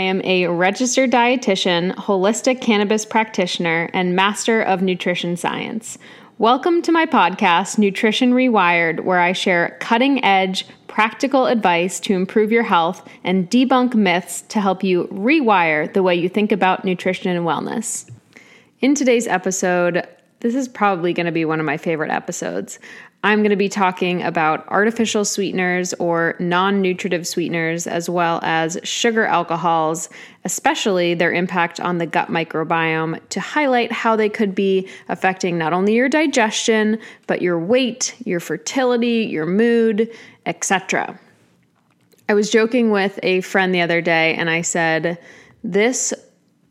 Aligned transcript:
I 0.00 0.04
am 0.04 0.22
a 0.24 0.46
registered 0.46 1.10
dietitian, 1.10 1.94
holistic 1.94 2.62
cannabis 2.62 3.04
practitioner, 3.04 3.90
and 3.92 4.16
master 4.16 4.62
of 4.62 4.80
nutrition 4.80 5.36
science. 5.36 5.98
Welcome 6.38 6.80
to 6.80 6.90
my 6.90 7.04
podcast, 7.04 7.76
Nutrition 7.76 8.32
Rewired, 8.32 9.00
where 9.00 9.20
I 9.20 9.34
share 9.34 9.76
cutting 9.78 10.24
edge, 10.24 10.66
practical 10.88 11.44
advice 11.44 12.00
to 12.00 12.14
improve 12.14 12.50
your 12.50 12.62
health 12.62 13.06
and 13.24 13.50
debunk 13.50 13.94
myths 13.94 14.40
to 14.48 14.58
help 14.62 14.82
you 14.82 15.06
rewire 15.08 15.92
the 15.92 16.02
way 16.02 16.14
you 16.14 16.30
think 16.30 16.50
about 16.50 16.82
nutrition 16.82 17.36
and 17.36 17.44
wellness. 17.44 18.10
In 18.80 18.94
today's 18.94 19.26
episode, 19.26 20.08
this 20.40 20.54
is 20.54 20.66
probably 20.66 21.12
going 21.12 21.26
to 21.26 21.32
be 21.32 21.44
one 21.44 21.60
of 21.60 21.66
my 21.66 21.76
favorite 21.76 22.10
episodes. 22.10 22.78
I'm 23.22 23.40
going 23.40 23.50
to 23.50 23.56
be 23.56 23.68
talking 23.68 24.22
about 24.22 24.66
artificial 24.68 25.26
sweeteners 25.26 25.92
or 25.94 26.36
non 26.38 26.80
nutritive 26.80 27.26
sweeteners, 27.26 27.86
as 27.86 28.08
well 28.08 28.40
as 28.42 28.78
sugar 28.82 29.26
alcohols, 29.26 30.08
especially 30.44 31.12
their 31.12 31.32
impact 31.32 31.80
on 31.80 31.98
the 31.98 32.06
gut 32.06 32.28
microbiome, 32.28 33.20
to 33.28 33.40
highlight 33.40 33.92
how 33.92 34.16
they 34.16 34.30
could 34.30 34.54
be 34.54 34.88
affecting 35.10 35.58
not 35.58 35.74
only 35.74 35.94
your 35.94 36.08
digestion, 36.08 36.98
but 37.26 37.42
your 37.42 37.58
weight, 37.58 38.14
your 38.24 38.40
fertility, 38.40 39.26
your 39.30 39.46
mood, 39.46 40.10
etc. 40.46 41.18
I 42.30 42.34
was 42.34 42.48
joking 42.48 42.90
with 42.90 43.18
a 43.22 43.42
friend 43.42 43.74
the 43.74 43.82
other 43.82 44.00
day, 44.00 44.34
and 44.34 44.48
I 44.48 44.62
said, 44.62 45.18
This 45.62 46.14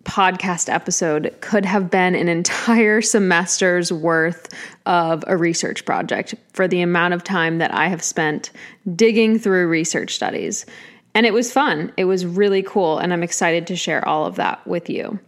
podcast 0.09 0.73
episode 0.73 1.35
could 1.41 1.65
have 1.65 1.91
been 1.91 2.15
an 2.15 2.27
entire 2.27 2.99
semester's 3.13 3.93
worth 3.93 4.49
of 4.87 5.23
a 5.27 5.37
research 5.37 5.85
project 5.85 6.33
for 6.53 6.67
the 6.67 6.81
amount 6.81 7.13
of 7.13 7.23
time 7.23 7.59
that 7.59 7.73
I 7.73 7.87
have 7.87 8.03
spent 8.03 8.51
digging 8.95 9.37
through 9.37 9.67
research 9.67 10.15
studies. 10.15 10.65
And 11.13 11.27
it 11.27 11.33
was 11.33 11.53
fun. 11.53 11.93
It 11.95 12.05
was 12.05 12.25
really 12.25 12.63
cool. 12.63 12.97
And 12.97 13.13
I'm 13.13 13.23
excited 13.23 13.67
to 13.67 13.75
share 13.75 14.05
all 14.07 14.25
of 14.25 14.35
that 14.35 14.65
with 14.65 14.89
you. 14.89 15.19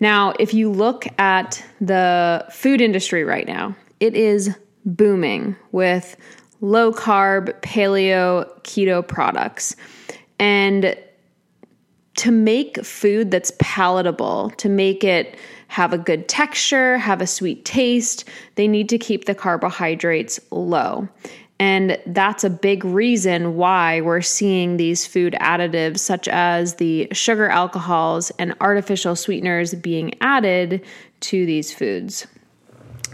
Now, 0.00 0.34
if 0.40 0.52
you 0.52 0.70
look 0.70 1.06
at 1.18 1.64
the 1.80 2.44
food 2.50 2.80
industry 2.80 3.22
right 3.22 3.46
now, 3.46 3.76
it 4.00 4.14
is 4.14 4.54
booming 4.84 5.56
with 5.72 6.16
low 6.60 6.92
carb, 6.92 7.52
paleo, 7.60 8.46
keto 8.62 9.06
products. 9.06 9.76
And 10.38 10.96
to 12.16 12.30
make 12.30 12.84
food 12.84 13.30
that's 13.30 13.52
palatable, 13.58 14.50
to 14.56 14.68
make 14.68 15.04
it 15.04 15.36
have 15.68 15.92
a 15.92 15.98
good 15.98 16.28
texture, 16.28 16.96
have 16.98 17.20
a 17.20 17.26
sweet 17.26 17.64
taste, 17.64 18.28
they 18.54 18.68
need 18.68 18.88
to 18.88 18.98
keep 18.98 19.24
the 19.24 19.34
carbohydrates 19.34 20.40
low. 20.50 21.08
And 21.58 21.98
that's 22.06 22.44
a 22.44 22.50
big 22.50 22.84
reason 22.84 23.56
why 23.56 24.02
we're 24.02 24.20
seeing 24.20 24.76
these 24.76 25.06
food 25.06 25.34
additives, 25.40 26.00
such 26.00 26.28
as 26.28 26.74
the 26.74 27.08
sugar 27.12 27.48
alcohols 27.48 28.30
and 28.38 28.54
artificial 28.60 29.16
sweeteners, 29.16 29.74
being 29.74 30.12
added 30.20 30.84
to 31.20 31.46
these 31.46 31.72
foods. 31.72 32.26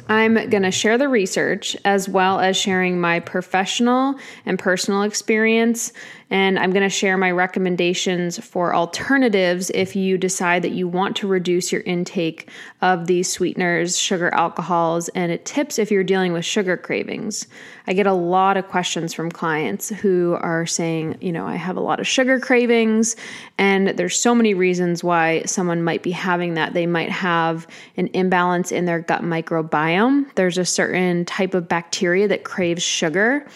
I'm 0.09 0.34
going 0.50 0.65
to 0.65 0.72
share 0.72 0.99
the 0.99 1.09
research 1.09 1.76
as 1.84 2.09
well 2.09 2.41
as 2.41 2.56
sharing 2.56 3.00
my 3.00 3.21
professional 3.21 4.16
and 4.44 4.59
personal 4.59 5.03
experience. 5.03 5.93
And 6.32 6.59
I'm 6.59 6.70
going 6.70 6.82
to 6.82 6.88
share 6.88 7.19
my 7.19 7.31
recommendations 7.31 8.43
for 8.43 8.75
alternatives 8.75 9.70
if 9.75 9.94
you 9.94 10.16
decide 10.16 10.62
that 10.62 10.70
you 10.70 10.88
want 10.88 11.15
to 11.16 11.26
reduce 11.26 11.70
your 11.70 11.82
intake 11.82 12.48
of 12.81 13.06
these 13.06 13.31
sweeteners, 13.31 13.98
sugar 13.98 14.32
alcohols, 14.32 15.10
and 15.10 15.44
tips 15.44 15.78
if 15.78 15.91
you're 15.91 16.03
dealing 16.03 16.32
with 16.32 16.47
sugar 16.47 16.78
cravings. 16.78 17.47
I 17.87 17.93
get 17.93 18.06
a 18.06 18.15
lot 18.15 18.56
of 18.56 18.66
questions 18.69 19.12
from 19.12 19.31
clients 19.31 19.91
who 19.91 20.38
are 20.41 20.65
saying, 20.65 21.19
you 21.20 21.32
know, 21.32 21.47
I 21.47 21.56
have 21.56 21.76
a 21.76 21.81
lot 21.81 22.00
of 22.00 22.06
sugar 22.06 22.41
cravings, 22.41 23.14
and 23.59 23.88
there's 23.88 24.19
so 24.19 24.34
many 24.34 24.54
reasons 24.54 25.04
why 25.04 25.43
someone 25.43 25.82
might 25.84 26.03
be 26.03 26.12
having 26.12 26.54
that. 26.54 26.72
They 26.72 26.87
might 26.87 27.10
have 27.10 27.66
an 27.99 28.09
imbalance 28.14 28.72
in 28.72 28.87
their 28.87 29.00
gut 29.00 29.20
microbiome. 29.20 30.34
There's 30.34 30.56
a 30.56 30.64
certain 30.64 31.26
type 31.26 31.53
of 31.53 31.69
bacteria 31.69 32.26
that 32.28 32.44
craves 32.44 32.82
sugar. 32.82 33.47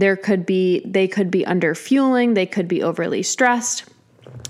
There 0.00 0.16
could 0.16 0.46
be 0.46 0.80
they 0.86 1.06
could 1.06 1.30
be 1.30 1.44
under 1.44 1.74
fueling, 1.74 2.32
they 2.32 2.46
could 2.46 2.66
be 2.66 2.82
overly 2.82 3.22
stressed. 3.22 3.84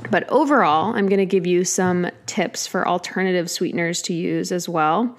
But 0.08 0.28
overall, 0.28 0.94
I'm 0.94 1.08
going 1.08 1.18
to 1.18 1.26
give 1.26 1.44
you 1.44 1.64
some 1.64 2.08
tips 2.26 2.68
for 2.68 2.86
alternative 2.86 3.50
sweeteners 3.50 4.00
to 4.02 4.14
use 4.14 4.52
as 4.52 4.68
well. 4.68 5.18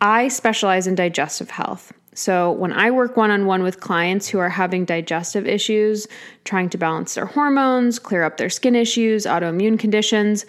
I 0.00 0.26
specialize 0.26 0.88
in 0.88 0.96
digestive 0.96 1.50
health. 1.50 1.92
So, 2.12 2.50
when 2.50 2.72
I 2.72 2.90
work 2.90 3.16
one 3.16 3.30
on 3.30 3.46
one 3.46 3.62
with 3.62 3.78
clients 3.78 4.26
who 4.26 4.40
are 4.40 4.48
having 4.48 4.84
digestive 4.84 5.46
issues, 5.46 6.08
trying 6.44 6.68
to 6.70 6.78
balance 6.78 7.14
their 7.14 7.26
hormones, 7.26 8.00
clear 8.00 8.24
up 8.24 8.38
their 8.38 8.50
skin 8.50 8.74
issues, 8.74 9.26
autoimmune 9.26 9.78
conditions, 9.78 10.44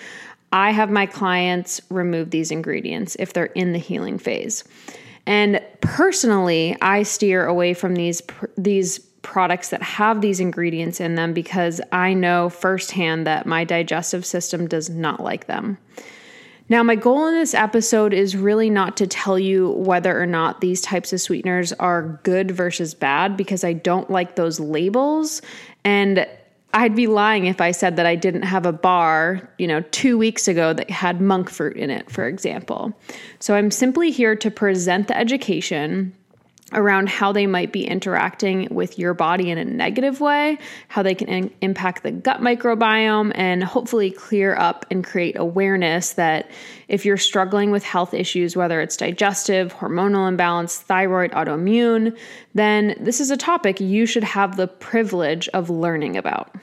I 0.51 0.71
have 0.71 0.89
my 0.89 1.05
clients 1.05 1.79
remove 1.89 2.31
these 2.31 2.49
ingredients 2.49 3.15
if 3.19 3.31
they're 3.31 3.45
in 3.45 3.73
the 3.73 3.79
healing 3.79 4.17
phase. 4.17 4.63
And 5.25 5.61
personally, 5.81 6.75
I 6.81 7.03
steer 7.03 7.45
away 7.45 7.73
from 7.73 7.95
these 7.95 8.21
these 8.57 8.99
products 9.21 9.69
that 9.69 9.81
have 9.81 10.21
these 10.21 10.39
ingredients 10.39 10.99
in 10.99 11.15
them 11.15 11.33
because 11.33 11.79
I 11.91 12.13
know 12.13 12.49
firsthand 12.49 13.25
that 13.25 13.45
my 13.45 13.63
digestive 13.63 14.25
system 14.25 14.67
does 14.67 14.89
not 14.89 15.21
like 15.21 15.47
them. 15.47 15.77
Now, 16.69 16.83
my 16.83 16.95
goal 16.95 17.27
in 17.27 17.35
this 17.35 17.53
episode 17.53 18.13
is 18.13 18.35
really 18.35 18.69
not 18.69 18.97
to 18.97 19.07
tell 19.07 19.37
you 19.37 19.71
whether 19.71 20.19
or 20.19 20.25
not 20.25 20.61
these 20.61 20.81
types 20.81 21.11
of 21.11 21.19
sweeteners 21.21 21.73
are 21.73 22.19
good 22.23 22.51
versus 22.51 22.93
bad 22.93 23.35
because 23.35 23.63
I 23.63 23.73
don't 23.73 24.09
like 24.09 24.35
those 24.35 24.59
labels. 24.59 25.41
And 25.83 26.27
I'd 26.75 26.95
be 26.95 27.05
lying 27.05 27.45
if 27.45 27.61
I 27.61 27.71
said 27.71 27.97
that 27.97 28.07
I 28.07 28.15
didn't 28.15 28.41
have 28.43 28.65
a 28.65 28.73
bar, 28.73 29.47
you 29.59 29.67
know, 29.67 29.81
two 29.91 30.17
weeks 30.17 30.47
ago 30.47 30.73
that 30.73 30.89
had 30.89 31.21
monk 31.21 31.49
fruit 31.49 31.77
in 31.77 31.91
it, 31.91 32.09
for 32.09 32.27
example. 32.27 32.91
So 33.39 33.53
I'm 33.53 33.69
simply 33.69 34.09
here 34.09 34.35
to 34.35 34.49
present 34.49 35.07
the 35.07 35.15
education 35.15 36.13
around 36.75 37.09
how 37.09 37.31
they 37.31 37.47
might 37.47 37.71
be 37.71 37.85
interacting 37.85 38.67
with 38.71 38.97
your 38.99 39.13
body 39.13 39.49
in 39.49 39.57
a 39.57 39.65
negative 39.65 40.19
way, 40.19 40.57
how 40.87 41.03
they 41.03 41.15
can 41.15 41.27
in- 41.27 41.51
impact 41.61 42.03
the 42.03 42.11
gut 42.11 42.41
microbiome, 42.41 43.31
and 43.35 43.63
hopefully 43.63 44.11
clear 44.11 44.55
up 44.55 44.85
and 44.91 45.03
create 45.03 45.37
awareness 45.37 46.13
that 46.13 46.49
if 46.87 47.05
you're 47.05 47.17
struggling 47.17 47.71
with 47.71 47.83
health 47.83 48.13
issues, 48.13 48.55
whether 48.55 48.81
it's 48.81 48.97
digestive, 48.97 49.73
hormonal 49.73 50.27
imbalance, 50.27 50.77
thyroid, 50.77 51.31
autoimmune, 51.31 52.17
then 52.53 52.95
this 52.99 53.19
is 53.19 53.31
a 53.31 53.37
topic 53.37 53.79
you 53.79 54.05
should 54.05 54.23
have 54.23 54.57
the 54.57 54.67
privilege 54.67 55.47
of 55.49 55.69
learning 55.69 56.17
about. 56.17 56.53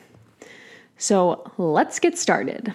So 0.98 1.50
let's 1.56 1.98
get 1.98 2.18
started. 2.18 2.74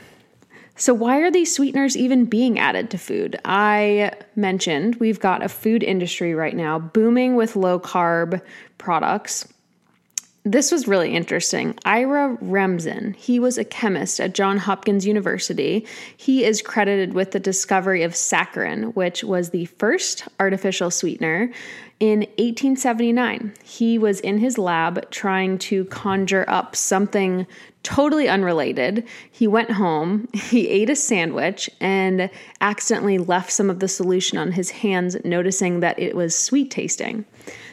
So, 0.77 0.93
why 0.93 1.19
are 1.19 1.31
these 1.31 1.55
sweeteners 1.55 1.95
even 1.95 2.25
being 2.25 2.59
added 2.59 2.89
to 2.89 2.97
food? 2.97 3.39
I 3.45 4.11
mentioned 4.35 4.95
we've 4.97 5.21
got 5.21 5.41
a 5.41 5.47
food 5.47 5.83
industry 5.83 6.35
right 6.35 6.55
now 6.55 6.79
booming 6.79 7.35
with 7.35 7.55
low 7.55 7.79
carb 7.79 8.41
products. 8.77 9.47
This 10.43 10.71
was 10.71 10.87
really 10.87 11.15
interesting. 11.15 11.75
Ira 11.85 12.37
Remsen, 12.39 13.13
he 13.13 13.39
was 13.39 13.57
a 13.57 13.63
chemist 13.63 14.19
at 14.19 14.35
Johns 14.35 14.61
Hopkins 14.61 15.07
University. 15.07 15.87
He 16.17 16.43
is 16.43 16.61
credited 16.61 17.13
with 17.13 17.31
the 17.31 17.39
discovery 17.39 18.03
of 18.03 18.11
saccharin, 18.11 18.93
which 18.95 19.23
was 19.23 19.49
the 19.49 19.65
first 19.65 20.27
artificial 20.39 20.91
sweetener 20.91 21.51
in 21.99 22.19
1879. 22.37 23.53
He 23.63 23.97
was 23.97 24.19
in 24.19 24.39
his 24.39 24.57
lab 24.57 25.09
trying 25.11 25.57
to 25.59 25.85
conjure 25.85 26.45
up 26.47 26.75
something 26.75 27.47
totally 27.83 28.27
unrelated. 28.27 29.07
He 29.31 29.47
went 29.47 29.71
home, 29.71 30.27
he 30.33 30.67
ate 30.67 30.89
a 30.89 30.95
sandwich, 30.95 31.69
and 31.79 32.29
accidentally 32.59 33.17
left 33.17 33.51
some 33.51 33.69
of 33.69 33.79
the 33.79 33.87
solution 33.87 34.37
on 34.37 34.51
his 34.51 34.71
hands, 34.71 35.15
noticing 35.23 35.79
that 35.79 35.97
it 35.97 36.15
was 36.15 36.35
sweet 36.35 36.71
tasting. 36.71 37.25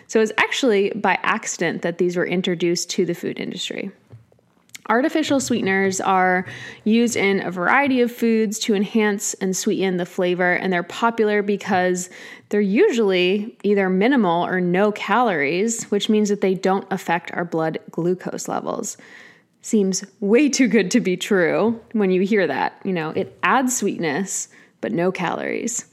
So 0.07 0.21
it 0.21 0.23
was 0.23 0.33
actually 0.37 0.91
by 0.91 1.19
accident 1.23 1.83
that 1.83 1.99
these 1.99 2.17
were 2.17 2.27
introduced 2.27 2.91
to 2.91 3.07
the 3.07 3.15
food 3.15 3.41
industry. 3.41 3.91
Artificial 4.89 5.39
sweeteners 5.39 6.01
are 6.01 6.45
used 6.85 7.15
in 7.15 7.41
a 7.41 7.51
variety 7.51 8.01
of 8.01 8.11
foods 8.11 8.59
to 8.59 8.75
enhance 8.75 9.33
and 9.35 9.57
sweeten 9.57 9.97
the 9.97 10.07
flavor, 10.07 10.55
and 10.55 10.73
they're 10.73 10.83
popular 10.83 11.41
because 11.41 12.11
they're 12.49 12.61
usually 12.61 13.57
either 13.63 13.89
minimal 13.89 14.45
or 14.45 14.61
no 14.61 14.91
calories, 14.91 15.85
which 15.85 16.09
means 16.09 16.29
that 16.31 16.41
they 16.41 16.55
don't 16.55 16.87
affect 16.91 17.31
our 17.33 17.45
blood 17.45 17.79
glucose 17.91 18.49
levels. 18.49 18.97
Seems 19.61 20.05
way 20.19 20.49
too 20.49 20.67
good 20.67 20.91
to 20.91 21.01
be 21.01 21.17
true 21.17 21.81
when 21.93 22.11
you 22.11 22.23
hear 22.23 22.49
that. 22.49 22.81
You 22.85 22.93
know, 22.93 23.11
it 23.11 23.39
adds 23.45 23.77
sweetness, 23.77 24.49
but 24.81 24.91
no 24.91 25.13
calories. 25.13 25.87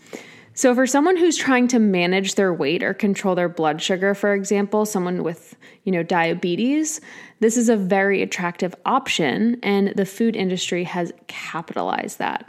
So, 0.59 0.75
for 0.75 0.85
someone 0.85 1.15
who's 1.15 1.37
trying 1.37 1.69
to 1.69 1.79
manage 1.79 2.35
their 2.35 2.53
weight 2.53 2.83
or 2.83 2.93
control 2.93 3.33
their 3.33 3.47
blood 3.47 3.81
sugar, 3.81 4.13
for 4.13 4.33
example, 4.33 4.85
someone 4.85 5.23
with, 5.23 5.55
you 5.85 5.91
know, 5.93 6.03
diabetes, 6.03 6.99
this 7.39 7.55
is 7.55 7.69
a 7.69 7.77
very 7.77 8.21
attractive 8.21 8.75
option, 8.85 9.57
and 9.63 9.93
the 9.95 10.05
food 10.05 10.35
industry 10.35 10.83
has 10.83 11.13
capitalized 11.27 12.19
that. 12.19 12.45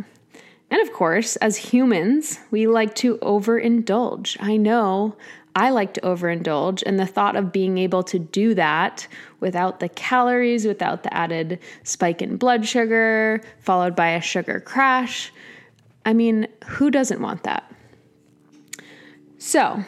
And 0.73 0.83
of 0.83 0.93
course, 0.93 1.37
as 1.37 1.57
humans, 1.57 2.41
we 2.51 2.67
like 2.67 2.97
to 2.97 3.17
overindulge. 3.19 4.37
I 4.41 4.57
know 4.57 5.15
I 5.55 5.71
like 5.71 5.95
to 5.95 6.01
overindulge, 6.01 6.83
and 6.85 6.99
the 6.99 7.07
thought 7.07 7.37
of 7.37 7.53
being 7.53 7.79
able 7.79 8.03
to 8.03 8.19
do 8.19 8.55
that 8.55 9.07
without 9.39 9.79
the 9.79 9.89
calories, 9.89 10.67
without 10.67 11.05
the 11.05 11.15
added 11.15 11.61
spike 11.85 12.23
in 12.23 12.39
blood 12.39 12.67
sugar, 12.67 13.41
followed 13.61 13.95
by 13.95 14.09
a 14.09 14.21
sugar 14.21 14.59
crash. 14.59 15.33
I 16.05 16.13
mean, 16.13 16.49
who 16.67 16.91
doesn't 16.91 17.23
want 17.23 17.45
that? 17.45 17.73
So, 19.43 19.83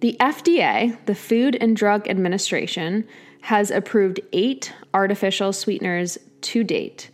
the 0.00 0.18
FDA, 0.20 0.98
the 1.06 1.14
Food 1.14 1.56
and 1.62 1.74
Drug 1.74 2.06
Administration, 2.06 3.08
has 3.40 3.70
approved 3.70 4.20
eight 4.34 4.74
artificial 4.92 5.54
sweeteners 5.54 6.18
to 6.42 6.62
date. 6.62 7.10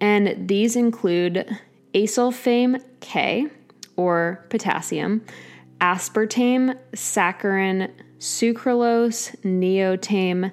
And 0.00 0.48
these 0.48 0.74
include 0.74 1.46
acesulfame 1.92 2.82
K, 3.00 3.46
or 3.96 4.42
potassium, 4.48 5.22
aspartame, 5.82 6.78
saccharin, 6.92 7.92
sucralose, 8.18 9.36
neotame, 9.42 10.50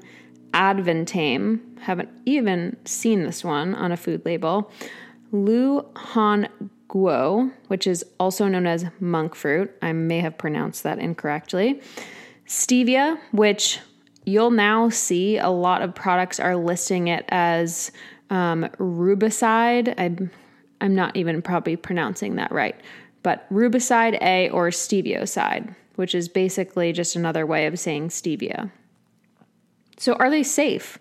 advantame. 0.54 1.80
Haven't 1.80 2.10
even 2.26 2.76
seen 2.84 3.24
this 3.24 3.46
one 3.46 3.76
on 3.76 3.94
a 3.94 3.98
food 3.98 4.26
label. 4.26 4.70
Luhan 5.32 6.50
guo, 6.88 7.52
which 7.68 7.88
is 7.88 8.06
also 8.20 8.48
known 8.48 8.68
as 8.68 8.86
monk 9.00 9.36
fruit. 9.36 9.72
I 9.82 9.94
may 9.94 10.20
have 10.20 10.38
pronounced 10.38 10.84
that 10.84 11.00
incorrectly. 11.00 11.82
Stevia, 12.48 13.20
which 13.32 13.80
you'll 14.26 14.52
now 14.52 14.90
see 14.90 15.38
a 15.38 15.50
lot 15.50 15.82
of 15.82 15.96
products 15.96 16.40
are 16.40 16.56
listing 16.56 17.08
it 17.08 17.26
as 17.30 17.92
um, 18.30 18.64
rubicide. 18.78 19.94
I'm, 19.98 20.32
I'm 20.82 20.96
not 20.96 21.16
even 21.16 21.42
probably 21.42 21.76
pronouncing 21.76 22.36
that 22.36 22.52
right, 22.52 22.80
but 23.24 23.52
rubicide 23.52 24.22
A 24.22 24.50
or 24.50 24.70
stevioside, 24.70 25.76
which 25.96 26.14
is 26.14 26.28
basically 26.28 26.92
just 26.92 27.16
another 27.16 27.46
way 27.46 27.66
of 27.66 27.80
saying 27.80 28.10
stevia. 28.10 28.72
So, 29.98 30.14
are 30.14 30.30
they 30.30 30.44
safe? 30.44 31.00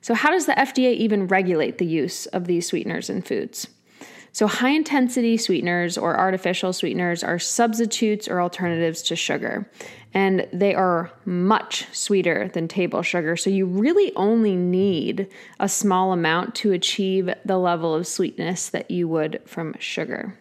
So, 0.00 0.14
how 0.14 0.30
does 0.30 0.46
the 0.46 0.52
FDA 0.52 0.94
even 0.94 1.26
regulate 1.26 1.78
the 1.78 1.86
use 1.86 2.26
of 2.26 2.46
these 2.46 2.66
sweeteners 2.66 3.10
in 3.10 3.22
foods? 3.22 3.68
So, 4.32 4.46
high 4.46 4.70
intensity 4.70 5.36
sweeteners 5.36 5.98
or 5.98 6.16
artificial 6.16 6.72
sweeteners 6.72 7.24
are 7.24 7.38
substitutes 7.38 8.28
or 8.28 8.40
alternatives 8.40 9.02
to 9.02 9.16
sugar, 9.16 9.68
and 10.14 10.46
they 10.52 10.74
are 10.74 11.10
much 11.24 11.86
sweeter 11.92 12.48
than 12.52 12.68
table 12.68 13.02
sugar. 13.02 13.36
So, 13.36 13.50
you 13.50 13.66
really 13.66 14.14
only 14.14 14.54
need 14.54 15.28
a 15.58 15.68
small 15.68 16.12
amount 16.12 16.54
to 16.56 16.72
achieve 16.72 17.28
the 17.44 17.58
level 17.58 17.94
of 17.94 18.06
sweetness 18.06 18.68
that 18.68 18.90
you 18.90 19.08
would 19.08 19.42
from 19.46 19.74
sugar. 19.78 20.38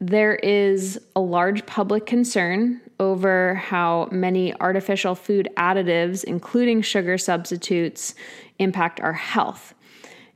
There 0.00 0.34
is 0.36 0.98
a 1.14 1.20
large 1.20 1.66
public 1.66 2.06
concern 2.06 2.80
over 2.98 3.54
how 3.54 4.08
many 4.10 4.54
artificial 4.60 5.14
food 5.14 5.48
additives, 5.56 6.24
including 6.24 6.82
sugar 6.82 7.18
substitutes, 7.18 8.14
impact 8.58 9.00
our 9.00 9.12
health. 9.12 9.74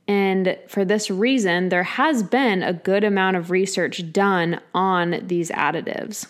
And 0.07 0.57
for 0.67 0.85
this 0.85 1.09
reason, 1.09 1.69
there 1.69 1.83
has 1.83 2.21
been 2.21 2.61
a 2.61 2.73
good 2.73 3.03
amount 3.03 3.37
of 3.37 3.49
research 3.49 4.11
done 4.11 4.59
on 4.73 5.21
these 5.25 5.49
additives. 5.49 6.27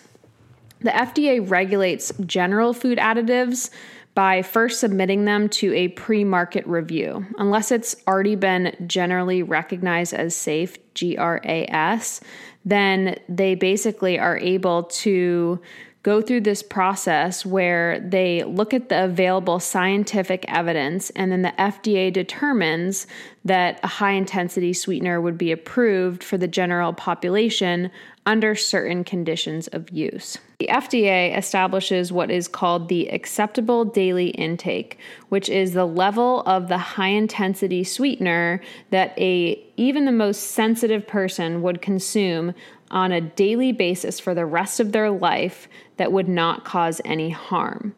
The 0.80 0.90
FDA 0.90 1.48
regulates 1.48 2.12
general 2.24 2.72
food 2.72 2.98
additives 2.98 3.70
by 4.14 4.40
first 4.40 4.80
submitting 4.80 5.26
them 5.26 5.48
to 5.50 5.74
a 5.74 5.88
pre 5.88 6.24
market 6.24 6.66
review. 6.66 7.26
Unless 7.38 7.70
it's 7.70 7.96
already 8.08 8.34
been 8.34 8.74
generally 8.86 9.42
recognized 9.42 10.14
as 10.14 10.34
safe, 10.34 10.78
GRAS, 10.94 12.20
then 12.64 13.18
they 13.28 13.54
basically 13.54 14.18
are 14.18 14.38
able 14.38 14.84
to 14.84 15.60
go 16.06 16.22
through 16.22 16.40
this 16.40 16.62
process 16.62 17.44
where 17.44 17.98
they 17.98 18.44
look 18.44 18.72
at 18.72 18.88
the 18.88 19.04
available 19.04 19.58
scientific 19.58 20.44
evidence 20.46 21.10
and 21.10 21.32
then 21.32 21.42
the 21.42 21.52
FDA 21.58 22.12
determines 22.12 23.08
that 23.44 23.80
a 23.82 23.88
high 23.88 24.12
intensity 24.12 24.72
sweetener 24.72 25.20
would 25.20 25.36
be 25.36 25.50
approved 25.50 26.22
for 26.22 26.38
the 26.38 26.46
general 26.46 26.92
population 26.92 27.90
under 28.24 28.54
certain 28.54 29.02
conditions 29.02 29.66
of 29.68 29.90
use. 29.90 30.38
The 30.60 30.68
FDA 30.68 31.36
establishes 31.36 32.12
what 32.12 32.30
is 32.30 32.46
called 32.46 32.88
the 32.88 33.08
acceptable 33.08 33.84
daily 33.84 34.28
intake, 34.28 34.98
which 35.28 35.48
is 35.48 35.72
the 35.72 35.86
level 35.86 36.42
of 36.42 36.68
the 36.68 36.78
high 36.78 37.08
intensity 37.08 37.82
sweetener 37.82 38.60
that 38.90 39.12
a 39.18 39.60
even 39.76 40.04
the 40.04 40.12
most 40.12 40.52
sensitive 40.52 41.06
person 41.06 41.62
would 41.62 41.82
consume 41.82 42.54
on 42.90 43.12
a 43.12 43.20
daily 43.20 43.72
basis 43.72 44.20
for 44.20 44.34
the 44.34 44.46
rest 44.46 44.80
of 44.80 44.92
their 44.92 45.10
life 45.10 45.68
that 45.96 46.12
would 46.12 46.28
not 46.28 46.64
cause 46.64 47.00
any 47.04 47.30
harm. 47.30 47.94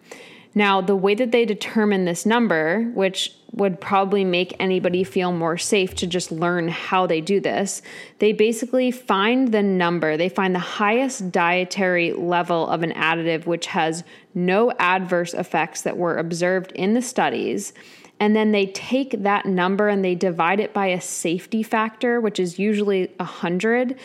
Now, 0.54 0.80
the 0.80 0.96
way 0.96 1.14
that 1.14 1.30
they 1.30 1.44
determine 1.44 2.04
this 2.04 2.26
number, 2.26 2.90
which 2.94 3.32
would 3.52 3.80
probably 3.80 4.24
make 4.24 4.56
anybody 4.58 5.04
feel 5.04 5.32
more 5.32 5.56
safe 5.56 5.94
to 5.96 6.06
just 6.06 6.32
learn 6.32 6.68
how 6.68 7.06
they 7.06 7.20
do 7.20 7.40
this, 7.40 7.80
they 8.18 8.32
basically 8.32 8.90
find 8.90 9.52
the 9.52 9.62
number, 9.62 10.16
they 10.16 10.28
find 10.28 10.54
the 10.54 10.58
highest 10.58 11.30
dietary 11.30 12.12
level 12.12 12.68
of 12.68 12.82
an 12.82 12.92
additive 12.92 13.46
which 13.46 13.66
has 13.66 14.04
no 14.34 14.72
adverse 14.78 15.34
effects 15.34 15.82
that 15.82 15.96
were 15.96 16.16
observed 16.16 16.72
in 16.72 16.94
the 16.94 17.02
studies 17.02 17.72
and 18.20 18.34
then 18.34 18.52
they 18.52 18.66
take 18.66 19.22
that 19.22 19.46
number 19.46 19.88
and 19.88 20.04
they 20.04 20.14
divide 20.14 20.60
it 20.60 20.72
by 20.72 20.86
a 20.86 21.00
safety 21.00 21.62
factor, 21.62 22.20
which 22.20 22.40
is 22.40 22.58
usually 22.58 23.12
100. 23.16 23.98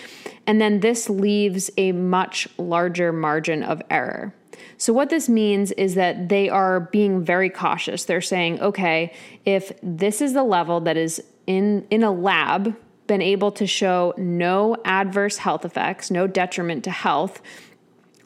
And 0.45 0.61
then 0.61 0.81
this 0.81 1.09
leaves 1.09 1.71
a 1.77 1.91
much 1.91 2.47
larger 2.57 3.11
margin 3.11 3.63
of 3.63 3.81
error. 3.89 4.33
So, 4.77 4.93
what 4.93 5.09
this 5.09 5.29
means 5.29 5.71
is 5.73 5.95
that 5.95 6.29
they 6.29 6.49
are 6.49 6.81
being 6.81 7.23
very 7.23 7.49
cautious. 7.49 8.05
They're 8.05 8.21
saying, 8.21 8.61
okay, 8.61 9.13
if 9.45 9.71
this 9.81 10.21
is 10.21 10.33
the 10.33 10.43
level 10.43 10.81
that 10.81 10.97
is 10.97 11.23
in, 11.47 11.87
in 11.89 12.03
a 12.03 12.11
lab, 12.11 12.75
been 13.07 13.21
able 13.21 13.51
to 13.51 13.67
show 13.67 14.13
no 14.17 14.77
adverse 14.85 15.37
health 15.37 15.65
effects, 15.65 16.09
no 16.09 16.27
detriment 16.27 16.83
to 16.85 16.91
health, 16.91 17.41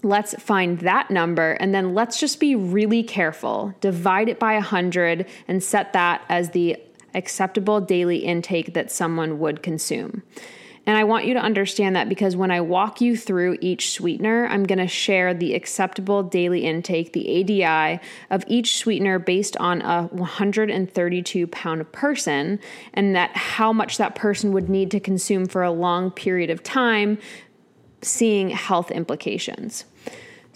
let's 0.03 0.33
find 0.35 0.79
that 0.79 1.09
number 1.09 1.53
and 1.53 1.73
then 1.73 1.93
let's 1.93 2.19
just 2.19 2.39
be 2.39 2.55
really 2.55 3.03
careful. 3.03 3.73
Divide 3.81 4.29
it 4.29 4.39
by 4.39 4.53
100 4.53 5.25
and 5.47 5.63
set 5.63 5.93
that 5.93 6.21
as 6.29 6.51
the 6.51 6.77
acceptable 7.15 7.81
daily 7.81 8.17
intake 8.17 8.73
that 8.73 8.91
someone 8.91 9.39
would 9.39 9.63
consume. 9.63 10.23
And 10.87 10.95
I 10.95 11.03
want 11.03 11.25
you 11.25 11.33
to 11.33 11.41
understand 11.41 11.97
that 11.97 12.07
because 12.07 12.37
when 12.37 12.49
I 12.49 12.61
walk 12.61 13.01
you 13.01 13.17
through 13.17 13.57
each 13.59 13.91
sweetener, 13.91 14.47
I'm 14.47 14.63
going 14.63 14.79
to 14.79 14.87
share 14.87 15.33
the 15.33 15.53
acceptable 15.53 16.23
daily 16.23 16.63
intake, 16.63 17.11
the 17.11 17.41
ADI, 17.41 17.99
of 18.29 18.45
each 18.47 18.77
sweetener 18.77 19.19
based 19.19 19.57
on 19.57 19.81
a 19.81 20.03
132 20.03 21.47
pound 21.47 21.91
person, 21.91 22.57
and 22.93 23.13
that 23.17 23.35
how 23.35 23.73
much 23.73 23.97
that 23.97 24.15
person 24.15 24.53
would 24.53 24.69
need 24.69 24.89
to 24.91 25.01
consume 25.01 25.45
for 25.45 25.61
a 25.61 25.71
long 25.71 26.09
period 26.09 26.49
of 26.49 26.63
time 26.63 27.17
seeing 28.01 28.49
health 28.49 28.91
implications. 28.91 29.85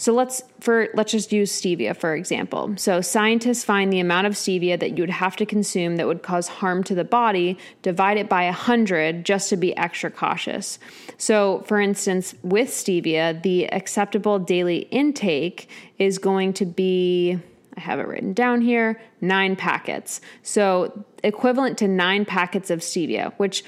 So 0.02 0.14
let's 0.14 0.42
for 0.60 0.88
let's 0.96 1.12
just 1.12 1.32
use 1.32 1.52
stevia 1.52 1.96
for 1.96 2.16
example. 2.16 2.74
So 2.76 3.02
scientists 3.02 3.64
find 3.64 3.94
the 3.94 4.00
amount 4.00 4.26
of 4.26 4.34
stevia 4.34 4.80
that 4.80 4.98
you 4.98 5.04
would 5.04 5.12
have 5.12 5.36
to 5.36 5.46
consume 5.46 5.98
that 5.98 6.08
would 6.08 6.24
cause 6.24 6.48
harm 6.48 6.84
to 6.86 6.96
the 6.96 7.04
body, 7.04 7.56
divide 7.84 8.18
it 8.18 8.28
by 8.28 8.46
100 8.46 9.24
just 9.24 9.50
to 9.50 9.58
be 9.58 9.78
extra 9.78 10.10
cautious. 10.10 10.80
So 11.20 11.64
for 11.68 11.80
instance, 11.80 12.34
with 12.42 12.70
stevia, 12.70 13.44
the 13.44 13.72
acceptable 13.72 14.40
daily 14.40 14.88
intake 14.90 15.70
is 16.00 16.18
going 16.18 16.54
to 16.54 16.66
be 16.66 17.38
I 17.78 17.80
have 17.82 18.00
it 18.00 18.08
written 18.08 18.34
down 18.34 18.62
here, 18.62 19.00
9 19.22 19.56
packets. 19.56 20.20
So 20.42 21.06
equivalent 21.24 21.78
to 21.78 21.88
9 21.88 22.26
packets 22.26 22.72
of 22.72 22.80
stevia, 22.80 23.34
which 23.38 23.64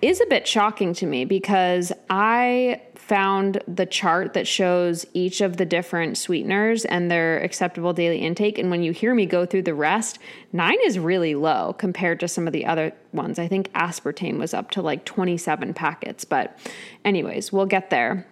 is 0.00 0.22
a 0.22 0.26
bit 0.26 0.46
shocking 0.46 0.94
to 0.94 1.06
me 1.06 1.26
because 1.26 1.92
I 2.08 2.80
found 3.06 3.62
the 3.68 3.86
chart 3.86 4.32
that 4.32 4.48
shows 4.48 5.06
each 5.14 5.40
of 5.40 5.58
the 5.58 5.64
different 5.64 6.18
sweeteners 6.18 6.84
and 6.84 7.08
their 7.08 7.38
acceptable 7.38 7.92
daily 7.92 8.18
intake. 8.18 8.58
And 8.58 8.68
when 8.68 8.82
you 8.82 8.90
hear 8.90 9.14
me 9.14 9.26
go 9.26 9.46
through 9.46 9.62
the 9.62 9.74
rest, 9.74 10.18
nine 10.52 10.78
is 10.84 10.98
really 10.98 11.36
low 11.36 11.74
compared 11.78 12.18
to 12.20 12.28
some 12.28 12.48
of 12.48 12.52
the 12.52 12.66
other 12.66 12.92
ones. 13.12 13.38
I 13.38 13.46
think 13.46 13.72
aspartame 13.74 14.38
was 14.38 14.52
up 14.52 14.72
to 14.72 14.82
like 14.82 15.04
27 15.04 15.72
packets. 15.72 16.24
But, 16.24 16.58
anyways, 17.04 17.52
we'll 17.52 17.66
get 17.66 17.90
there. 17.90 18.26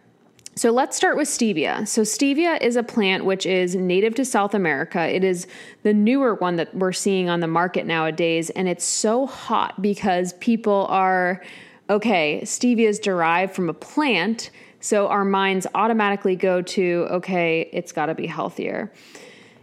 So 0.57 0.73
let's 0.73 0.97
start 0.97 1.17
with 1.17 1.29
stevia. 1.29 1.87
So, 1.87 2.03
stevia 2.03 2.61
is 2.61 2.75
a 2.75 2.83
plant 2.83 3.25
which 3.25 3.47
is 3.47 3.77
native 3.77 4.17
to 4.17 4.25
South 4.25 4.55
America. 4.55 5.07
It 5.07 5.23
is 5.23 5.47
the 5.85 5.95
newer 5.95 6.35
one 6.35 6.57
that 6.57 6.75
we're 6.75 6.93
seeing 6.93 7.29
on 7.29 7.39
the 7.39 7.47
market 7.47 7.87
nowadays. 7.87 8.51
And 8.51 8.69
it's 8.69 8.85
so 8.85 9.27
hot 9.27 9.81
because 9.81 10.33
people 10.35 10.87
are, 10.91 11.43
okay, 11.91 12.41
stevia 12.43 12.89
is 12.89 12.99
derived 12.99 13.55
from 13.55 13.69
a 13.69 13.75
plant. 13.75 14.51
So, 14.85 15.09
our 15.09 15.25
minds 15.25 15.67
automatically 15.75 16.37
go 16.37 16.61
to, 16.61 17.07
okay, 17.13 17.71
it's 17.73 17.91
got 17.91 18.07
to 18.07 18.15
be 18.15 18.27
healthier. 18.27 18.93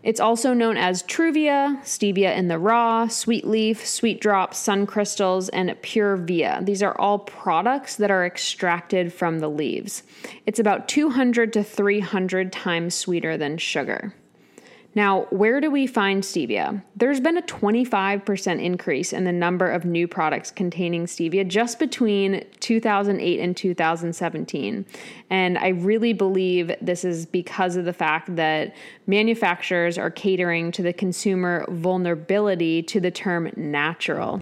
It's 0.01 0.19
also 0.19 0.55
known 0.55 0.77
as 0.77 1.03
Truvia, 1.03 1.79
stevia 1.83 2.35
in 2.35 2.47
the 2.47 2.57
raw, 2.57 3.07
sweet 3.07 3.45
leaf, 3.45 3.85
sweet 3.85 4.19
drops, 4.19 4.57
sun 4.57 4.87
crystals, 4.87 5.47
and 5.49 5.69
PureVia. 5.69 6.65
These 6.65 6.81
are 6.81 6.99
all 6.99 7.19
products 7.19 7.97
that 7.97 8.09
are 8.09 8.25
extracted 8.25 9.13
from 9.13 9.41
the 9.41 9.47
leaves. 9.47 10.01
It's 10.47 10.57
about 10.57 10.87
200 10.87 11.53
to 11.53 11.63
300 11.63 12.51
times 12.51 12.95
sweeter 12.95 13.37
than 13.37 13.59
sugar. 13.59 14.15
Now, 14.93 15.21
where 15.29 15.61
do 15.61 15.71
we 15.71 15.87
find 15.87 16.21
stevia? 16.21 16.83
There's 16.97 17.21
been 17.21 17.37
a 17.37 17.41
25% 17.43 18.61
increase 18.61 19.13
in 19.13 19.23
the 19.23 19.31
number 19.31 19.69
of 19.69 19.85
new 19.85 20.05
products 20.05 20.51
containing 20.51 21.05
stevia 21.05 21.47
just 21.47 21.79
between 21.79 22.45
2008 22.59 23.39
and 23.39 23.55
2017. 23.55 24.85
And 25.29 25.57
I 25.57 25.69
really 25.69 26.11
believe 26.11 26.73
this 26.81 27.05
is 27.05 27.25
because 27.25 27.77
of 27.77 27.85
the 27.85 27.93
fact 27.93 28.35
that 28.35 28.75
manufacturers 29.07 29.97
are 29.97 30.11
catering 30.11 30.73
to 30.73 30.81
the 30.81 30.93
consumer 30.93 31.65
vulnerability 31.69 32.83
to 32.83 32.99
the 32.99 33.11
term 33.11 33.49
natural. 33.55 34.41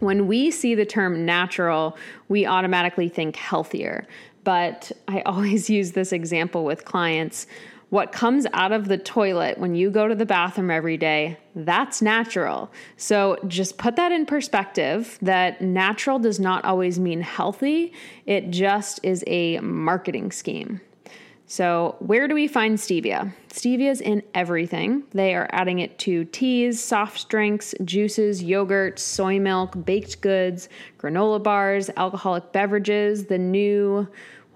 When 0.00 0.26
we 0.26 0.50
see 0.50 0.74
the 0.74 0.86
term 0.86 1.24
natural, 1.24 1.96
we 2.28 2.44
automatically 2.44 3.08
think 3.08 3.36
healthier. 3.36 4.06
But 4.44 4.92
I 5.08 5.22
always 5.26 5.70
use 5.70 5.92
this 5.92 6.12
example 6.12 6.66
with 6.66 6.84
clients 6.84 7.46
what 7.90 8.12
comes 8.12 8.46
out 8.52 8.72
of 8.72 8.88
the 8.88 8.98
toilet 8.98 9.58
when 9.58 9.74
you 9.74 9.90
go 9.90 10.08
to 10.08 10.14
the 10.14 10.26
bathroom 10.26 10.70
every 10.70 10.96
day, 10.96 11.38
that's 11.54 12.02
natural. 12.02 12.70
So 12.96 13.38
just 13.48 13.78
put 13.78 13.96
that 13.96 14.12
in 14.12 14.26
perspective 14.26 15.18
that 15.22 15.62
natural 15.62 16.18
does 16.18 16.38
not 16.38 16.64
always 16.64 16.98
mean 16.98 17.22
healthy, 17.22 17.92
it 18.26 18.50
just 18.50 19.00
is 19.02 19.24
a 19.26 19.58
marketing 19.60 20.32
scheme. 20.32 20.80
So, 21.50 21.96
where 22.00 22.28
do 22.28 22.34
we 22.34 22.46
find 22.46 22.76
stevia? 22.76 23.32
Stevia 23.48 23.90
is 23.90 24.02
in 24.02 24.22
everything. 24.34 25.04
They 25.12 25.34
are 25.34 25.48
adding 25.50 25.78
it 25.78 25.98
to 26.00 26.26
teas, 26.26 26.78
soft 26.78 27.30
drinks, 27.30 27.74
juices, 27.86 28.42
yogurt, 28.42 28.98
soy 28.98 29.40
milk, 29.40 29.82
baked 29.86 30.20
goods, 30.20 30.68
granola 30.98 31.42
bars, 31.42 31.88
alcoholic 31.96 32.52
beverages, 32.52 33.24
the 33.24 33.38
new 33.38 34.06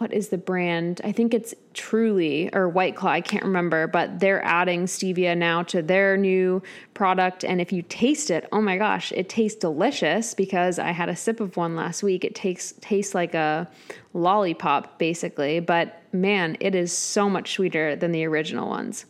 what 0.03 0.13
is 0.13 0.31
the 0.31 0.37
brand? 0.37 1.01
I 1.05 1.13
think 1.13 1.33
it's 1.33 1.55
Truly 1.75 2.53
or 2.53 2.69
White 2.69 2.97
Claw, 2.97 3.11
I 3.11 3.21
can't 3.21 3.45
remember, 3.45 3.87
but 3.87 4.19
they're 4.19 4.45
adding 4.45 4.87
stevia 4.87 5.39
now 5.39 5.63
to 5.63 5.81
their 5.81 6.17
new 6.17 6.61
product. 6.93 7.45
And 7.45 7.61
if 7.61 7.73
you 7.73 7.83
taste 7.83 8.29
it, 8.29 8.49
oh 8.51 8.61
my 8.61 8.79
gosh, 8.79 9.13
it 9.13 9.29
tastes 9.29 9.61
delicious 9.61 10.35
because 10.35 10.81
I 10.81 10.91
had 10.91 11.09
a 11.09 11.15
sip 11.15 11.39
of 11.39 11.57
one 11.57 11.77
last 11.77 12.03
week. 12.03 12.25
It 12.25 12.35
takes 12.35 12.75
tastes 12.81 13.15
like 13.15 13.35
a 13.35 13.71
lollipop, 14.13 14.99
basically, 14.99 15.61
but 15.61 16.03
man, 16.13 16.57
it 16.59 16.75
is 16.75 16.91
so 16.91 17.31
much 17.31 17.53
sweeter 17.53 17.95
than 17.95 18.11
the 18.11 18.25
original 18.25 18.69
ones. 18.69 19.07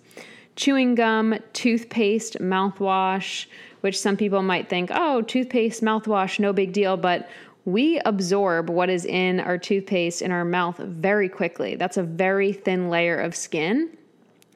Chewing 0.57 0.95
gum, 0.95 1.37
toothpaste, 1.55 2.39
mouthwash, 2.39 3.47
which 3.81 3.99
some 3.99 4.19
people 4.19 4.43
might 4.43 4.69
think, 4.69 4.91
oh, 4.93 5.23
toothpaste, 5.23 5.83
mouthwash, 5.83 6.39
no 6.39 6.53
big 6.53 6.75
deal. 6.75 6.99
But 6.99 7.31
we 7.64 8.00
absorb 8.00 8.69
what 8.69 8.90
is 8.90 9.04
in 9.04 9.40
our 9.40 9.57
toothpaste 9.59 10.23
in 10.23 10.33
our 10.33 10.45
mouth 10.45 10.78
very 10.78 11.28
quickly. 11.28 11.76
That's 11.76 11.97
a 11.97 12.02
very 12.02 12.52
thin 12.52 12.90
layer 12.90 13.19
of 13.19 13.37
skin. 13.37 13.97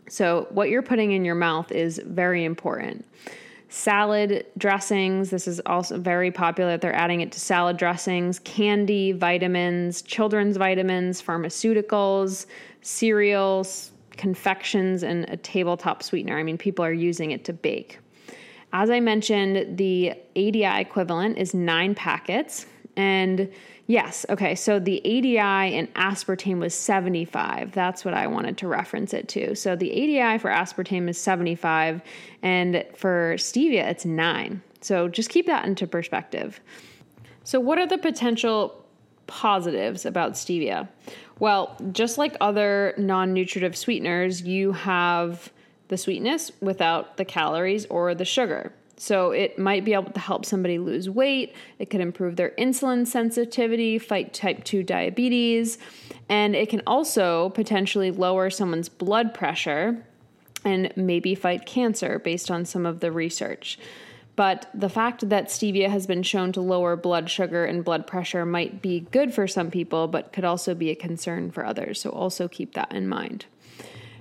So, 0.09 0.47
what 0.51 0.71
you're 0.71 0.83
putting 0.83 1.13
in 1.13 1.25
your 1.25 1.35
mouth 1.35 1.73
is 1.73 2.01
very 2.05 2.45
important. 2.45 3.05
Salad 3.69 4.47
dressings, 4.57 5.31
this 5.31 5.49
is 5.49 5.61
also 5.67 5.99
very 5.99 6.31
popular. 6.31 6.77
They're 6.77 6.95
adding 6.95 7.21
it 7.21 7.33
to 7.33 7.41
salad 7.41 7.77
dressings, 7.77 8.39
candy, 8.41 9.11
vitamins, 9.11 10.03
children's 10.03 10.57
vitamins, 10.57 11.21
pharmaceuticals, 11.21 12.47
cereals, 12.83 13.91
confections, 14.13 15.03
and 15.03 15.29
a 15.29 15.37
tabletop 15.37 16.03
sweetener. 16.03 16.39
I 16.39 16.45
mean, 16.45 16.57
people 16.57 16.85
are 16.85 16.93
using 16.93 17.33
it 17.33 17.45
to 17.47 17.53
bake. 17.53 17.99
As 18.73 18.91
I 18.91 19.01
mentioned, 19.01 19.77
the 19.77 20.15
ADI 20.37 20.81
equivalent 20.81 21.39
is 21.39 21.53
nine 21.53 21.95
packets. 21.95 22.67
And 22.97 23.53
yes, 23.87 24.25
okay, 24.31 24.55
so 24.55 24.79
the 24.79 25.01
ADI 25.01 25.75
in 25.75 25.87
aspartame 25.89 26.59
was 26.59 26.75
75. 26.75 27.73
That's 27.73 28.05
what 28.05 28.15
I 28.15 28.27
wanted 28.27 28.57
to 28.59 28.69
reference 28.69 29.13
it 29.13 29.29
to. 29.29 29.55
So 29.55 29.77
the 29.77 29.91
ADI 29.91 30.39
for 30.39 30.51
aspartame 30.51 31.09
is 31.09 31.19
75, 31.19 32.01
and 32.43 32.85
for 32.95 33.35
stevia, 33.37 33.89
it's 33.89 34.05
9. 34.05 34.63
So 34.81 35.09
just 35.09 35.31
keep 35.31 35.47
that 35.47 35.67
into 35.67 35.87
perspective. 35.87 36.61
So, 37.45 37.61
what 37.61 37.79
are 37.79 37.87
the 37.87 37.99
potential 37.99 38.85
positives 39.27 40.05
about 40.05 40.33
stevia? 40.33 40.89
Well, 41.39 41.77
just 41.93 42.19
like 42.19 42.37
other 42.41 42.95
non 42.97 43.33
nutritive 43.33 43.77
sweeteners, 43.77 44.43
you 44.43 44.73
have 44.73 45.53
the 45.89 45.97
sweetness 45.97 46.51
without 46.61 47.17
the 47.17 47.25
calories 47.25 47.87
or 47.87 48.15
the 48.15 48.25
sugar. 48.25 48.73
So 48.97 49.31
it 49.31 49.59
might 49.59 49.85
be 49.85 49.93
able 49.93 50.11
to 50.13 50.21
help 50.21 50.45
somebody 50.47 50.79
lose 50.79 51.09
weight. 51.11 51.55
It 51.79 51.91
could 51.91 52.01
improve 52.01 52.37
their 52.37 52.51
insulin 52.59 53.07
sensitivity, 53.07 53.99
fight 53.99 54.33
type 54.33 54.65
2 54.65 54.83
diabetes, 54.83 55.79
and 56.29 56.57
it 56.57 56.71
can 56.71 56.83
also 56.87 57.51
potentially 57.51 58.11
lower 58.11 58.49
someone's 58.49 58.89
blood 58.89 59.35
pressure 59.35 60.05
and 60.65 60.93
maybe 60.97 61.35
fight 61.35 61.67
cancer 61.67 62.19
based 62.19 62.51
on 62.51 62.65
some 62.65 62.87
of 62.87 63.01
the 63.01 63.13
research. 63.13 63.79
But 64.35 64.69
the 64.75 64.91
fact 64.91 65.29
that 65.31 65.47
stevia 65.47 65.89
has 65.89 66.07
been 66.07 66.23
shown 66.23 66.53
to 66.53 66.61
lower 66.61 66.95
blood 66.95 67.31
sugar 67.31 67.65
and 67.65 67.85
blood 67.85 68.07
pressure 68.07 68.45
might 68.45 68.83
be 68.83 69.01
good 69.11 69.33
for 69.33 69.47
some 69.47 69.71
people, 69.71 70.09
but 70.09 70.33
could 70.33 70.45
also 70.45 70.75
be 70.75 70.91
a 70.91 70.95
concern 70.95 71.51
for 71.51 71.65
others. 71.65 72.01
So 72.01 72.11
also 72.11 72.47
keep 72.47 72.75
that 72.75 72.93
in 72.93 73.09
mind. 73.09 73.47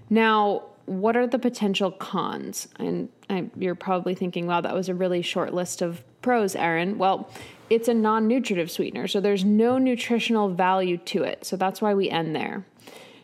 Now, 0.10 0.64
what 0.86 1.18
are 1.18 1.28
the 1.28 1.40
potential 1.40 1.92
cons? 1.92 2.68
And 2.78 3.10
I, 3.30 3.50
you're 3.58 3.76
probably 3.76 4.16
thinking, 4.16 4.46
wow, 4.48 4.62
that 4.62 4.74
was 4.74 4.90
a 4.90 4.96
really 4.96 5.22
short 5.22 5.54
list 5.54 5.82
of 5.82 6.04
pros, 6.22 6.56
Erin. 6.56 6.98
Well, 6.98 7.30
it's 7.70 7.88
a 7.88 7.94
non 7.94 8.28
nutritive 8.28 8.70
sweetener, 8.70 9.08
so 9.08 9.20
there's 9.20 9.44
no 9.44 9.78
nutritional 9.78 10.50
value 10.50 10.98
to 10.98 11.24
it. 11.24 11.46
So 11.46 11.56
that's 11.56 11.82
why 11.82 11.94
we 11.94 12.10
end 12.10 12.36
there. 12.36 12.66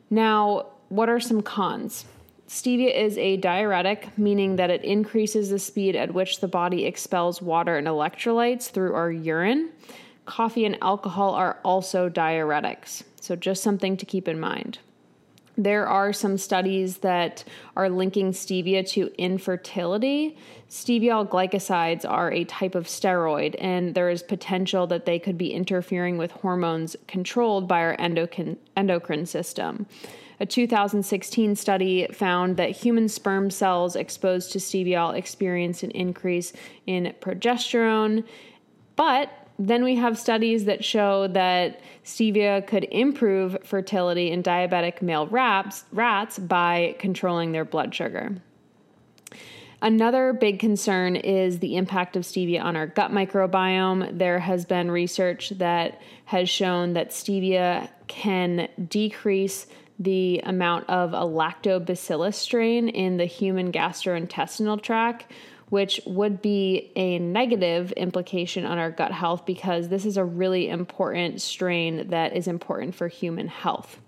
Now, 0.10 0.68
what 0.90 1.10
are 1.10 1.20
some 1.20 1.42
cons? 1.42 2.06
Stevia 2.48 2.94
is 2.94 3.18
a 3.18 3.38
diuretic, 3.38 4.18
meaning 4.18 4.58
that 4.58 4.70
it 4.70 4.84
increases 4.84 5.50
the 5.50 5.60
speed 5.60 5.96
at 5.96 6.14
which 6.14 6.42
the 6.42 6.50
body 6.50 6.86
expels 6.86 7.42
water 7.42 7.78
and 7.78 7.88
electrolytes 7.88 8.70
through 8.70 8.94
our 8.94 9.10
urine. 9.10 9.70
Coffee 10.26 10.66
and 10.66 10.78
alcohol 10.82 11.34
are 11.34 11.60
also 11.64 12.10
diuretics, 12.10 13.04
so 13.22 13.38
just 13.38 13.64
something 13.64 13.96
to 13.96 14.06
keep 14.06 14.28
in 14.28 14.40
mind. 14.40 14.80
There 15.58 15.88
are 15.88 16.14
some 16.14 16.38
studies 16.38 17.00
that 17.00 17.44
are 17.76 17.90
linking 17.90 18.32
stevia 18.32 18.88
to 18.92 19.12
infertility. 19.18 20.38
Steviol 20.70 21.28
glycosides 21.28 22.10
are 22.10 22.32
a 22.32 22.46
type 22.46 22.76
of 22.76 22.88
steroid, 22.88 23.56
and 23.60 23.94
there 23.94 24.10
is 24.10 24.24
potential 24.24 24.88
that 24.88 25.06
they 25.06 25.20
could 25.20 25.38
be 25.38 25.54
interfering 25.54 26.18
with 26.18 26.32
hormones 26.32 26.96
controlled 27.08 27.68
by 27.68 27.80
our 27.82 27.96
endocrine, 28.00 28.58
endocrine 28.78 29.26
system. 29.26 29.86
A 30.40 30.46
2016 30.46 31.56
study 31.56 32.08
found 32.08 32.58
that 32.58 32.72
human 32.72 33.08
sperm 33.10 33.52
cells 33.52 33.96
exposed 33.96 34.52
to 34.54 34.58
steviol 34.58 35.16
experienced 35.16 35.84
an 35.84 35.92
increase 35.92 36.54
in 36.88 37.14
progesterone, 37.22 38.24
but 38.96 39.41
then 39.60 39.84
we 39.84 39.96
have 39.96 40.18
studies 40.18 40.66
that 40.66 40.84
show 40.84 41.28
that 41.28 41.82
stevia 42.04 42.66
could 42.66 42.86
improve 42.86 43.58
fertility 43.64 44.32
in 44.32 44.42
diabetic 44.42 45.02
male 45.02 45.28
rats, 45.28 45.86
rats 45.92 46.40
by 46.40 46.96
controlling 47.00 47.52
their 47.52 47.66
blood 47.66 47.94
sugar. 47.94 48.36
Another 49.84 50.32
big 50.32 50.60
concern 50.60 51.16
is 51.16 51.58
the 51.58 51.76
impact 51.76 52.16
of 52.16 52.24
stevia 52.24 52.64
on 52.64 52.76
our 52.76 52.86
gut 52.86 53.12
microbiome. 53.12 54.16
There 54.16 54.40
has 54.40 54.64
been 54.64 54.92
research 54.92 55.50
that 55.58 56.00
has 56.26 56.50
shown 56.50 56.94
that 56.94 57.10
stevia 57.10 57.90
can 58.08 58.70
decrease 58.88 59.66
the 59.98 60.40
amount 60.46 60.90
of 60.90 61.14
a 61.14 61.26
lactobacillus 61.26 62.36
strain 62.36 62.90
in 62.90 63.18
the 63.18 63.26
human 63.26 63.72
gastrointestinal 63.72 64.82
tract, 64.82 65.26
which 65.72 66.02
would 66.06 66.42
be 66.42 66.92
a 66.98 67.18
negative 67.18 67.94
implication 67.94 68.66
on 68.66 68.78
our 68.78 68.92
gut 68.92 69.14
health 69.14 69.46
because 69.46 69.88
this 69.88 70.06
is 70.06 70.18
a 70.18 70.24
really 70.24 70.68
important 70.68 71.42
strain 71.42 72.10
that 72.10 72.36
is 72.36 72.46
important 72.46 72.94
for 72.94 73.08
human 73.08 73.48
health. 73.48 74.02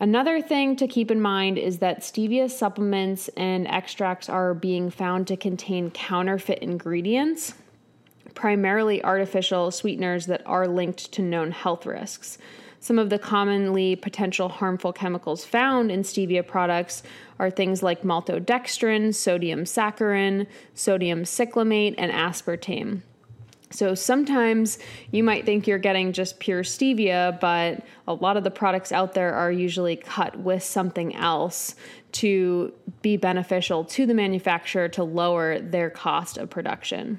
Another 0.00 0.42
thing 0.42 0.74
to 0.74 0.88
keep 0.88 1.12
in 1.12 1.20
mind 1.20 1.56
is 1.56 1.78
that 1.78 2.00
stevia 2.00 2.50
supplements 2.50 3.28
and 3.36 3.68
extracts 3.68 4.28
are 4.28 4.54
being 4.54 4.90
found 4.90 5.28
to 5.28 5.36
contain 5.36 5.92
counterfeit 5.92 6.58
ingredients, 6.58 7.54
primarily 8.34 9.04
artificial 9.04 9.70
sweeteners 9.70 10.26
that 10.26 10.42
are 10.46 10.66
linked 10.66 11.12
to 11.12 11.22
known 11.22 11.52
health 11.52 11.86
risks. 11.86 12.38
Some 12.84 12.98
of 12.98 13.08
the 13.08 13.18
commonly 13.18 13.96
potential 13.96 14.50
harmful 14.50 14.92
chemicals 14.92 15.42
found 15.42 15.90
in 15.90 16.02
stevia 16.02 16.46
products 16.46 17.02
are 17.38 17.50
things 17.50 17.82
like 17.82 18.02
maltodextrin, 18.02 19.14
sodium 19.14 19.64
saccharin, 19.64 20.46
sodium 20.74 21.22
cyclamate, 21.22 21.94
and 21.96 22.12
aspartame. 22.12 23.00
So 23.70 23.94
sometimes 23.94 24.78
you 25.12 25.24
might 25.24 25.46
think 25.46 25.66
you're 25.66 25.78
getting 25.78 26.12
just 26.12 26.40
pure 26.40 26.62
stevia, 26.62 27.40
but 27.40 27.86
a 28.06 28.12
lot 28.12 28.36
of 28.36 28.44
the 28.44 28.50
products 28.50 28.92
out 28.92 29.14
there 29.14 29.32
are 29.32 29.50
usually 29.50 29.96
cut 29.96 30.38
with 30.38 30.62
something 30.62 31.16
else 31.16 31.76
to 32.12 32.70
be 33.00 33.16
beneficial 33.16 33.84
to 33.84 34.04
the 34.04 34.12
manufacturer 34.12 34.90
to 34.90 35.04
lower 35.04 35.58
their 35.58 35.88
cost 35.88 36.36
of 36.36 36.50
production. 36.50 37.18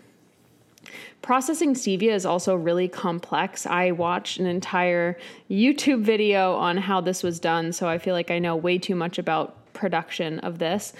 Processing 1.26 1.74
stevia 1.74 2.14
is 2.14 2.24
also 2.24 2.54
really 2.54 2.88
complex. 2.88 3.66
I 3.66 3.90
watched 3.90 4.38
an 4.38 4.46
entire 4.46 5.18
YouTube 5.50 6.04
video 6.04 6.54
on 6.54 6.78
how 6.78 7.02
this 7.02 7.24
was 7.24 7.40
done, 7.40 7.74
so 7.74 7.90
I 7.90 7.98
feel 7.98 8.14
like 8.14 8.30
I 8.30 8.38
know 8.38 8.56
way 8.56 8.78
too 8.78 8.94
much 8.94 9.18
about 9.18 9.74
production 9.74 10.38
of 10.42 10.60
this. 10.60 10.94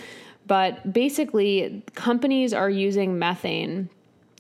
But 0.48 0.92
basically, 0.92 1.84
companies 1.94 2.54
are 2.54 2.72
using 2.72 3.20
methane 3.20 3.88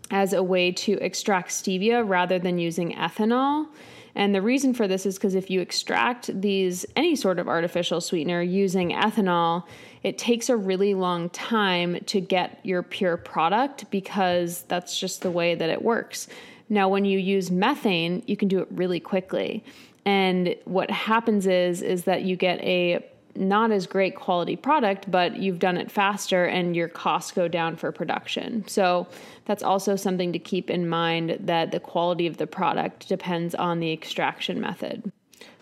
as 0.09 0.33
a 0.33 0.41
way 0.41 0.71
to 0.71 0.93
extract 0.93 1.51
stevia 1.51 2.03
rather 2.03 2.39
than 2.39 2.57
using 2.57 2.95
ethanol. 2.95 3.67
And 4.15 4.33
the 4.33 4.41
reason 4.41 4.73
for 4.73 4.87
this 4.87 5.05
is 5.05 5.19
because 5.19 5.35
if 5.35 5.51
you 5.51 5.61
extract 5.61 6.41
these 6.41 6.87
any 6.95 7.15
sort 7.15 7.37
of 7.37 7.47
artificial 7.47 8.01
sweetener 8.01 8.41
using 8.41 8.89
ethanol, 8.89 9.65
it 10.05 10.19
takes 10.19 10.49
a 10.49 10.55
really 10.55 10.93
long 10.93 11.31
time 11.31 11.97
to 12.05 12.21
get 12.21 12.59
your 12.61 12.83
pure 12.83 13.17
product 13.17 13.89
because 13.89 14.61
that's 14.67 14.99
just 14.99 15.23
the 15.23 15.31
way 15.31 15.55
that 15.55 15.71
it 15.71 15.81
works. 15.81 16.27
Now 16.69 16.89
when 16.89 17.05
you 17.05 17.17
use 17.17 17.49
methane, 17.49 18.21
you 18.27 18.37
can 18.37 18.47
do 18.47 18.59
it 18.59 18.67
really 18.69 18.99
quickly. 18.99 19.63
And 20.05 20.55
what 20.65 20.91
happens 20.91 21.47
is 21.47 21.81
is 21.81 22.03
that 22.03 22.21
you 22.21 22.35
get 22.35 22.59
a 22.61 23.03
not 23.33 23.71
as 23.71 23.87
great 23.87 24.15
quality 24.15 24.55
product, 24.55 25.09
but 25.09 25.37
you've 25.37 25.57
done 25.57 25.75
it 25.75 25.89
faster 25.89 26.45
and 26.45 26.75
your 26.75 26.87
costs 26.87 27.31
go 27.31 27.47
down 27.47 27.75
for 27.75 27.91
production. 27.91 28.63
So 28.67 29.07
that's 29.45 29.63
also 29.63 29.95
something 29.95 30.31
to 30.33 30.39
keep 30.39 30.69
in 30.69 30.87
mind 30.87 31.35
that 31.39 31.71
the 31.71 31.79
quality 31.79 32.27
of 32.27 32.37
the 32.37 32.45
product 32.45 33.09
depends 33.09 33.55
on 33.55 33.79
the 33.79 33.91
extraction 33.91 34.61
method. 34.61 35.11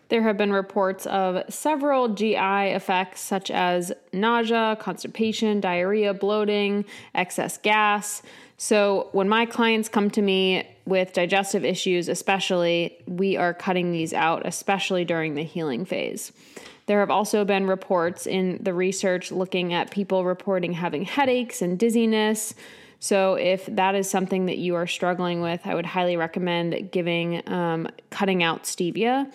There 0.09 0.21
have 0.21 0.37
been 0.37 0.51
reports 0.51 1.05
of 1.05 1.43
several 1.51 2.09
GI 2.09 2.35
effects 2.35 3.21
such 3.21 3.49
as 3.49 3.91
nausea, 4.11 4.77
constipation, 4.79 5.59
diarrhea, 5.59 6.13
bloating, 6.13 6.85
excess 7.15 7.57
gas. 7.57 8.21
So, 8.57 9.09
when 9.11 9.27
my 9.27 9.45
clients 9.45 9.89
come 9.89 10.09
to 10.11 10.21
me 10.21 10.67
with 10.85 11.13
digestive 11.13 11.65
issues, 11.65 12.07
especially, 12.07 12.97
we 13.07 13.35
are 13.35 13.53
cutting 13.53 13.91
these 13.91 14.13
out, 14.13 14.45
especially 14.45 15.03
during 15.03 15.35
the 15.35 15.43
healing 15.43 15.85
phase. 15.85 16.31
There 16.85 16.99
have 16.99 17.09
also 17.09 17.45
been 17.45 17.65
reports 17.65 18.27
in 18.27 18.59
the 18.61 18.73
research 18.73 19.31
looking 19.31 19.73
at 19.73 19.89
people 19.91 20.25
reporting 20.25 20.73
having 20.73 21.03
headaches 21.03 21.61
and 21.61 21.79
dizziness. 21.79 22.53
So, 22.99 23.35
if 23.35 23.65
that 23.65 23.95
is 23.95 24.09
something 24.09 24.45
that 24.45 24.59
you 24.59 24.75
are 24.75 24.87
struggling 24.87 25.41
with, 25.41 25.61
I 25.65 25.75
would 25.75 25.85
highly 25.85 26.15
recommend 26.15 26.91
giving 26.91 27.47
um, 27.49 27.89
cutting 28.11 28.43
out 28.43 28.63
stevia. 28.63 29.29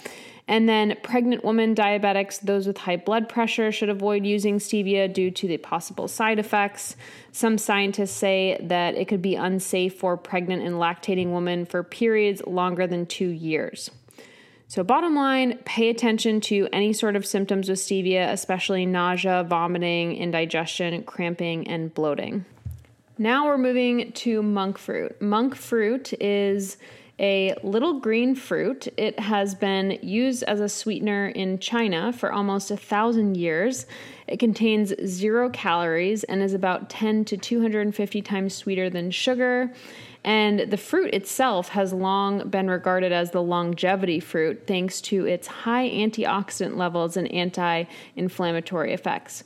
And 0.48 0.66
then, 0.66 0.96
pregnant 1.02 1.44
women, 1.44 1.74
diabetics, 1.74 2.40
those 2.40 2.66
with 2.66 2.78
high 2.78 2.96
blood 2.96 3.28
pressure 3.28 3.70
should 3.70 3.90
avoid 3.90 4.24
using 4.24 4.58
stevia 4.58 5.12
due 5.12 5.30
to 5.30 5.46
the 5.46 5.58
possible 5.58 6.08
side 6.08 6.38
effects. 6.38 6.96
Some 7.32 7.58
scientists 7.58 8.12
say 8.12 8.58
that 8.62 8.94
it 8.94 9.08
could 9.08 9.20
be 9.20 9.34
unsafe 9.34 9.98
for 9.98 10.16
pregnant 10.16 10.62
and 10.62 10.76
lactating 10.76 11.34
women 11.34 11.66
for 11.66 11.82
periods 11.82 12.40
longer 12.46 12.86
than 12.86 13.04
two 13.04 13.28
years. 13.28 13.90
So, 14.68 14.82
bottom 14.82 15.14
line, 15.14 15.58
pay 15.66 15.90
attention 15.90 16.40
to 16.42 16.66
any 16.72 16.94
sort 16.94 17.14
of 17.14 17.26
symptoms 17.26 17.68
with 17.68 17.78
stevia, 17.78 18.32
especially 18.32 18.86
nausea, 18.86 19.44
vomiting, 19.44 20.16
indigestion, 20.16 21.02
cramping, 21.02 21.68
and 21.68 21.92
bloating. 21.92 22.46
Now 23.18 23.46
we're 23.46 23.58
moving 23.58 24.12
to 24.12 24.42
monk 24.42 24.78
fruit. 24.78 25.20
Monk 25.20 25.56
fruit 25.56 26.14
is 26.22 26.78
a 27.20 27.54
little 27.62 27.98
green 27.98 28.34
fruit. 28.34 28.86
It 28.96 29.18
has 29.18 29.54
been 29.54 29.98
used 30.02 30.44
as 30.44 30.60
a 30.60 30.68
sweetener 30.68 31.28
in 31.28 31.58
China 31.58 32.12
for 32.12 32.32
almost 32.32 32.70
a 32.70 32.76
thousand 32.76 33.36
years. 33.36 33.86
It 34.28 34.38
contains 34.38 34.94
zero 35.04 35.50
calories 35.50 36.22
and 36.24 36.42
is 36.42 36.54
about 36.54 36.90
10 36.90 37.24
to 37.26 37.36
250 37.36 38.22
times 38.22 38.54
sweeter 38.54 38.88
than 38.88 39.10
sugar. 39.10 39.72
And 40.24 40.70
the 40.70 40.76
fruit 40.76 41.14
itself 41.14 41.70
has 41.70 41.92
long 41.92 42.48
been 42.50 42.68
regarded 42.68 43.12
as 43.12 43.30
the 43.30 43.42
longevity 43.42 44.20
fruit 44.20 44.64
thanks 44.66 45.00
to 45.02 45.26
its 45.26 45.46
high 45.46 45.88
antioxidant 45.88 46.76
levels 46.76 47.16
and 47.16 47.30
anti 47.32 47.84
inflammatory 48.14 48.92
effects. 48.92 49.44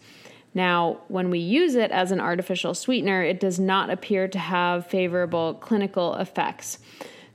Now, 0.55 0.99
when 1.09 1.31
we 1.31 1.39
use 1.39 1.75
it 1.77 1.91
as 1.91 2.11
an 2.13 2.21
artificial 2.21 2.75
sweetener, 2.75 3.23
it 3.23 3.41
does 3.41 3.59
not 3.59 3.89
appear 3.89 4.29
to 4.29 4.39
have 4.39 4.87
favorable 4.87 5.55
clinical 5.55 6.15
effects. 6.17 6.79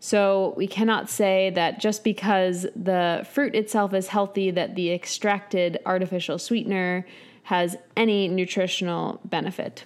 So, 0.08 0.54
we 0.56 0.68
cannot 0.68 1.10
say 1.10 1.50
that 1.50 1.82
just 1.82 2.02
because 2.06 2.66
the 2.78 3.28
fruit 3.30 3.54
itself 3.54 3.94
is 3.94 4.08
healthy, 4.08 4.52
that 4.52 4.76
the 4.76 4.94
extracted 4.94 5.80
artificial 5.86 6.40
sweetener 6.40 7.06
has 7.44 7.76
any 7.98 8.30
nutritional 8.30 9.20
benefit. 9.26 9.84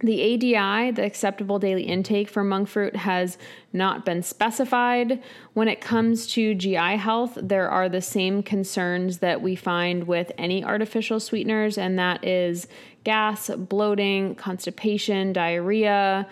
The 0.00 0.34
ADI, 0.34 0.90
the 0.90 1.04
acceptable 1.04 1.60
daily 1.60 1.84
intake 1.84 2.28
for 2.28 2.42
monk 2.42 2.66
fruit, 2.66 2.96
has 2.96 3.38
not 3.72 4.04
been 4.04 4.24
specified. 4.24 5.22
When 5.54 5.68
it 5.68 5.80
comes 5.80 6.26
to 6.32 6.52
GI 6.52 6.96
health, 6.96 7.38
there 7.40 7.70
are 7.70 7.88
the 7.88 8.02
same 8.02 8.42
concerns 8.42 9.18
that 9.18 9.42
we 9.42 9.54
find 9.54 10.08
with 10.08 10.32
any 10.36 10.64
artificial 10.64 11.20
sweeteners, 11.20 11.78
and 11.78 11.96
that 12.00 12.24
is 12.24 12.66
gas, 13.06 13.48
bloating, 13.56 14.34
constipation, 14.34 15.32
diarrhea, 15.32 16.26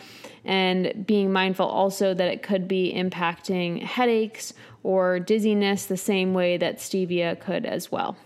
and 0.45 1.07
being 1.07 1.33
mindful 1.33 1.67
also 1.67 2.13
that 2.13 2.27
it 2.27 2.43
could 2.43 2.67
be 2.67 2.93
impacting 2.93 3.81
headaches 3.81 4.53
or 4.83 5.21
dizziness 5.21 5.87
the 5.87 5.97
same 5.97 6.35
way 6.35 6.57
that 6.57 6.79
stevia 6.79 7.39
could 7.39 7.65
as 7.65 7.93
well. 7.93 8.17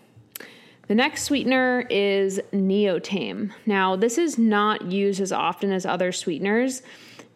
The 0.87 0.94
next 0.94 1.24
sweetener 1.24 1.87
is 1.90 2.40
neotame. 2.50 3.52
Now, 3.66 3.96
this 3.96 4.16
is 4.16 4.38
not 4.38 4.90
used 4.90 5.20
as 5.20 5.30
often 5.30 5.70
as 5.70 5.84
other 5.84 6.11
sweeteners, 6.11 6.80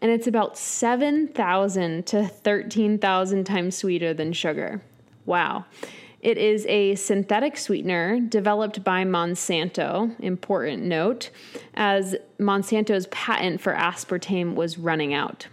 and 0.00 0.10
it's 0.10 0.26
about 0.26 0.56
7,000 0.56 2.06
to 2.06 2.26
13,000 2.26 3.44
times 3.44 3.76
sweeter 3.76 4.14
than 4.14 4.32
sugar. 4.32 4.80
Wow. 5.26 5.66
It 6.22 6.38
is 6.38 6.64
a 6.66 6.94
synthetic 6.94 7.58
sweetener 7.58 8.20
developed 8.20 8.84
by 8.84 9.04
Monsanto, 9.04 10.14
important 10.20 10.84
note, 10.84 11.30
as 11.74 12.14
Monsanto's 12.38 13.08
patent 13.08 13.60
for 13.60 13.74
aspartame 13.74 14.54
was 14.54 14.78
running 14.78 15.12
out. 15.12 15.48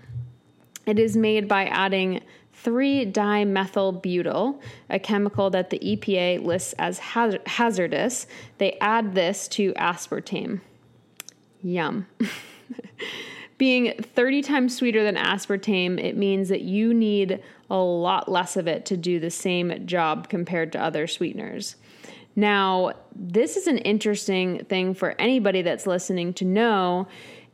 It 0.86 1.00
is 1.00 1.18
made 1.18 1.48
by 1.48 1.66
adding 1.66 2.22
3-dimethyl-butyl, 2.64 4.62
a 4.92 5.00
chemical 5.00 5.50
that 5.50 5.72
the 5.72 5.80
EPA 5.80 6.44
lists 6.44 6.76
as 6.78 7.00
hazardous. 7.00 8.28
They 8.60 8.78
add 8.80 9.16
this 9.16 9.48
to 9.50 9.74
aspartame. 9.74 10.62
Yum. 11.64 12.06
Being 13.58 13.94
30 14.02 14.44
times 14.44 14.78
sweeter 14.78 15.04
than 15.04 15.16
aspartame, 15.16 16.00
it 16.00 16.16
means 16.16 16.50
that 16.50 16.62
you 16.62 16.94
need 16.94 17.42
a 17.70 17.78
lot 17.78 18.30
less 18.30 18.58
of 18.58 18.68
it 18.68 18.86
to 18.88 18.98
do 18.98 19.20
the 19.20 19.30
same 19.30 19.86
job 19.86 20.30
compared 20.30 20.72
to 20.74 20.82
other 20.82 21.08
sweeteners. 21.08 21.76
Now, 22.36 22.94
this 23.16 23.58
is 23.58 23.68
an 23.68 23.80
interesting 23.80 24.66
thing 24.66 24.94
for 24.94 25.16
anybody 25.20 25.62
that's 25.62 25.86
listening 25.86 26.34
to 26.36 26.46
know. 26.46 27.08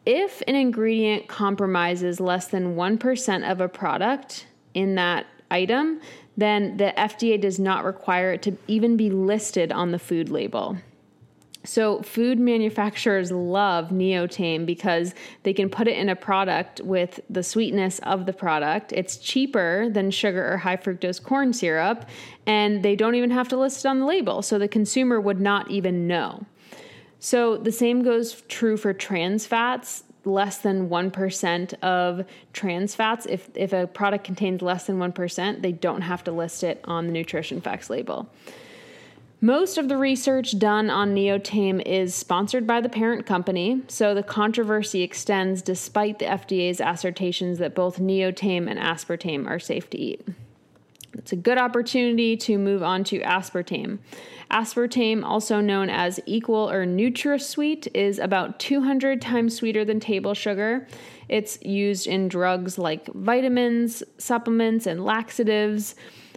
If 0.06 0.43
an 0.47 0.56
ingredient 0.56 1.28
compromises 1.28 2.19
less 2.19 2.47
than 2.47 2.75
1% 2.75 3.51
of 3.51 3.62
a 3.62 3.67
product, 3.67 4.45
in 4.75 4.95
that 4.95 5.25
item, 5.49 6.01
then 6.38 6.78
the 6.78 6.93
FDA 6.95 7.41
does 7.41 7.58
not 7.58 7.84
require 7.84 8.34
it 8.34 8.43
to 8.43 8.56
even 8.67 8.95
be 8.95 9.10
listed 9.10 9.71
on 9.71 9.91
the 9.91 9.97
food 9.97 10.30
label. 10.30 10.78
So, 11.65 12.01
food 12.01 12.39
manufacturers 12.39 13.32
love 13.32 13.89
Neotame 13.89 14.65
because 14.65 15.13
they 15.43 15.54
can 15.54 15.69
put 15.69 15.88
it 15.88 15.97
in 15.97 16.10
a 16.10 16.15
product 16.15 16.82
with 16.82 17.19
the 17.30 17.43
sweetness 17.43 17.99
of 17.99 18.25
the 18.25 18.34
product. 18.34 18.93
It's 18.93 19.17
cheaper 19.17 19.89
than 19.89 20.12
sugar 20.12 20.51
or 20.51 20.58
high 20.58 20.78
fructose 20.78 21.21
corn 21.21 21.54
syrup, 21.54 22.06
and 22.45 22.84
they 22.84 22.95
don't 22.95 23.15
even 23.15 23.32
have 23.32 23.49
to 23.49 23.58
list 23.58 23.86
it 23.86 23.88
on 23.88 23.99
the 23.99 24.06
label, 24.06 24.41
so 24.41 24.58
the 24.58 24.67
consumer 24.67 25.19
would 25.19 25.41
not 25.41 25.69
even 25.69 26.08
know. 26.08 26.45
So, 27.19 27.58
the 27.58 27.71
same 27.71 28.04
goes 28.04 28.41
true 28.43 28.78
for 28.78 28.93
trans 28.93 29.45
fats 29.45 30.04
less 30.25 30.58
than 30.58 30.89
1% 30.89 31.73
of 31.84 32.25
trans 32.54 32.95
fats. 32.95 33.25
If, 33.28 33.49
if 33.56 33.73
a 33.73 33.88
product 33.88 34.23
contains 34.23 34.62
less 34.62 34.88
than 34.88 34.97
1%, 34.97 35.62
they 35.62 35.71
don't 35.71 36.01
have 36.01 36.23
to 36.25 36.32
list 36.32 36.63
it 36.63 36.82
on 36.86 37.06
the 37.06 37.13
nutrition 37.13 37.62
facts 37.62 37.89
label. 37.89 38.30
Most 39.41 39.78
of 39.78 39.89
the 39.89 39.98
research 39.98 40.58
done 40.58 40.89
on 40.89 41.13
Neotame 41.13 41.82
is 41.86 42.15
sponsored 42.15 42.65
by 42.65 42.80
the 42.80 42.89
parent 42.89 43.26
company, 43.26 43.84
so 43.88 44.15
the 44.15 44.24
controversy 44.24 45.02
extends 45.04 45.62
despite 45.62 46.19
the 46.19 46.26
FDA's 46.26 46.80
assertions 46.80 47.60
that 47.60 47.76
both 47.76 48.00
Neotame 48.00 48.69
and 48.69 48.80
aspartame 48.80 49.45
are 49.48 49.60
safe 49.60 49.89
to 49.91 49.98
eat. 49.98 50.26
it's 51.13 51.32
a 51.32 51.36
good 51.36 51.58
opportunity 51.58 52.38
to 52.38 52.58
move 52.58 52.82
on 52.82 53.04
to 53.06 53.19
aspartame. 53.19 54.00
Aspartame, 54.50 55.24
also 55.24 55.60
known 55.60 55.89
as 55.89 56.19
Equal 56.26 56.69
or 56.69 56.86
NutraSweet, 56.86 57.88
is 57.93 58.19
about 58.19 58.60
200 58.60 59.21
times 59.21 59.56
sweeter 59.56 59.84
than 59.84 60.00
table 60.00 60.34
sugar. 60.34 60.88
It's 61.28 61.62
used 61.62 62.08
in 62.08 62.28
drugs 62.30 62.78
like 62.78 63.08
vitamins, 63.08 64.04
supplements, 64.17 64.86
and 64.86 65.04
laxatives. 65.04 65.95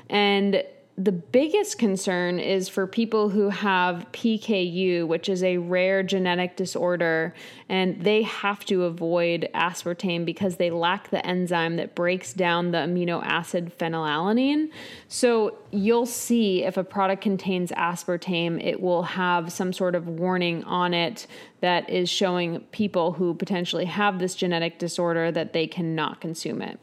And 0.08 0.62
the 0.98 1.12
biggest 1.12 1.78
concern 1.78 2.40
is 2.40 2.68
for 2.68 2.84
people 2.84 3.28
who 3.28 3.50
have 3.50 4.04
PKU, 4.10 5.06
which 5.06 5.28
is 5.28 5.44
a 5.44 5.58
rare 5.58 6.02
genetic 6.02 6.56
disorder, 6.56 7.34
and 7.68 8.02
they 8.02 8.22
have 8.22 8.64
to 8.64 8.82
avoid 8.82 9.48
aspartame 9.54 10.24
because 10.24 10.56
they 10.56 10.70
lack 10.70 11.10
the 11.10 11.24
enzyme 11.24 11.76
that 11.76 11.94
breaks 11.94 12.32
down 12.32 12.72
the 12.72 12.78
amino 12.78 13.22
acid 13.24 13.72
phenylalanine. 13.78 14.70
So 15.06 15.56
you'll 15.70 16.04
see 16.04 16.64
if 16.64 16.76
a 16.76 16.82
product 16.82 17.22
contains 17.22 17.70
aspartame, 17.70 18.60
it 18.60 18.80
will 18.80 19.04
have 19.04 19.52
some 19.52 19.72
sort 19.72 19.94
of 19.94 20.08
warning 20.08 20.64
on 20.64 20.94
it 20.94 21.28
that 21.60 21.88
is 21.88 22.10
showing 22.10 22.58
people 22.72 23.12
who 23.12 23.34
potentially 23.34 23.84
have 23.84 24.18
this 24.18 24.34
genetic 24.34 24.80
disorder 24.80 25.30
that 25.30 25.52
they 25.52 25.68
cannot 25.68 26.20
consume 26.20 26.60
it. 26.60 26.80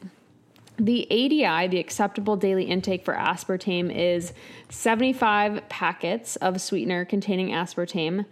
The 0.78 1.06
ADI, 1.10 1.68
the 1.68 1.78
acceptable 1.78 2.36
daily 2.36 2.64
intake 2.64 3.04
for 3.04 3.14
aspartame, 3.14 3.94
is 3.94 4.32
75 4.68 5.68
packets 5.68 6.36
of 6.36 6.60
sweetener 6.60 7.04
containing 7.04 7.48
aspartame. 7.48 8.26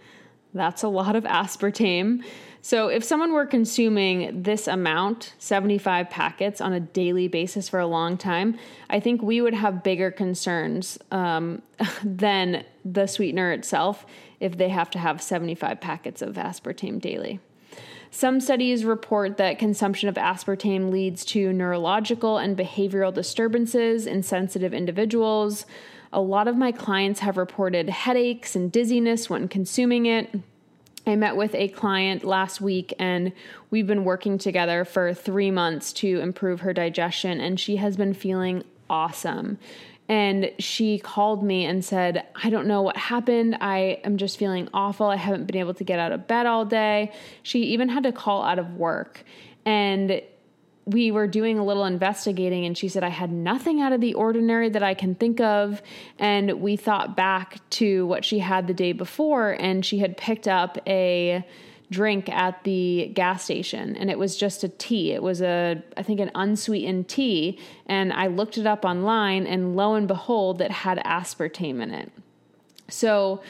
That's 0.52 0.83
a 0.83 0.88
lot 0.88 1.16
of 1.16 1.24
aspartame. 1.24 2.22
So, 2.61 2.88
if 2.88 3.04
someone 3.04 3.33
were 3.33 3.44
consuming 3.44 4.42
this 4.42 4.68
amount, 4.68 5.35
75 5.38 6.09
packets, 6.09 6.61
on 6.61 6.72
a 6.72 6.80
daily 6.80 7.28
basis 7.28 7.68
for 7.68 7.78
a 7.78 7.87
long 7.87 8.16
time, 8.16 8.57
I 8.88 9.00
think 9.00 9.20
we 9.20 9.42
would 9.42 9.52
have 9.52 9.83
bigger 9.83 10.11
concerns 10.11 10.98
um, 11.11 11.61
than 12.04 12.64
the 12.85 13.07
sweetener 13.07 13.52
itself 13.52 14.07
if 14.40 14.57
they 14.57 14.68
have 14.68 14.90
to 14.90 14.98
have 14.98 15.20
75 15.20 15.80
packets 15.80 16.22
of 16.22 16.37
aspartame 16.37 17.00
daily. 17.00 17.40
Some 18.14 18.40
studies 18.40 18.85
report 18.85 19.38
that 19.38 19.59
consumption 19.59 20.09
of 20.09 20.14
aspartame 20.14 20.92
leads 20.92 21.24
to 21.24 21.53
neurological 21.53 22.38
and 22.38 22.57
behavioral 22.57 23.12
disturbances 23.12 24.07
in 24.07 24.22
sensitive 24.22 24.72
individuals. 24.72 25.66
A 26.12 26.20
lot 26.20 26.46
of 26.46 26.57
my 26.57 26.70
clients 26.70 27.18
have 27.18 27.37
reported 27.37 27.88
headaches 27.88 28.55
and 28.55 28.70
dizziness 28.70 29.29
when 29.29 29.48
consuming 29.48 30.07
it. 30.07 30.33
I 31.05 31.16
met 31.16 31.35
with 31.35 31.57
a 31.57 31.66
client 31.66 32.22
last 32.22 32.61
week 32.61 32.94
and 33.00 33.33
we've 33.72 33.88
been 33.88 34.05
working 34.05 34.38
together 34.38 34.85
for 34.85 35.12
three 35.12 35.50
months 35.50 35.92
to 35.94 36.20
improve 36.20 36.61
her 36.61 36.72
digestion, 36.72 37.40
and 37.40 37.59
she 37.59 37.77
has 37.77 37.96
been 37.96 38.14
feeling 38.14 38.62
awesome. 38.88 39.59
And 40.08 40.52
she 40.58 40.98
called 40.98 41.42
me 41.42 41.64
and 41.64 41.82
said, 41.82 42.26
I 42.42 42.50
don't 42.50 42.66
know 42.66 42.82
what 42.82 42.96
happened. 42.96 43.56
I 43.60 44.00
am 44.04 44.18
just 44.18 44.38
feeling 44.38 44.68
awful. 44.74 45.06
I 45.06 45.16
haven't 45.16 45.46
been 45.46 45.56
able 45.56 45.74
to 45.74 45.84
get 45.84 45.98
out 45.98 46.12
of 46.12 46.26
bed 46.26 46.44
all 46.44 46.66
day. 46.66 47.12
She 47.42 47.62
even 47.62 47.88
had 47.88 48.02
to 48.02 48.12
call 48.12 48.42
out 48.42 48.58
of 48.58 48.74
work. 48.74 49.24
And 49.64 50.20
we 50.86 51.10
were 51.10 51.26
doing 51.26 51.58
a 51.58 51.64
little 51.64 51.86
investigating, 51.86 52.66
and 52.66 52.76
she 52.76 52.88
said, 52.88 53.02
I 53.02 53.08
had 53.08 53.32
nothing 53.32 53.80
out 53.80 53.94
of 53.94 54.02
the 54.02 54.12
ordinary 54.12 54.68
that 54.68 54.82
I 54.82 54.92
can 54.92 55.14
think 55.14 55.40
of. 55.40 55.80
And 56.18 56.60
we 56.60 56.76
thought 56.76 57.16
back 57.16 57.58
to 57.70 58.04
what 58.06 58.24
she 58.24 58.40
had 58.40 58.66
the 58.66 58.74
day 58.74 58.92
before, 58.92 59.52
and 59.52 59.86
she 59.86 60.00
had 60.00 60.18
picked 60.18 60.46
up 60.46 60.76
a 60.86 61.42
drink 61.90 62.29
at 62.29 62.64
the 62.64 63.11
gas 63.14 63.44
station 63.44 63.97
and 63.97 64.11
it 64.11 64.18
was 64.18 64.37
just 64.37 64.64
a 64.64 64.68
tea. 64.68 65.12
It 65.12 65.23
was 65.23 65.42
a 65.42 65.83
I 65.97 66.03
think 66.03 66.20
an 66.20 66.31
unsweetened 66.35 67.09
tea 67.09 67.59
and 67.87 68.12
I 68.12 68.27
looked 68.29 68.59
it 68.59 68.66
up 68.66 68.85
online 68.85 69.47
and 69.47 69.77
lo 69.77 69.94
and 69.94 70.09
behold 70.09 70.61
it 70.61 70.70
had 70.70 70.99
aspartame 70.99 71.83
in 71.83 71.90
it. 71.90 72.11
So 72.88 73.42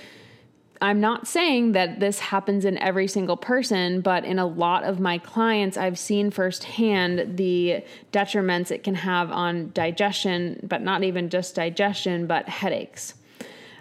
I'm 0.81 1.01
not 1.01 1.27
saying 1.27 1.73
that 1.73 2.01
this 2.01 2.19
happens 2.19 2.65
in 2.65 2.77
every 2.79 3.07
single 3.07 3.37
person, 3.37 4.01
but 4.01 4.25
in 4.25 4.39
a 4.39 4.47
lot 4.47 4.85
of 4.85 5.01
my 5.01 5.19
clients, 5.19 5.77
I've 5.77 5.99
seen 5.99 6.31
firsthand 6.31 7.39
the 7.39 7.83
detriments 8.13 8.71
it 8.71 8.83
can 8.83 8.97
have 8.97 9.31
on 9.31 9.71
digestion, 9.73 10.61
but 10.69 10.83
not 10.83 11.03
even 11.03 11.31
just 11.31 11.55
digestion, 11.55 12.27
but 12.27 12.49
headaches. 12.49 13.15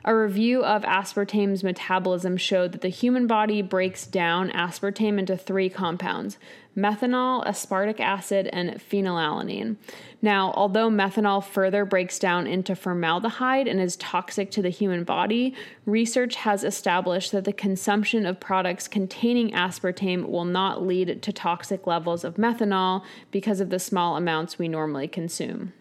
A 0.06 0.14
review 0.14 0.66
of 0.66 0.84
aspartame's 0.84 1.64
metabolism 1.64 2.36
showed 2.36 2.74
that 2.74 2.82
the 2.82 2.90
human 2.90 3.26
body 3.26 3.62
breaks 3.62 4.06
down 4.06 4.50
aspartame 4.52 5.18
into 5.18 5.38
three 5.38 5.70
compounds 5.70 6.38
methanol, 6.76 7.46
aspartic 7.46 8.00
acid, 8.00 8.50
and 8.52 8.72
phenylalanine. 8.72 9.78
Now, 10.22 10.52
although 10.56 10.90
methanol 10.90 11.44
further 11.44 11.86
breaks 11.86 12.18
down 12.20 12.48
into 12.48 12.76
formaldehyde 12.76 13.68
and 13.68 13.80
is 13.80 13.96
toxic 13.98 14.52
to 14.52 14.62
the 14.62 14.70
human 14.70 15.04
body, 15.04 15.54
research 15.86 16.36
has 16.36 16.64
established 16.64 17.32
that 17.32 17.46
the 17.46 17.54
consumption 17.54 18.26
of 18.26 18.40
products 18.40 18.88
containing 18.88 19.52
aspartame 19.52 20.28
will 20.28 20.46
not 20.46 20.86
lead 20.86 21.22
to 21.22 21.32
toxic 21.32 21.86
levels 21.88 22.24
of 22.24 22.36
methanol 22.36 23.04
because 23.32 23.60
of 23.60 23.70
the 23.70 23.80
small 23.80 24.18
amounts 24.18 24.58
we 24.58 24.68
normally 24.68 25.08
consume. 25.08 25.74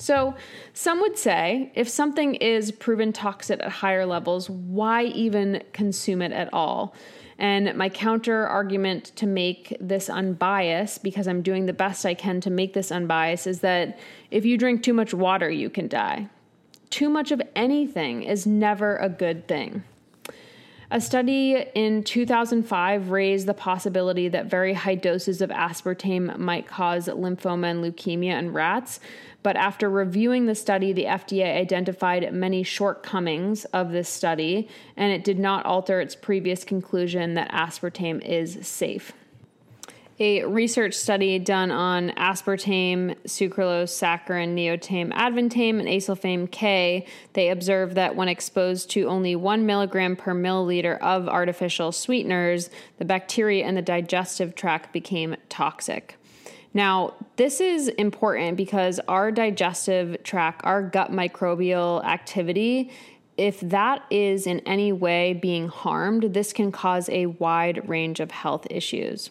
So, 0.00 0.36
some 0.74 1.00
would 1.00 1.18
say 1.18 1.72
if 1.74 1.88
something 1.88 2.36
is 2.36 2.70
proven 2.70 3.12
toxic 3.12 3.60
at 3.60 3.68
higher 3.68 4.06
levels, 4.06 4.48
why 4.48 5.04
even 5.04 5.62
consume 5.72 6.22
it 6.22 6.30
at 6.30 6.52
all? 6.52 6.94
And 7.36 7.74
my 7.76 7.88
counter 7.88 8.46
argument 8.46 9.12
to 9.16 9.26
make 9.26 9.76
this 9.80 10.08
unbiased, 10.08 11.02
because 11.02 11.26
I'm 11.26 11.42
doing 11.42 11.66
the 11.66 11.72
best 11.72 12.06
I 12.06 12.14
can 12.14 12.40
to 12.42 12.50
make 12.50 12.74
this 12.74 12.92
unbiased, 12.92 13.48
is 13.48 13.60
that 13.60 13.98
if 14.30 14.44
you 14.44 14.56
drink 14.56 14.84
too 14.84 14.94
much 14.94 15.12
water, 15.14 15.50
you 15.50 15.68
can 15.68 15.88
die. 15.88 16.28
Too 16.90 17.08
much 17.08 17.32
of 17.32 17.42
anything 17.56 18.22
is 18.22 18.46
never 18.46 18.96
a 18.96 19.08
good 19.08 19.48
thing. 19.48 19.82
A 20.90 21.00
study 21.02 21.66
in 21.74 22.02
2005 22.02 23.10
raised 23.10 23.46
the 23.46 23.52
possibility 23.52 24.28
that 24.28 24.46
very 24.46 24.72
high 24.72 24.94
doses 24.94 25.42
of 25.42 25.50
aspartame 25.50 26.38
might 26.38 26.66
cause 26.66 27.08
lymphoma 27.08 27.70
and 27.70 27.84
leukemia 27.84 28.38
in 28.38 28.54
rats. 28.54 28.98
But 29.48 29.56
after 29.56 29.88
reviewing 29.88 30.44
the 30.44 30.54
study, 30.54 30.92
the 30.92 31.06
FDA 31.06 31.56
identified 31.56 32.34
many 32.34 32.62
shortcomings 32.62 33.64
of 33.72 33.92
this 33.92 34.06
study, 34.06 34.68
and 34.94 35.10
it 35.10 35.24
did 35.24 35.38
not 35.38 35.64
alter 35.64 36.02
its 36.02 36.14
previous 36.14 36.64
conclusion 36.64 37.32
that 37.32 37.50
aspartame 37.50 38.22
is 38.22 38.68
safe 38.68 39.14
a 40.20 40.44
research 40.44 40.94
study 40.94 41.38
done 41.38 41.70
on 41.70 42.10
aspartame, 42.10 43.14
sucralose, 43.24 43.90
saccharin, 43.90 44.54
neotame, 44.54 45.12
advantame, 45.12 45.78
and 45.78 45.86
acesulfame 45.86 46.50
K, 46.50 47.06
they 47.34 47.50
observed 47.50 47.94
that 47.94 48.16
when 48.16 48.28
exposed 48.28 48.90
to 48.90 49.06
only 49.06 49.36
one 49.36 49.64
milligram 49.64 50.16
per 50.16 50.34
milliliter 50.34 50.98
of 50.98 51.28
artificial 51.28 51.92
sweeteners, 51.92 52.68
the 52.98 53.04
bacteria 53.04 53.66
in 53.66 53.76
the 53.76 53.82
digestive 53.82 54.54
tract 54.56 54.92
became 54.92 55.36
toxic. 55.48 56.17
Now, 56.78 57.14
this 57.34 57.60
is 57.60 57.88
important 57.88 58.56
because 58.56 59.00
our 59.08 59.32
digestive 59.32 60.22
tract, 60.22 60.60
our 60.62 60.80
gut 60.80 61.10
microbial 61.10 62.04
activity, 62.04 62.92
if 63.36 63.58
that 63.62 64.04
is 64.12 64.46
in 64.46 64.60
any 64.60 64.92
way 64.92 65.32
being 65.32 65.66
harmed, 65.66 66.34
this 66.34 66.52
can 66.52 66.70
cause 66.70 67.08
a 67.08 67.26
wide 67.26 67.88
range 67.88 68.20
of 68.20 68.30
health 68.30 68.68
issues. 68.70 69.30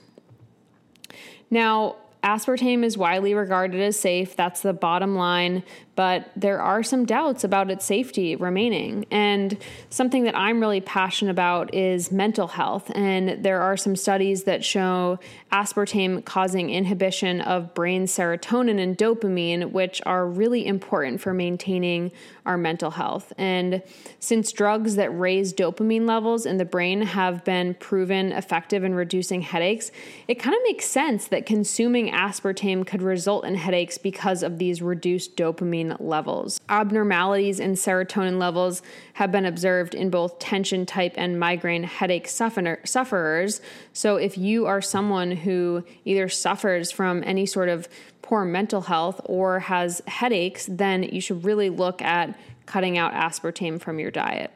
Now, 1.49 1.95
aspartame 2.21 2.83
is 2.83 2.97
widely 2.97 3.33
regarded 3.33 3.79
as 3.79 3.97
safe. 3.97 4.35
That's 4.35 4.61
the 4.61 4.73
bottom 4.73 5.15
line 5.15 5.63
but 5.97 6.29
there 6.35 6.61
are 6.61 6.83
some 6.83 7.05
doubts 7.07 7.43
about 7.43 7.71
its 7.71 7.83
safety 7.83 8.35
remaining. 8.35 9.03
And 9.09 9.57
something 9.89 10.25
that 10.25 10.37
I'm 10.37 10.59
really 10.59 10.79
passionate 10.79 11.31
about 11.31 11.73
is 11.73 12.11
mental 12.11 12.45
health. 12.47 12.91
And 12.93 13.43
there 13.43 13.61
are 13.61 13.75
some 13.75 13.95
studies 13.95 14.43
that 14.43 14.63
show 14.63 15.17
aspartame 15.51 16.23
causing 16.23 16.69
inhibition 16.69 17.41
of 17.41 17.73
brain 17.73 18.05
serotonin 18.05 18.79
and 18.79 18.95
dopamine, 18.95 19.71
which 19.71 19.99
are 20.05 20.27
really 20.27 20.67
important 20.67 21.19
for 21.19 21.33
maintaining 21.33 22.11
our 22.45 22.57
mental 22.57 22.91
health. 22.91 23.33
And 23.35 23.81
since 24.19 24.51
drugs 24.51 24.97
that 24.97 25.09
raise 25.09 25.51
dopamine 25.51 26.07
levels 26.07 26.45
in 26.45 26.57
the 26.57 26.65
brain 26.65 27.01
have 27.01 27.43
been 27.43 27.73
proven 27.73 28.33
effective 28.33 28.83
in 28.83 28.93
reducing 28.93 29.41
headaches, 29.41 29.89
it 30.27 30.35
kind 30.35 30.55
of 30.55 30.61
makes 30.63 30.85
sense 30.85 31.27
that 31.29 31.47
consuming 31.47 32.11
aspartame 32.11 32.85
could 32.85 33.01
result 33.01 33.45
in 33.45 33.55
headaches 33.55 33.97
because 33.97 34.43
of 34.43 34.59
these 34.59 34.79
reduced 34.79 35.35
dopamine 35.35 35.86
levels. 35.99 36.59
Abnormalities 36.69 37.59
in 37.59 37.73
serotonin 37.73 38.39
levels 38.39 38.81
have 39.13 39.31
been 39.31 39.45
observed 39.45 39.95
in 39.95 40.09
both 40.09 40.39
tension 40.39 40.85
type 40.85 41.13
and 41.15 41.39
migraine 41.39 41.83
headache 41.83 42.27
sufferers. 42.27 43.61
So, 43.93 44.15
if 44.15 44.37
you 44.37 44.65
are 44.65 44.81
someone 44.81 45.31
who 45.31 45.83
either 46.05 46.29
suffers 46.29 46.91
from 46.91 47.23
any 47.25 47.45
sort 47.45 47.69
of 47.69 47.87
poor 48.21 48.43
mental 48.45 48.81
health 48.81 49.21
or 49.25 49.59
has 49.59 50.01
headaches, 50.07 50.67
then 50.69 51.03
you 51.03 51.21
should 51.21 51.43
really 51.45 51.69
look 51.69 52.01
at 52.01 52.37
cutting 52.65 52.97
out 52.97 53.13
aspartame 53.13 53.79
from 53.79 53.99
your 53.99 54.11
diet. 54.11 54.51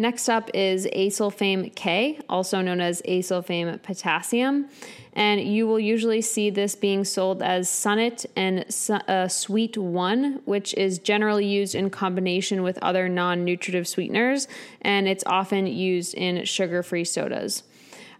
Next 0.00 0.30
up 0.30 0.48
is 0.54 0.86
acesulfame 0.86 1.74
K, 1.74 2.18
also 2.26 2.62
known 2.62 2.80
as 2.80 3.02
acesulfame 3.02 3.82
potassium. 3.82 4.70
And 5.12 5.42
you 5.42 5.66
will 5.66 5.78
usually 5.78 6.22
see 6.22 6.48
this 6.48 6.74
being 6.74 7.04
sold 7.04 7.42
as 7.42 7.68
Sunett 7.68 8.24
and 8.34 8.64
uh, 9.06 9.28
Sweet 9.28 9.76
One, 9.76 10.40
which 10.46 10.72
is 10.72 11.00
generally 11.00 11.44
used 11.44 11.74
in 11.74 11.90
combination 11.90 12.62
with 12.62 12.78
other 12.80 13.10
non 13.10 13.44
nutritive 13.44 13.86
sweeteners, 13.86 14.48
and 14.80 15.06
it's 15.06 15.24
often 15.26 15.66
used 15.66 16.14
in 16.14 16.46
sugar 16.46 16.82
free 16.82 17.04
sodas. 17.04 17.64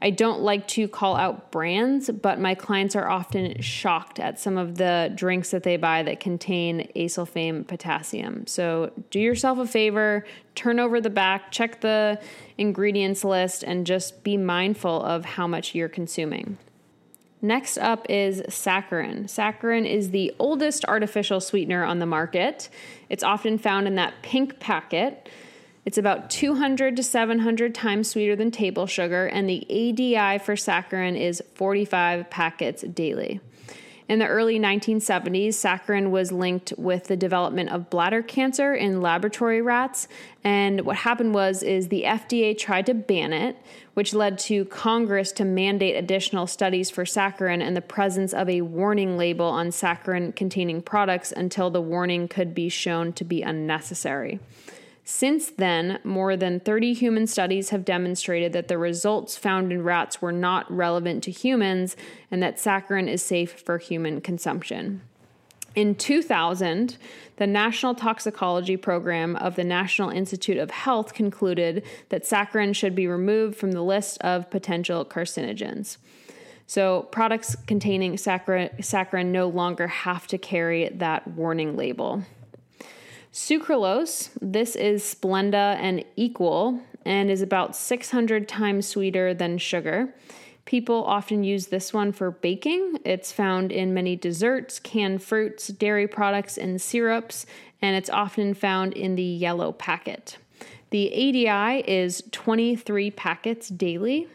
I 0.02 0.10
don't 0.10 0.40
like 0.40 0.66
to 0.68 0.88
call 0.88 1.14
out 1.14 1.52
brands, 1.52 2.08
but 2.08 2.40
my 2.40 2.54
clients 2.54 2.96
are 2.96 3.08
often 3.08 3.60
shocked 3.60 4.18
at 4.18 4.40
some 4.40 4.56
of 4.56 4.78
the 4.78 5.12
drinks 5.14 5.50
that 5.50 5.62
they 5.62 5.76
buy 5.76 6.02
that 6.04 6.20
contain 6.20 6.90
acesulfame 6.96 7.66
potassium. 7.66 8.46
So 8.46 8.92
do 9.10 9.20
yourself 9.20 9.58
a 9.58 9.66
favor, 9.66 10.24
turn 10.54 10.80
over 10.80 11.02
the 11.02 11.10
back, 11.10 11.52
check 11.52 11.82
the 11.82 12.18
ingredients 12.56 13.24
list, 13.24 13.62
and 13.62 13.86
just 13.86 14.24
be 14.24 14.38
mindful 14.38 15.02
of 15.02 15.26
how 15.26 15.46
much 15.46 15.74
you're 15.74 15.88
consuming. 15.88 16.56
Next 17.42 17.78
up 17.78 18.06
is 18.08 18.42
saccharin. 18.42 19.24
Saccharin 19.24 19.86
is 19.86 20.10
the 20.10 20.34
oldest 20.38 20.84
artificial 20.86 21.40
sweetener 21.40 21.84
on 21.84 21.98
the 21.98 22.06
market. 22.06 22.68
It's 23.08 23.22
often 23.22 23.58
found 23.58 23.86
in 23.86 23.94
that 23.96 24.14
pink 24.22 24.60
packet. 24.60 25.28
It's 25.86 25.98
about 25.98 26.28
200 26.28 26.96
to 26.96 27.02
700 27.02 27.74
times 27.74 28.10
sweeter 28.10 28.36
than 28.36 28.50
table 28.50 28.86
sugar, 28.86 29.26
and 29.26 29.48
the 29.48 29.64
ADI 29.64 30.38
for 30.38 30.54
saccharin 30.54 31.18
is 31.18 31.42
45 31.54 32.28
packets 32.28 32.82
daily. 32.82 33.40
In 34.06 34.18
the 34.18 34.26
early 34.26 34.58
1970s, 34.58 35.50
saccharin 35.50 36.10
was 36.10 36.32
linked 36.32 36.74
with 36.76 37.04
the 37.04 37.16
development 37.16 37.70
of 37.70 37.90
bladder 37.90 38.22
cancer 38.22 38.74
in 38.74 39.00
laboratory 39.00 39.62
rats, 39.62 40.08
and 40.42 40.80
what 40.80 40.96
happened 40.96 41.32
was 41.32 41.62
is 41.62 41.88
the 41.88 42.02
FDA 42.02 42.58
tried 42.58 42.86
to 42.86 42.94
ban 42.94 43.32
it, 43.32 43.56
which 43.94 44.12
led 44.12 44.38
to 44.40 44.64
Congress 44.64 45.30
to 45.32 45.44
mandate 45.44 45.94
additional 45.94 46.48
studies 46.48 46.90
for 46.90 47.04
saccharin 47.04 47.62
and 47.62 47.76
the 47.76 47.80
presence 47.80 48.34
of 48.34 48.48
a 48.48 48.62
warning 48.62 49.16
label 49.16 49.46
on 49.46 49.68
saccharin 49.68 50.34
containing 50.34 50.82
products 50.82 51.32
until 51.32 51.70
the 51.70 51.80
warning 51.80 52.26
could 52.26 52.52
be 52.52 52.68
shown 52.68 53.12
to 53.12 53.24
be 53.24 53.42
unnecessary. 53.42 54.40
Since 55.12 55.50
then, 55.50 55.98
more 56.04 56.36
than 56.36 56.60
30 56.60 56.94
human 56.94 57.26
studies 57.26 57.70
have 57.70 57.84
demonstrated 57.84 58.52
that 58.52 58.68
the 58.68 58.78
results 58.78 59.36
found 59.36 59.72
in 59.72 59.82
rats 59.82 60.22
were 60.22 60.30
not 60.30 60.70
relevant 60.72 61.24
to 61.24 61.32
humans 61.32 61.96
and 62.30 62.40
that 62.44 62.58
saccharin 62.58 63.08
is 63.08 63.20
safe 63.20 63.60
for 63.60 63.78
human 63.78 64.20
consumption. 64.20 65.02
In 65.74 65.96
2000, 65.96 66.96
the 67.36 67.46
National 67.46 67.92
Toxicology 67.96 68.76
Program 68.76 69.34
of 69.34 69.56
the 69.56 69.64
National 69.64 70.10
Institute 70.10 70.58
of 70.58 70.70
Health 70.70 71.12
concluded 71.12 71.82
that 72.10 72.22
saccharin 72.22 72.72
should 72.72 72.94
be 72.94 73.08
removed 73.08 73.58
from 73.58 73.72
the 73.72 73.82
list 73.82 74.16
of 74.20 74.48
potential 74.48 75.04
carcinogens. 75.04 75.96
So, 76.68 77.02
products 77.10 77.56
containing 77.66 78.14
saccharin, 78.14 78.78
saccharin 78.78 79.26
no 79.26 79.48
longer 79.48 79.88
have 79.88 80.28
to 80.28 80.38
carry 80.38 80.88
that 80.88 81.26
warning 81.26 81.76
label. 81.76 82.22
Sucralose, 83.32 84.30
this 84.40 84.74
is 84.74 85.04
Splenda 85.04 85.76
and 85.76 86.04
Equal 86.16 86.80
and 87.04 87.30
is 87.30 87.42
about 87.42 87.76
600 87.76 88.48
times 88.48 88.88
sweeter 88.88 89.32
than 89.32 89.56
sugar. 89.56 90.12
People 90.64 91.04
often 91.04 91.44
use 91.44 91.68
this 91.68 91.92
one 91.92 92.10
for 92.10 92.32
baking. 92.32 92.98
It's 93.04 93.30
found 93.30 93.70
in 93.70 93.94
many 93.94 94.16
desserts, 94.16 94.80
canned 94.80 95.22
fruits, 95.22 95.68
dairy 95.68 96.08
products, 96.08 96.58
and 96.58 96.80
syrups, 96.82 97.46
and 97.80 97.94
it's 97.96 98.10
often 98.10 98.52
found 98.52 98.94
in 98.94 99.14
the 99.14 99.22
yellow 99.22 99.72
packet. 99.72 100.36
The 100.90 101.12
ADI 101.12 101.88
is 101.88 102.24
23 102.32 103.12
packets 103.12 103.68
daily. 103.68 104.26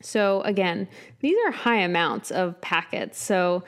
So, 0.00 0.40
again, 0.42 0.88
these 1.20 1.36
are 1.46 1.52
high 1.52 1.80
amounts 1.80 2.30
of 2.30 2.60
packets. 2.62 3.22
So, 3.22 3.62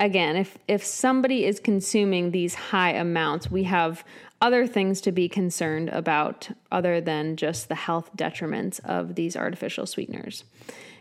again, 0.00 0.34
if 0.34 0.58
if 0.66 0.84
somebody 0.84 1.44
is 1.44 1.60
consuming 1.60 2.32
these 2.32 2.54
high 2.54 2.92
amounts, 2.92 3.50
we 3.50 3.64
have 3.64 4.02
other 4.40 4.66
things 4.66 5.00
to 5.02 5.12
be 5.12 5.28
concerned 5.28 5.90
about 5.90 6.48
other 6.72 7.00
than 7.00 7.36
just 7.36 7.68
the 7.68 7.74
health 7.74 8.10
detriments 8.16 8.80
of 8.84 9.14
these 9.14 9.36
artificial 9.36 9.86
sweeteners. 9.86 10.44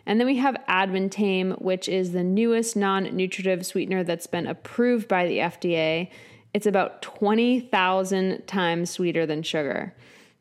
And 0.05 0.19
then 0.19 0.27
we 0.27 0.37
have 0.37 0.57
Advantame, 0.67 1.59
which 1.61 1.87
is 1.87 2.11
the 2.11 2.23
newest 2.23 2.75
non-nutritive 2.75 3.65
sweetener 3.65 4.03
that's 4.03 4.27
been 4.27 4.47
approved 4.47 5.07
by 5.07 5.27
the 5.27 5.37
FDA. 5.37 6.09
It's 6.53 6.65
about 6.65 7.01
20,000 7.01 8.47
times 8.47 8.89
sweeter 8.89 9.25
than 9.25 9.43
sugar. 9.43 9.93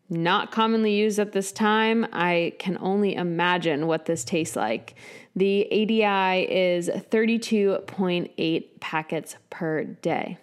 Not 0.09 0.51
commonly 0.51 0.95
used 0.95 1.19
at 1.19 1.33
this 1.33 1.53
time. 1.53 2.07
I 2.13 2.55
can 2.59 2.79
only 2.81 3.15
imagine 3.15 3.87
what 3.87 4.07
this 4.07 4.25
tastes 4.25 4.57
like. 4.57 4.95
The 5.39 5.67
ADI 5.71 6.53
is 6.53 6.89
32.8 6.89 8.81
packets 8.81 9.37
per 9.51 9.85
day. 9.85 10.37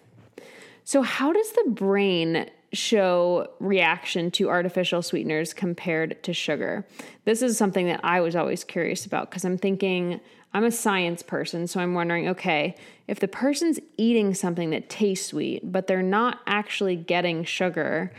So, 0.84 1.02
how 1.02 1.34
does 1.34 1.52
the 1.52 1.70
brain 1.70 2.48
show 2.72 3.50
reaction 3.60 4.30
to 4.30 4.48
artificial 4.48 5.02
sweeteners 5.02 5.52
compared 5.52 6.22
to 6.22 6.32
sugar? 6.32 6.86
This 7.26 7.42
is 7.42 7.58
something 7.58 7.86
that 7.88 8.00
I 8.04 8.22
was 8.22 8.34
always 8.34 8.64
curious 8.64 9.04
about 9.04 9.28
because 9.28 9.44
I'm 9.44 9.58
thinking 9.58 10.18
I'm 10.54 10.64
a 10.64 10.70
science 10.70 11.22
person, 11.22 11.66
so 11.66 11.78
I'm 11.78 11.92
wondering 11.92 12.28
okay, 12.28 12.74
if 13.06 13.20
the 13.20 13.28
person's 13.28 13.78
eating 13.98 14.32
something 14.32 14.70
that 14.70 14.88
tastes 14.88 15.26
sweet, 15.26 15.70
but 15.70 15.88
they're 15.88 16.00
not 16.00 16.40
actually 16.46 16.96
getting 16.96 17.44
sugar, 17.44 18.12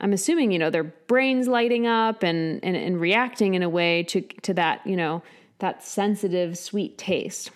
I'm 0.00 0.12
assuming, 0.12 0.50
you 0.50 0.58
know, 0.58 0.70
their 0.70 0.82
brain's 0.82 1.46
lighting 1.46 1.86
up 1.86 2.24
and, 2.24 2.58
and, 2.64 2.74
and 2.74 3.00
reacting 3.00 3.54
in 3.54 3.62
a 3.62 3.68
way 3.68 4.02
to, 4.02 4.20
to 4.20 4.54
that, 4.54 4.84
you 4.84 4.96
know, 4.96 5.22
that 5.58 5.82
sensitive 5.82 6.58
sweet 6.58 6.98
taste. 6.98 7.50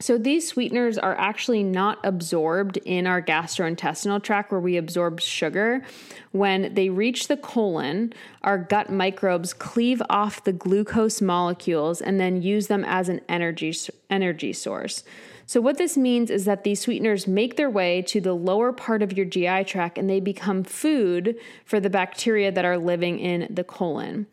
So 0.00 0.16
these 0.16 0.48
sweeteners 0.48 0.96
are 0.96 1.14
actually 1.18 1.62
not 1.62 1.98
absorbed 2.04 2.78
in 2.78 3.06
our 3.06 3.20
gastrointestinal 3.20 4.22
tract 4.22 4.50
where 4.50 4.60
we 4.60 4.78
absorb 4.78 5.20
sugar. 5.20 5.84
When 6.32 6.72
they 6.72 6.88
reach 6.88 7.28
the 7.28 7.36
colon, 7.36 8.14
our 8.40 8.56
gut 8.56 8.90
microbes 8.90 9.52
cleave 9.52 10.00
off 10.08 10.42
the 10.42 10.54
glucose 10.54 11.20
molecules 11.20 12.00
and 12.00 12.18
then 12.18 12.40
use 12.40 12.68
them 12.68 12.82
as 12.86 13.10
an 13.10 13.20
energy 13.28 13.74
energy 14.08 14.54
source. 14.54 15.04
So, 15.44 15.60
what 15.60 15.76
this 15.76 15.98
means 15.98 16.30
is 16.30 16.46
that 16.46 16.64
these 16.64 16.80
sweeteners 16.80 17.26
make 17.26 17.56
their 17.56 17.68
way 17.68 18.00
to 18.02 18.22
the 18.22 18.32
lower 18.32 18.72
part 18.72 19.02
of 19.02 19.12
your 19.12 19.26
GI 19.26 19.64
tract 19.64 19.98
and 19.98 20.08
they 20.08 20.20
become 20.20 20.64
food 20.64 21.36
for 21.66 21.78
the 21.78 21.90
bacteria 21.90 22.50
that 22.50 22.64
are 22.64 22.78
living 22.78 23.18
in 23.18 23.52
the 23.52 23.64
colon. 23.64 24.28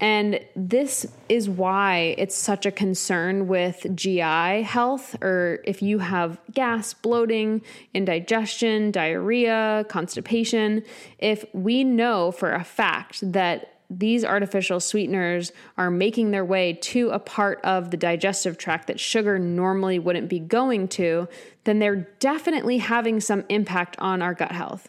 And 0.00 0.40
this 0.56 1.06
is 1.28 1.48
why 1.48 2.14
it's 2.16 2.34
such 2.34 2.64
a 2.64 2.70
concern 2.70 3.48
with 3.48 3.86
GI 3.94 4.62
health, 4.62 5.14
or 5.20 5.60
if 5.64 5.82
you 5.82 5.98
have 5.98 6.40
gas, 6.52 6.94
bloating, 6.94 7.60
indigestion, 7.92 8.90
diarrhea, 8.92 9.84
constipation. 9.90 10.82
If 11.18 11.44
we 11.52 11.84
know 11.84 12.32
for 12.32 12.52
a 12.52 12.64
fact 12.64 13.30
that 13.32 13.74
these 13.90 14.24
artificial 14.24 14.80
sweeteners 14.80 15.52
are 15.76 15.90
making 15.90 16.30
their 16.30 16.44
way 16.44 16.74
to 16.74 17.10
a 17.10 17.18
part 17.18 17.60
of 17.62 17.90
the 17.90 17.96
digestive 17.96 18.56
tract 18.56 18.86
that 18.86 19.00
sugar 19.00 19.38
normally 19.38 19.98
wouldn't 19.98 20.28
be 20.28 20.38
going 20.38 20.86
to, 20.86 21.28
then 21.64 21.80
they're 21.80 22.08
definitely 22.20 22.78
having 22.78 23.20
some 23.20 23.44
impact 23.48 23.96
on 23.98 24.22
our 24.22 24.32
gut 24.32 24.52
health 24.52 24.88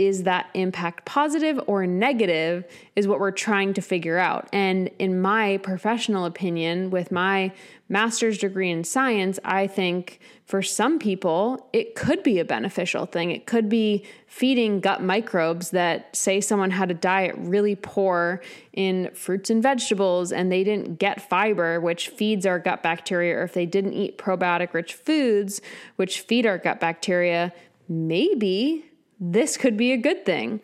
is 0.00 0.22
that 0.22 0.48
impact 0.54 1.04
positive 1.04 1.60
or 1.66 1.86
negative 1.86 2.64
is 2.96 3.06
what 3.06 3.20
we're 3.20 3.30
trying 3.30 3.74
to 3.74 3.82
figure 3.82 4.16
out. 4.16 4.48
And 4.50 4.88
in 4.98 5.20
my 5.20 5.58
professional 5.58 6.24
opinion, 6.24 6.88
with 6.88 7.12
my 7.12 7.52
master's 7.90 8.38
degree 8.38 8.70
in 8.70 8.82
science, 8.82 9.38
I 9.44 9.66
think 9.66 10.18
for 10.46 10.62
some 10.62 10.98
people, 10.98 11.68
it 11.74 11.96
could 11.96 12.22
be 12.22 12.38
a 12.38 12.46
beneficial 12.46 13.04
thing. 13.04 13.30
It 13.30 13.44
could 13.44 13.68
be 13.68 14.06
feeding 14.26 14.80
gut 14.80 15.02
microbes 15.02 15.68
that 15.72 16.16
say 16.16 16.40
someone 16.40 16.70
had 16.70 16.90
a 16.90 16.94
diet 16.94 17.34
really 17.36 17.74
poor 17.74 18.40
in 18.72 19.10
fruits 19.12 19.50
and 19.50 19.62
vegetables 19.62 20.32
and 20.32 20.50
they 20.50 20.64
didn't 20.64 20.98
get 20.98 21.20
fiber, 21.20 21.78
which 21.78 22.08
feeds 22.08 22.46
our 22.46 22.58
gut 22.58 22.82
bacteria, 22.82 23.36
or 23.36 23.42
if 23.42 23.52
they 23.52 23.66
didn't 23.66 23.92
eat 23.92 24.16
probiotic 24.16 24.72
rich 24.72 24.94
foods, 24.94 25.60
which 25.96 26.22
feed 26.22 26.46
our 26.46 26.56
gut 26.56 26.80
bacteria, 26.80 27.52
maybe 27.86 28.86
this 29.20 29.56
could 29.56 29.76
be 29.76 29.92
a 29.92 29.96
good 29.96 30.24
thing. 30.24 30.60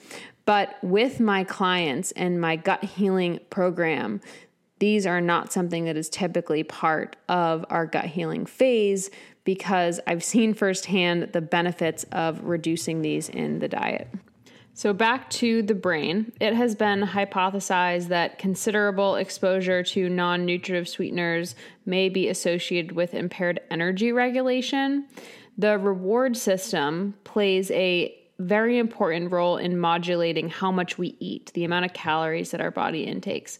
But 0.46 0.76
with 0.82 1.20
my 1.20 1.44
clients 1.44 2.12
and 2.12 2.40
my 2.40 2.56
gut 2.56 2.82
healing 2.82 3.40
program, 3.50 4.20
these 4.78 5.06
are 5.06 5.20
not 5.20 5.52
something 5.52 5.84
that 5.84 5.96
is 5.96 6.08
typically 6.08 6.62
part 6.62 7.16
of 7.28 7.64
our 7.68 7.86
gut 7.86 8.06
healing 8.06 8.46
phase 8.46 9.10
because 9.44 10.00
I've 10.06 10.24
seen 10.24 10.54
firsthand 10.54 11.32
the 11.32 11.40
benefits 11.40 12.04
of 12.12 12.44
reducing 12.44 13.02
these 13.02 13.28
in 13.28 13.58
the 13.58 13.68
diet. 13.68 14.08
So, 14.74 14.92
back 14.92 15.30
to 15.30 15.62
the 15.62 15.74
brain, 15.74 16.32
it 16.38 16.52
has 16.52 16.74
been 16.74 17.00
hypothesized 17.00 18.08
that 18.08 18.38
considerable 18.38 19.16
exposure 19.16 19.82
to 19.82 20.10
non 20.10 20.44
nutritive 20.44 20.86
sweeteners 20.86 21.54
may 21.86 22.10
be 22.10 22.28
associated 22.28 22.92
with 22.92 23.14
impaired 23.14 23.60
energy 23.70 24.12
regulation. 24.12 25.06
The 25.56 25.78
reward 25.78 26.36
system 26.36 27.14
plays 27.24 27.70
a 27.70 28.14
very 28.38 28.78
important 28.78 29.32
role 29.32 29.56
in 29.56 29.78
modulating 29.78 30.48
how 30.48 30.70
much 30.70 30.98
we 30.98 31.16
eat, 31.20 31.50
the 31.54 31.64
amount 31.64 31.84
of 31.84 31.92
calories 31.92 32.50
that 32.50 32.60
our 32.60 32.70
body 32.70 33.04
intakes. 33.04 33.58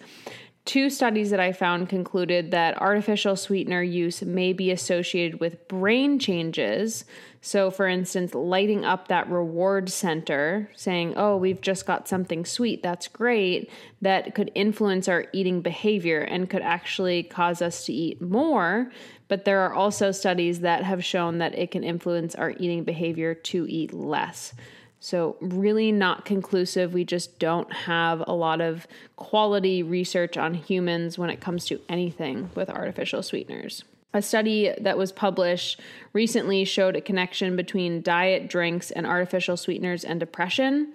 Two 0.66 0.90
studies 0.90 1.30
that 1.30 1.38
I 1.38 1.52
found 1.52 1.88
concluded 1.88 2.50
that 2.50 2.80
artificial 2.80 3.36
sweetener 3.36 3.82
use 3.82 4.20
may 4.22 4.52
be 4.52 4.72
associated 4.72 5.38
with 5.38 5.68
brain 5.68 6.18
changes. 6.18 7.04
So, 7.40 7.70
for 7.70 7.86
instance, 7.86 8.34
lighting 8.34 8.84
up 8.84 9.06
that 9.06 9.30
reward 9.30 9.88
center, 9.88 10.68
saying, 10.74 11.14
Oh, 11.16 11.36
we've 11.36 11.60
just 11.60 11.86
got 11.86 12.08
something 12.08 12.44
sweet, 12.44 12.82
that's 12.82 13.06
great, 13.06 13.70
that 14.02 14.34
could 14.34 14.50
influence 14.56 15.06
our 15.06 15.26
eating 15.32 15.60
behavior 15.60 16.22
and 16.22 16.50
could 16.50 16.62
actually 16.62 17.22
cause 17.22 17.62
us 17.62 17.86
to 17.86 17.92
eat 17.92 18.20
more. 18.20 18.90
But 19.28 19.44
there 19.44 19.60
are 19.62 19.74
also 19.74 20.12
studies 20.12 20.60
that 20.60 20.84
have 20.84 21.04
shown 21.04 21.38
that 21.38 21.58
it 21.58 21.70
can 21.70 21.82
influence 21.82 22.34
our 22.34 22.50
eating 22.50 22.84
behavior 22.84 23.34
to 23.34 23.66
eat 23.68 23.92
less. 23.92 24.54
So, 25.00 25.36
really 25.40 25.92
not 25.92 26.24
conclusive. 26.24 26.94
We 26.94 27.04
just 27.04 27.38
don't 27.38 27.70
have 27.72 28.24
a 28.26 28.32
lot 28.32 28.60
of 28.60 28.86
quality 29.16 29.82
research 29.82 30.36
on 30.36 30.54
humans 30.54 31.18
when 31.18 31.30
it 31.30 31.40
comes 31.40 31.66
to 31.66 31.80
anything 31.88 32.50
with 32.54 32.70
artificial 32.70 33.22
sweeteners. 33.22 33.84
A 34.14 34.22
study 34.22 34.74
that 34.80 34.96
was 34.96 35.12
published 35.12 35.78
recently 36.14 36.64
showed 36.64 36.96
a 36.96 37.02
connection 37.02 37.54
between 37.54 38.00
diet, 38.00 38.48
drinks, 38.48 38.90
and 38.90 39.06
artificial 39.06 39.58
sweeteners 39.58 40.04
and 40.04 40.18
depression. 40.18 40.94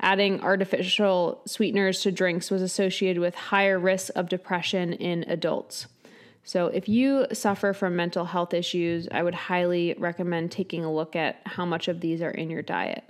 Adding 0.00 0.40
artificial 0.40 1.42
sweeteners 1.46 2.00
to 2.02 2.12
drinks 2.12 2.50
was 2.50 2.62
associated 2.62 3.20
with 3.20 3.34
higher 3.34 3.78
risk 3.78 4.12
of 4.14 4.28
depression 4.28 4.92
in 4.92 5.24
adults. 5.24 5.88
So, 6.42 6.66
if 6.68 6.88
you 6.88 7.26
suffer 7.32 7.72
from 7.72 7.96
mental 7.96 8.24
health 8.24 8.54
issues, 8.54 9.06
I 9.12 9.22
would 9.22 9.34
highly 9.34 9.94
recommend 9.98 10.50
taking 10.50 10.84
a 10.84 10.92
look 10.92 11.14
at 11.14 11.40
how 11.44 11.64
much 11.64 11.86
of 11.86 12.00
these 12.00 12.22
are 12.22 12.30
in 12.30 12.50
your 12.50 12.62
diet. 12.62 13.04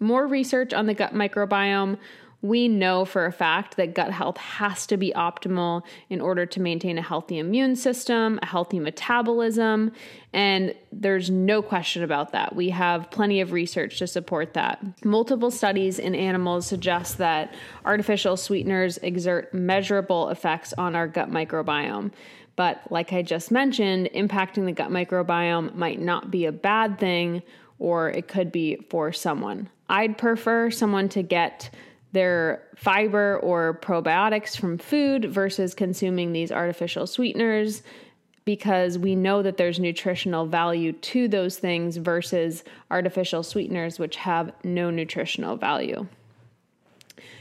More 0.00 0.26
research 0.26 0.72
on 0.72 0.86
the 0.86 0.94
gut 0.94 1.14
microbiome. 1.14 1.98
We 2.42 2.68
know 2.68 3.04
for 3.04 3.26
a 3.26 3.32
fact 3.32 3.76
that 3.76 3.94
gut 3.94 4.12
health 4.12 4.38
has 4.38 4.86
to 4.86 4.96
be 4.96 5.12
optimal 5.14 5.82
in 6.08 6.20
order 6.20 6.46
to 6.46 6.60
maintain 6.60 6.96
a 6.96 7.02
healthy 7.02 7.38
immune 7.38 7.76
system, 7.76 8.38
a 8.42 8.46
healthy 8.46 8.78
metabolism, 8.78 9.92
and 10.32 10.74
there's 10.90 11.28
no 11.28 11.60
question 11.60 12.02
about 12.02 12.32
that. 12.32 12.56
We 12.56 12.70
have 12.70 13.10
plenty 13.10 13.40
of 13.40 13.52
research 13.52 13.98
to 13.98 14.06
support 14.06 14.54
that. 14.54 14.82
Multiple 15.04 15.50
studies 15.50 15.98
in 15.98 16.14
animals 16.14 16.66
suggest 16.66 17.18
that 17.18 17.52
artificial 17.84 18.36
sweeteners 18.36 18.96
exert 18.98 19.52
measurable 19.52 20.30
effects 20.30 20.72
on 20.78 20.96
our 20.96 21.08
gut 21.08 21.30
microbiome. 21.30 22.12
But 22.56 22.80
like 22.90 23.12
I 23.12 23.22
just 23.22 23.50
mentioned, 23.50 24.08
impacting 24.14 24.64
the 24.66 24.72
gut 24.72 24.90
microbiome 24.90 25.74
might 25.74 26.00
not 26.00 26.30
be 26.30 26.46
a 26.46 26.52
bad 26.52 26.98
thing, 26.98 27.42
or 27.78 28.10
it 28.10 28.28
could 28.28 28.52
be 28.52 28.76
for 28.88 29.12
someone. 29.12 29.68
I'd 29.88 30.16
prefer 30.16 30.70
someone 30.70 31.08
to 31.10 31.22
get 31.22 31.70
their 32.12 32.62
fiber 32.76 33.38
or 33.38 33.78
probiotics 33.80 34.56
from 34.56 34.78
food 34.78 35.26
versus 35.26 35.74
consuming 35.74 36.32
these 36.32 36.50
artificial 36.50 37.06
sweeteners 37.06 37.82
because 38.44 38.98
we 38.98 39.14
know 39.14 39.42
that 39.42 39.56
there's 39.56 39.78
nutritional 39.78 40.46
value 40.46 40.92
to 40.92 41.28
those 41.28 41.58
things 41.58 41.96
versus 41.98 42.64
artificial 42.90 43.42
sweeteners, 43.42 43.98
which 43.98 44.16
have 44.16 44.52
no 44.64 44.90
nutritional 44.90 45.56
value. 45.56 46.06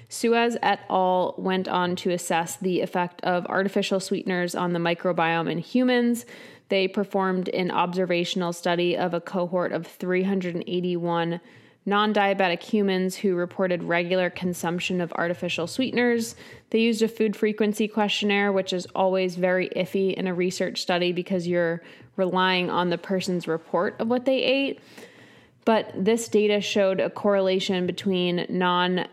Suez 0.09 0.57
et 0.61 0.81
al. 0.89 1.35
went 1.37 1.67
on 1.67 1.95
to 1.95 2.11
assess 2.11 2.57
the 2.57 2.81
effect 2.81 3.23
of 3.23 3.45
artificial 3.45 3.99
sweeteners 3.99 4.55
on 4.55 4.73
the 4.73 4.79
microbiome 4.79 5.49
in 5.49 5.59
humans. 5.59 6.25
They 6.69 6.87
performed 6.87 7.47
an 7.49 7.71
observational 7.71 8.53
study 8.53 8.97
of 8.97 9.13
a 9.13 9.21
cohort 9.21 9.71
of 9.71 9.87
381 9.87 11.39
non 11.85 12.13
diabetic 12.13 12.61
humans 12.61 13.15
who 13.15 13.35
reported 13.35 13.83
regular 13.83 14.29
consumption 14.29 15.01
of 15.01 15.11
artificial 15.13 15.67
sweeteners. 15.67 16.35
They 16.69 16.79
used 16.79 17.01
a 17.01 17.07
food 17.07 17.35
frequency 17.35 17.87
questionnaire, 17.87 18.51
which 18.51 18.73
is 18.73 18.85
always 18.95 19.35
very 19.35 19.69
iffy 19.75 20.13
in 20.13 20.27
a 20.27 20.33
research 20.33 20.81
study 20.81 21.11
because 21.11 21.47
you're 21.47 21.81
relying 22.15 22.69
on 22.69 22.89
the 22.89 22.97
person's 22.97 23.47
report 23.47 23.95
of 23.99 24.07
what 24.07 24.25
they 24.25 24.43
ate. 24.43 24.79
But 25.65 25.91
this 25.95 26.27
data 26.27 26.61
showed 26.61 26.99
a 26.99 27.09
correlation 27.09 27.85
between 27.85 28.45
non 28.49 29.07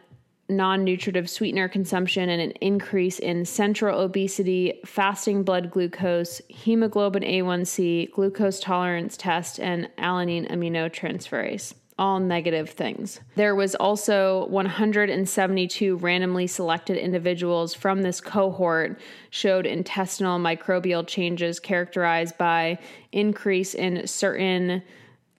non 0.48 0.84
nutritive 0.84 1.28
sweetener 1.28 1.68
consumption 1.68 2.28
and 2.28 2.40
an 2.40 2.52
increase 2.60 3.18
in 3.18 3.44
central 3.44 3.98
obesity, 4.00 4.80
fasting 4.84 5.42
blood 5.42 5.70
glucose, 5.72 6.40
hemoglobin 6.48 7.24
A1C, 7.24 8.12
glucose 8.12 8.60
tolerance 8.60 9.16
test, 9.16 9.58
and 9.58 9.88
alanine 9.98 10.48
aminotransferase 10.48 11.74
all 11.98 12.20
negative 12.20 12.70
things. 12.70 13.20
There 13.36 13.54
was 13.54 13.74
also 13.74 14.46
172 14.48 15.96
randomly 15.96 16.46
selected 16.46 16.98
individuals 16.98 17.72
from 17.72 18.02
this 18.02 18.20
cohort 18.20 19.00
showed 19.30 19.64
intestinal 19.64 20.38
microbial 20.38 21.06
changes 21.06 21.58
characterized 21.58 22.36
by 22.36 22.78
increase 23.12 23.74
in 23.74 24.06
certain 24.06 24.82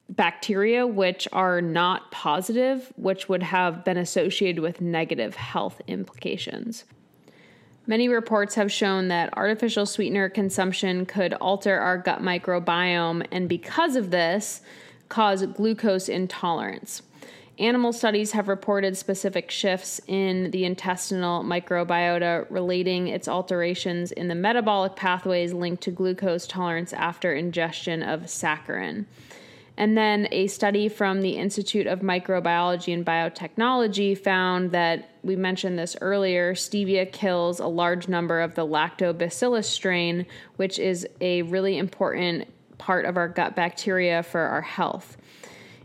bacteria 0.09 0.87
which 0.87 1.27
are 1.31 1.61
not 1.61 2.09
positive, 2.11 2.91
which 2.95 3.29
would 3.29 3.43
have 3.43 3.83
been 3.83 3.97
associated 3.97 4.61
with 4.61 4.81
negative 4.81 5.35
health 5.35 5.81
implications. 5.87 6.85
Many 7.85 8.09
reports 8.09 8.55
have 8.55 8.71
shown 8.71 9.09
that 9.09 9.37
artificial 9.37 9.85
sweetener 9.85 10.27
consumption 10.27 11.05
could 11.05 11.33
alter 11.35 11.79
our 11.79 11.97
gut 11.97 12.21
microbiome, 12.21 13.25
and 13.31 13.47
because 13.47 13.95
of 13.95 14.11
this, 14.11 14.61
cause 15.09 15.45
glucose 15.45 16.09
intolerance. 16.09 17.01
Animal 17.59 17.91
studies 17.91 18.33
have 18.33 18.47
reported 18.47 18.95
specific 18.95 19.49
shifts 19.49 19.99
in 20.05 20.51
the 20.51 20.63
intestinal 20.63 21.43
microbiota 21.43 22.45
relating 22.51 23.07
its 23.07 23.27
alterations 23.27 24.11
in 24.11 24.27
the 24.27 24.35
metabolic 24.35 24.95
pathways 24.95 25.53
linked 25.53 25.81
to 25.83 25.91
glucose 25.91 26.45
tolerance 26.45 26.93
after 26.93 27.33
ingestion 27.33 28.03
of 28.03 28.23
saccharin. 28.23 29.05
And 29.75 29.95
then 29.95 30.27
a 30.31 30.47
study 30.47 30.89
from 30.89 31.21
the 31.21 31.37
Institute 31.37 31.85
of 31.85 31.99
Microbiology 31.99 32.93
and 32.93 33.05
Biotechnology 33.05 34.17
found 34.17 34.71
that 34.71 35.11
we 35.23 35.35
mentioned 35.35 35.77
this 35.77 35.95
earlier 36.01 36.53
stevia 36.55 37.11
kills 37.11 37.59
a 37.59 37.67
large 37.67 38.07
number 38.07 38.41
of 38.41 38.55
the 38.55 38.65
lactobacillus 38.65 39.65
strain, 39.65 40.25
which 40.55 40.79
is 40.79 41.07
a 41.21 41.43
really 41.43 41.77
important 41.77 42.47
part 42.77 43.05
of 43.05 43.17
our 43.17 43.27
gut 43.27 43.55
bacteria 43.55 44.23
for 44.23 44.41
our 44.41 44.61
health. 44.61 45.17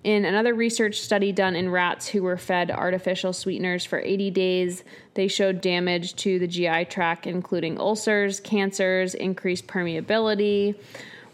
In 0.04 0.24
another 0.24 0.52
research 0.52 1.00
study 1.00 1.30
done 1.30 1.54
in 1.54 1.70
rats 1.70 2.08
who 2.08 2.24
were 2.24 2.36
fed 2.36 2.72
artificial 2.72 3.32
sweeteners 3.32 3.84
for 3.84 4.00
80 4.00 4.30
days, 4.32 4.82
they 5.14 5.28
showed 5.28 5.60
damage 5.60 6.16
to 6.16 6.40
the 6.40 6.48
GI 6.48 6.86
tract, 6.86 7.26
including 7.26 7.78
ulcers, 7.78 8.40
cancers, 8.40 9.14
increased 9.14 9.68
permeability. 9.68 10.74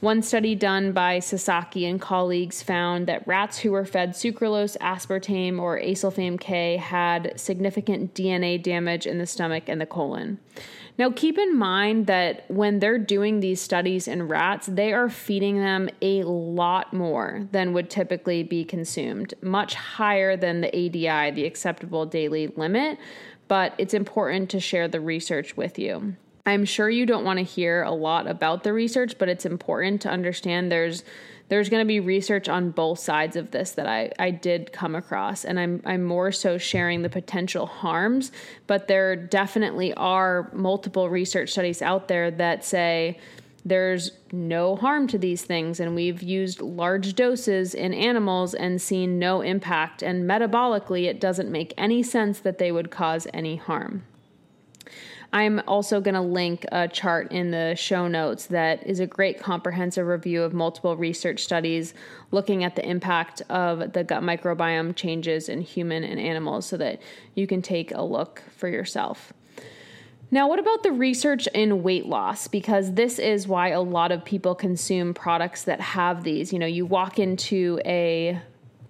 One 0.01 0.23
study 0.23 0.55
done 0.55 0.93
by 0.93 1.19
Sasaki 1.19 1.87
and 1.87 2.01
colleagues 2.01 2.63
found 2.63 3.07
that 3.07 3.27
rats 3.27 3.59
who 3.59 3.73
were 3.73 3.87
fed 3.87 4.11
sucralose, 4.11 4.77
aspartame, 4.79 5.59
or 5.59 5.81
acesulfame 5.81 6.39
K 6.39 6.77
had 6.77 7.33
significant 7.41 8.15
DNA 8.15 8.63
damage 8.63 9.07
in 9.07 9.19
the 9.19 9.27
stomach 9.27 9.65
and 9.67 9.81
the 9.81 9.87
colon. 9.87 10.39
Now, 10.99 11.13
keep 11.13 11.39
in 11.39 11.57
mind 11.57 12.09
that 12.09 12.45
when 12.51 12.81
they're 12.81 12.99
doing 12.99 13.39
these 13.39 13.61
studies 13.61 14.09
in 14.09 14.27
rats, 14.27 14.67
they 14.67 14.93
are 14.93 15.09
feeding 15.09 15.61
them 15.61 15.89
a 16.03 16.25
lot 16.25 16.93
more 16.93 17.47
than 17.53 17.73
would 17.73 17.89
typically 17.89 18.43
be 18.43 18.65
consumed, 18.65 19.33
much 19.41 19.75
higher 19.75 20.37
than 20.37 20.61
the 20.61 20.69
ADI, 20.69 21.31
the 21.31 21.45
acceptable 21.45 22.05
daily 22.05 22.49
limit. 22.49 22.99
But 23.47 23.75
it's 23.79 23.95
important 23.95 24.51
to 24.51 24.61
share 24.61 24.89
the 24.89 25.01
research 25.01 25.57
with 25.57 25.79
you. 25.79 26.17
I'm 26.45 26.65
sure 26.65 26.91
you 26.91 27.07
don't 27.07 27.25
want 27.25 27.39
to 27.39 27.45
hear 27.45 27.83
a 27.83 27.93
lot 27.93 28.27
about 28.27 28.65
the 28.65 28.73
research, 28.73 29.19
but 29.19 29.29
it's 29.29 29.47
important 29.47 30.03
to 30.03 30.09
understand 30.09 30.73
there's 30.73 31.05
there's 31.49 31.69
going 31.69 31.83
to 31.83 31.89
be 31.89 32.01
research 32.01 32.49
on 32.49 32.71
both 32.71 32.99
sides 32.99 33.37
of 33.37 33.51
this 33.51 33.73
that 33.73 33.87
I, 33.87 34.13
I 34.19 34.31
did 34.31 34.73
come 34.73 34.95
across 34.95 35.45
and 35.45 35.59
I'm, 35.59 35.83
I'm 35.85 36.05
more 36.05 36.31
so 36.33 36.59
sharing 36.59 37.03
the 37.03 37.09
potential 37.09 37.67
harms 37.67 38.31
but 38.67 38.89
there 38.89 39.17
definitely 39.17 39.95
are 39.95 40.51
multiple 40.53 41.09
research 41.09 41.51
studies 41.53 41.83
out 41.83 42.09
there 42.09 42.31
that 42.33 42.65
say 42.65 43.19
there's 43.65 44.13
no 44.33 44.77
harm 44.77 45.07
to 45.09 45.19
these 45.19 45.45
things 45.45 45.81
and 45.81 45.95
we've 45.95 46.23
used 46.23 46.61
large 46.61 47.15
doses 47.15 47.75
in 47.75 47.93
animals 47.93 48.55
and 48.55 48.81
seen 48.81 49.19
no 49.19 49.41
impact 49.41 50.03
and 50.03 50.29
metabolically 50.29 51.05
it 51.05 51.21
doesn't 51.21 51.51
make 51.51 51.75
any 51.77 52.03
sense 52.03 52.41
that 52.41 52.59
they 52.59 52.73
would 52.73 52.91
cause 52.91 53.27
any 53.35 53.57
harm 53.57 54.05
I'm 55.33 55.61
also 55.69 56.01
going 56.01 56.15
to 56.15 56.23
link 56.23 56.65
a 56.73 56.89
chart 56.89 57.33
in 57.33 57.51
the 57.51 57.75
show 57.75 58.09
notes 58.09 58.47
that 58.47 58.87
is 58.87 58.99
a 58.99 59.07
great 59.07 59.39
comprehensive 59.39 60.07
review 60.07 60.43
of 60.43 60.55
multiple 60.55 60.97
research 60.97 61.45
studies 61.45 61.93
looking 62.31 62.65
at 62.65 62.77
the 62.77 62.89
impact 62.89 63.43
of 63.51 63.93
the 63.93 64.05
gut 64.05 64.23
microbiome 64.23 64.97
changes 64.97 65.51
in 65.51 65.61
human 65.61 66.03
and 66.03 66.19
animals 66.19 66.65
so 66.65 66.79
that 66.79 67.01
you 67.35 67.47
can 67.47 67.61
take 67.61 67.93
a 67.93 68.03
look 68.03 68.43
for 68.57 68.69
yourself. 68.69 69.33
Now, 70.31 70.49
what 70.49 70.59
about 70.59 70.83
the 70.83 70.93
research 70.93 71.47
in 71.49 71.83
weight 71.83 72.07
loss? 72.07 72.49
Because 72.49 72.95
this 72.95 73.19
is 73.19 73.47
why 73.47 73.69
a 73.69 73.81
lot 73.81 74.13
of 74.13 74.25
people 74.25 74.55
consume 74.55 75.15
products 75.15 75.65
that 75.65 75.81
have 75.81 76.23
these. 76.23 76.53
You 76.53 76.59
know, 76.59 76.67
you 76.67 76.87
walk 76.87 77.19
into 77.19 77.81
a 77.85 78.41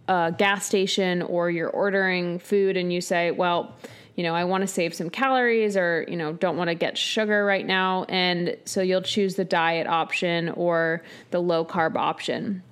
a 0.09 0.35
gas 0.37 0.65
station 0.65 1.21
or 1.23 1.51
you're 1.51 1.69
ordering 1.69 2.39
food 2.39 2.77
and 2.77 2.91
you 2.93 3.01
say, 3.01 3.31
well, 3.31 3.77
you 4.19 4.25
know, 4.25 4.35
I 4.35 4.43
want 4.43 4.63
to 4.63 4.67
save 4.67 4.95
some 4.95 5.11
calories 5.11 5.77
or, 5.77 6.05
you 6.09 6.17
know, 6.17 6.33
don't 6.33 6.57
want 6.57 6.71
to 6.71 6.75
get 6.75 6.99
sugar 6.99 7.45
right 7.45 7.65
now. 7.65 8.03
And 8.09 8.57
so 8.65 8.83
you'll 8.83 9.01
choose 9.01 9.37
the 9.37 9.45
diet 9.45 9.87
option 9.87 10.49
or 10.49 11.05
the 11.31 11.39
low 11.39 11.65
carb 11.65 11.95
option. 11.95 12.65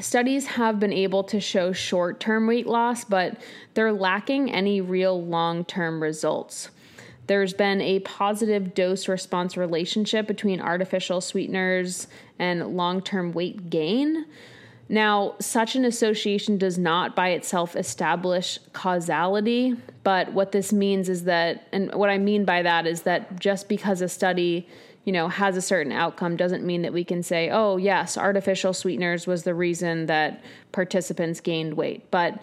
Studies 0.00 0.46
have 0.46 0.80
been 0.80 0.94
able 0.94 1.24
to 1.24 1.40
show 1.40 1.72
short 1.72 2.20
term 2.20 2.46
weight 2.46 2.66
loss, 2.66 3.04
but 3.04 3.38
they're 3.74 3.92
lacking 3.92 4.50
any 4.50 4.80
real 4.80 5.22
long 5.22 5.62
term 5.66 6.02
results. 6.02 6.70
There's 7.26 7.52
been 7.52 7.82
a 7.82 8.00
positive 8.00 8.72
dose 8.72 9.08
response 9.08 9.58
relationship 9.58 10.26
between 10.26 10.58
artificial 10.58 11.20
sweeteners 11.20 12.06
and 12.38 12.66
long 12.78 13.02
term 13.02 13.32
weight 13.32 13.68
gain. 13.68 14.24
Now, 14.88 15.34
such 15.38 15.76
an 15.76 15.84
association 15.84 16.56
does 16.56 16.78
not 16.78 17.14
by 17.14 17.30
itself 17.30 17.76
establish 17.76 18.58
causality, 18.72 19.76
but 20.02 20.32
what 20.32 20.52
this 20.52 20.72
means 20.72 21.08
is 21.08 21.24
that, 21.24 21.68
and 21.72 21.94
what 21.94 22.08
I 22.08 22.16
mean 22.16 22.44
by 22.44 22.62
that 22.62 22.86
is 22.86 23.02
that 23.02 23.38
just 23.38 23.68
because 23.68 24.00
a 24.00 24.08
study 24.08 24.66
you 25.08 25.12
know, 25.12 25.28
has 25.28 25.56
a 25.56 25.62
certain 25.62 25.90
outcome 25.90 26.36
doesn't 26.36 26.62
mean 26.62 26.82
that 26.82 26.92
we 26.92 27.02
can 27.02 27.22
say, 27.22 27.48
oh, 27.48 27.78
yes, 27.78 28.18
artificial 28.18 28.74
sweeteners 28.74 29.26
was 29.26 29.42
the 29.42 29.54
reason 29.54 30.04
that 30.04 30.42
participants 30.70 31.40
gained 31.40 31.72
weight. 31.72 32.10
But 32.10 32.42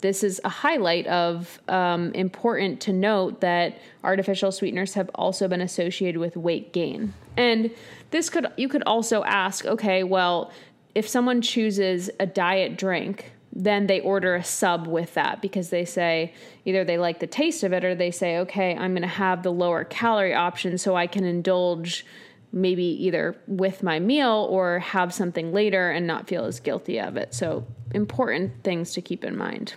this 0.00 0.24
is 0.24 0.40
a 0.42 0.48
highlight 0.48 1.06
of 1.08 1.60
um, 1.68 2.10
important 2.14 2.80
to 2.80 2.94
note 2.94 3.42
that 3.42 3.76
artificial 4.02 4.50
sweeteners 4.50 4.94
have 4.94 5.10
also 5.14 5.46
been 5.46 5.60
associated 5.60 6.18
with 6.18 6.38
weight 6.38 6.72
gain. 6.72 7.12
And 7.36 7.70
this 8.12 8.30
could, 8.30 8.46
you 8.56 8.70
could 8.70 8.82
also 8.84 9.22
ask, 9.24 9.66
okay, 9.66 10.02
well, 10.02 10.52
if 10.94 11.08
someone 11.08 11.40
chooses 11.40 12.10
a 12.18 12.26
diet 12.26 12.76
drink, 12.76 13.32
then 13.52 13.86
they 13.86 14.00
order 14.00 14.36
a 14.36 14.44
sub 14.44 14.86
with 14.86 15.14
that 15.14 15.42
because 15.42 15.70
they 15.70 15.84
say 15.84 16.32
either 16.64 16.84
they 16.84 16.98
like 16.98 17.18
the 17.18 17.26
taste 17.26 17.64
of 17.64 17.72
it 17.72 17.84
or 17.84 17.94
they 17.94 18.10
say, 18.10 18.38
okay, 18.38 18.76
I'm 18.76 18.92
going 18.92 19.02
to 19.02 19.08
have 19.08 19.42
the 19.42 19.52
lower 19.52 19.84
calorie 19.84 20.34
option 20.34 20.78
so 20.78 20.94
I 20.94 21.06
can 21.06 21.24
indulge 21.24 22.06
maybe 22.52 22.84
either 22.84 23.36
with 23.46 23.82
my 23.82 23.98
meal 23.98 24.46
or 24.50 24.80
have 24.80 25.14
something 25.14 25.52
later 25.52 25.90
and 25.90 26.06
not 26.06 26.28
feel 26.28 26.44
as 26.44 26.60
guilty 26.60 26.98
of 27.00 27.16
it. 27.16 27.34
So, 27.34 27.66
important 27.92 28.64
things 28.64 28.92
to 28.94 29.00
keep 29.00 29.24
in 29.24 29.36
mind. 29.36 29.74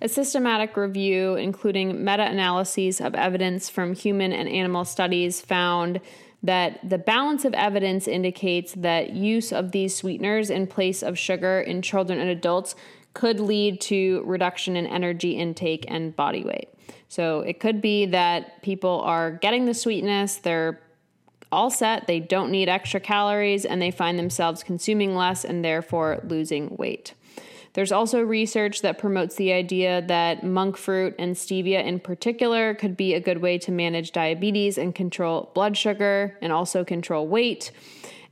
A 0.00 0.08
systematic 0.08 0.76
review, 0.76 1.34
including 1.34 2.04
meta 2.04 2.24
analyses 2.24 3.00
of 3.00 3.14
evidence 3.14 3.68
from 3.68 3.94
human 3.94 4.32
and 4.32 4.48
animal 4.48 4.84
studies, 4.84 5.40
found 5.40 6.00
that 6.42 6.88
the 6.88 6.98
balance 6.98 7.44
of 7.44 7.54
evidence 7.54 8.06
indicates 8.06 8.72
that 8.74 9.10
use 9.10 9.52
of 9.52 9.72
these 9.72 9.96
sweeteners 9.96 10.50
in 10.50 10.66
place 10.66 11.02
of 11.02 11.18
sugar 11.18 11.60
in 11.60 11.82
children 11.82 12.20
and 12.20 12.30
adults 12.30 12.74
could 13.14 13.40
lead 13.40 13.80
to 13.80 14.22
reduction 14.24 14.76
in 14.76 14.86
energy 14.86 15.32
intake 15.32 15.84
and 15.88 16.14
body 16.14 16.44
weight. 16.44 16.68
So 17.08 17.40
it 17.40 17.58
could 17.58 17.80
be 17.80 18.06
that 18.06 18.62
people 18.62 19.00
are 19.00 19.32
getting 19.32 19.64
the 19.64 19.74
sweetness, 19.74 20.36
they're 20.36 20.80
all 21.50 21.70
set, 21.70 22.06
they 22.06 22.20
don't 22.20 22.50
need 22.50 22.68
extra 22.68 23.00
calories, 23.00 23.64
and 23.64 23.80
they 23.80 23.90
find 23.90 24.18
themselves 24.18 24.62
consuming 24.62 25.16
less 25.16 25.44
and 25.44 25.64
therefore 25.64 26.20
losing 26.24 26.76
weight. 26.76 27.14
There's 27.78 27.92
also 27.92 28.20
research 28.20 28.82
that 28.82 28.98
promotes 28.98 29.36
the 29.36 29.52
idea 29.52 30.02
that 30.02 30.42
monk 30.42 30.76
fruit 30.76 31.14
and 31.16 31.36
stevia 31.36 31.84
in 31.84 32.00
particular 32.00 32.74
could 32.74 32.96
be 32.96 33.14
a 33.14 33.20
good 33.20 33.38
way 33.38 33.56
to 33.58 33.70
manage 33.70 34.10
diabetes 34.10 34.78
and 34.78 34.92
control 34.92 35.52
blood 35.54 35.76
sugar 35.76 36.36
and 36.42 36.52
also 36.52 36.84
control 36.84 37.28
weight. 37.28 37.70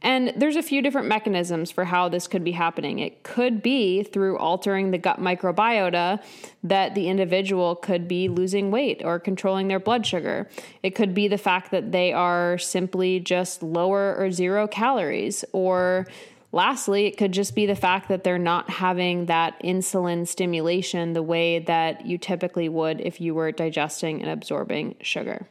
And 0.02 0.32
there's 0.36 0.56
a 0.56 0.64
few 0.64 0.82
different 0.82 1.06
mechanisms 1.06 1.70
for 1.70 1.84
how 1.84 2.08
this 2.08 2.26
could 2.26 2.42
be 2.42 2.50
happening. 2.50 2.98
It 2.98 3.22
could 3.22 3.62
be 3.62 4.02
through 4.02 4.36
altering 4.38 4.90
the 4.90 4.98
gut 4.98 5.20
microbiota 5.20 6.20
that 6.64 6.96
the 6.96 7.08
individual 7.08 7.76
could 7.76 8.08
be 8.08 8.28
losing 8.28 8.72
weight 8.72 9.02
or 9.04 9.20
controlling 9.20 9.68
their 9.68 9.78
blood 9.78 10.04
sugar. 10.04 10.50
It 10.82 10.96
could 10.96 11.14
be 11.14 11.28
the 11.28 11.38
fact 11.38 11.70
that 11.70 11.92
they 11.92 12.12
are 12.12 12.58
simply 12.58 13.20
just 13.20 13.62
lower 13.62 14.16
or 14.16 14.32
zero 14.32 14.66
calories 14.66 15.44
or 15.52 16.08
Lastly, 16.52 17.06
it 17.06 17.16
could 17.16 17.32
just 17.32 17.54
be 17.54 17.66
the 17.66 17.74
fact 17.74 18.08
that 18.08 18.24
they're 18.24 18.38
not 18.38 18.70
having 18.70 19.26
that 19.26 19.60
insulin 19.62 20.26
stimulation 20.26 21.12
the 21.12 21.22
way 21.22 21.58
that 21.58 22.06
you 22.06 22.18
typically 22.18 22.68
would 22.68 23.00
if 23.00 23.20
you 23.20 23.34
were 23.34 23.52
digesting 23.52 24.22
and 24.22 24.30
absorbing 24.30 24.94
sugar. 25.00 25.48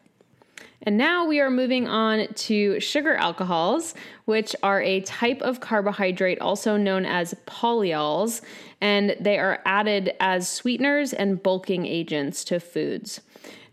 And 0.82 0.98
now 0.98 1.26
we 1.26 1.40
are 1.40 1.50
moving 1.50 1.88
on 1.88 2.28
to 2.28 2.80
sugar 2.80 3.16
alcohols, 3.16 3.96
which 4.26 4.56
are 4.62 4.82
a 4.82 5.02
type 5.02 5.42
of 5.42 5.60
carbohydrate 5.60 6.40
also 6.40 6.78
known 6.78 7.06
as 7.06 7.34
polyols, 7.48 8.42
and 8.82 9.16
they 9.20 9.40
are 9.40 9.62
added 9.66 10.14
as 10.20 10.48
sweeteners 10.48 11.12
and 11.12 11.42
bulking 11.42 11.88
agents 11.88 12.44
to 12.46 12.60
foods. 12.60 13.22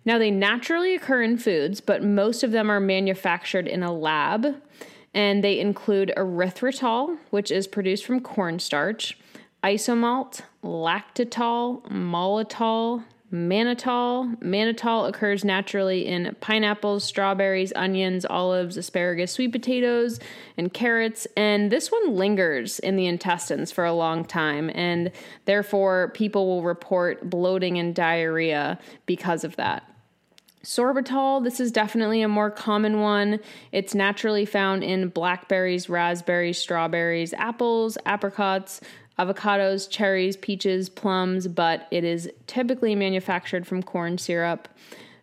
Now, 0.05 0.19
they 0.19 0.31
naturally 0.31 0.95
occur 0.95 1.23
in 1.23 1.39
foods, 1.39 1.81
but 1.81 2.03
most 2.03 2.43
of 2.43 2.51
them 2.51 2.71
are 2.71 2.81
manufactured 2.81 3.69
in 3.69 3.83
a 3.83 3.93
lab 3.93 4.61
and 5.15 5.43
they 5.45 5.59
include 5.59 6.13
erythritol, 6.17 7.19
which 7.31 7.51
is 7.51 7.67
produced 7.67 8.05
from 8.05 8.21
cornstarch, 8.21 9.19
isomalt, 9.63 10.43
lactitol, 10.65 11.83
maltitol, 11.91 13.05
mannitol. 13.33 14.39
Mannitol 14.41 15.09
occurs 15.09 15.45
naturally 15.45 16.07
in 16.07 16.37
pineapples, 16.41 17.03
strawberries, 17.03 17.73
onions, 17.75 18.27
olives, 18.29 18.77
asparagus, 18.77 19.33
sweet 19.33 19.53
potatoes, 19.53 20.21
and 20.57 20.73
carrots. 20.73 21.27
And 21.37 21.73
this 21.73 21.91
one 21.91 22.15
lingers 22.15 22.79
in 22.79 22.97
the 22.97 23.07
intestines 23.07 23.73
for 23.73 23.85
a 23.85 23.95
long 23.95 24.25
time, 24.25 24.71
and 24.75 25.11
therefore 25.47 26.11
people 26.15 26.47
will 26.47 26.63
report 26.63 27.29
bloating 27.29 27.79
and 27.79 27.95
diarrhea 27.95 28.79
because 29.07 29.45
of 29.45 29.57
that. 29.57 29.92
Sorbitol, 30.65 31.43
this 31.43 31.59
is 31.59 31.73
definitely 31.73 32.23
a 32.23 32.29
more 32.29 32.51
common 32.51 33.01
one. 33.01 33.41
It's 33.73 33.95
naturally 33.95 34.45
found 34.45 34.85
in 34.85 35.09
blackberries, 35.09 35.89
raspberries, 35.89 36.59
strawberries, 36.59 37.35
apples, 37.35 37.99
apricots, 38.07 38.81
avocados, 39.19 39.91
cherries, 39.91 40.37
peaches, 40.37 40.89
plums, 40.89 41.49
but 41.49 41.89
it 41.91 42.05
is 42.05 42.31
typically 42.47 42.95
manufactured 42.95 43.67
from 43.67 43.83
corn 43.83 44.19
syrup. 44.19 44.69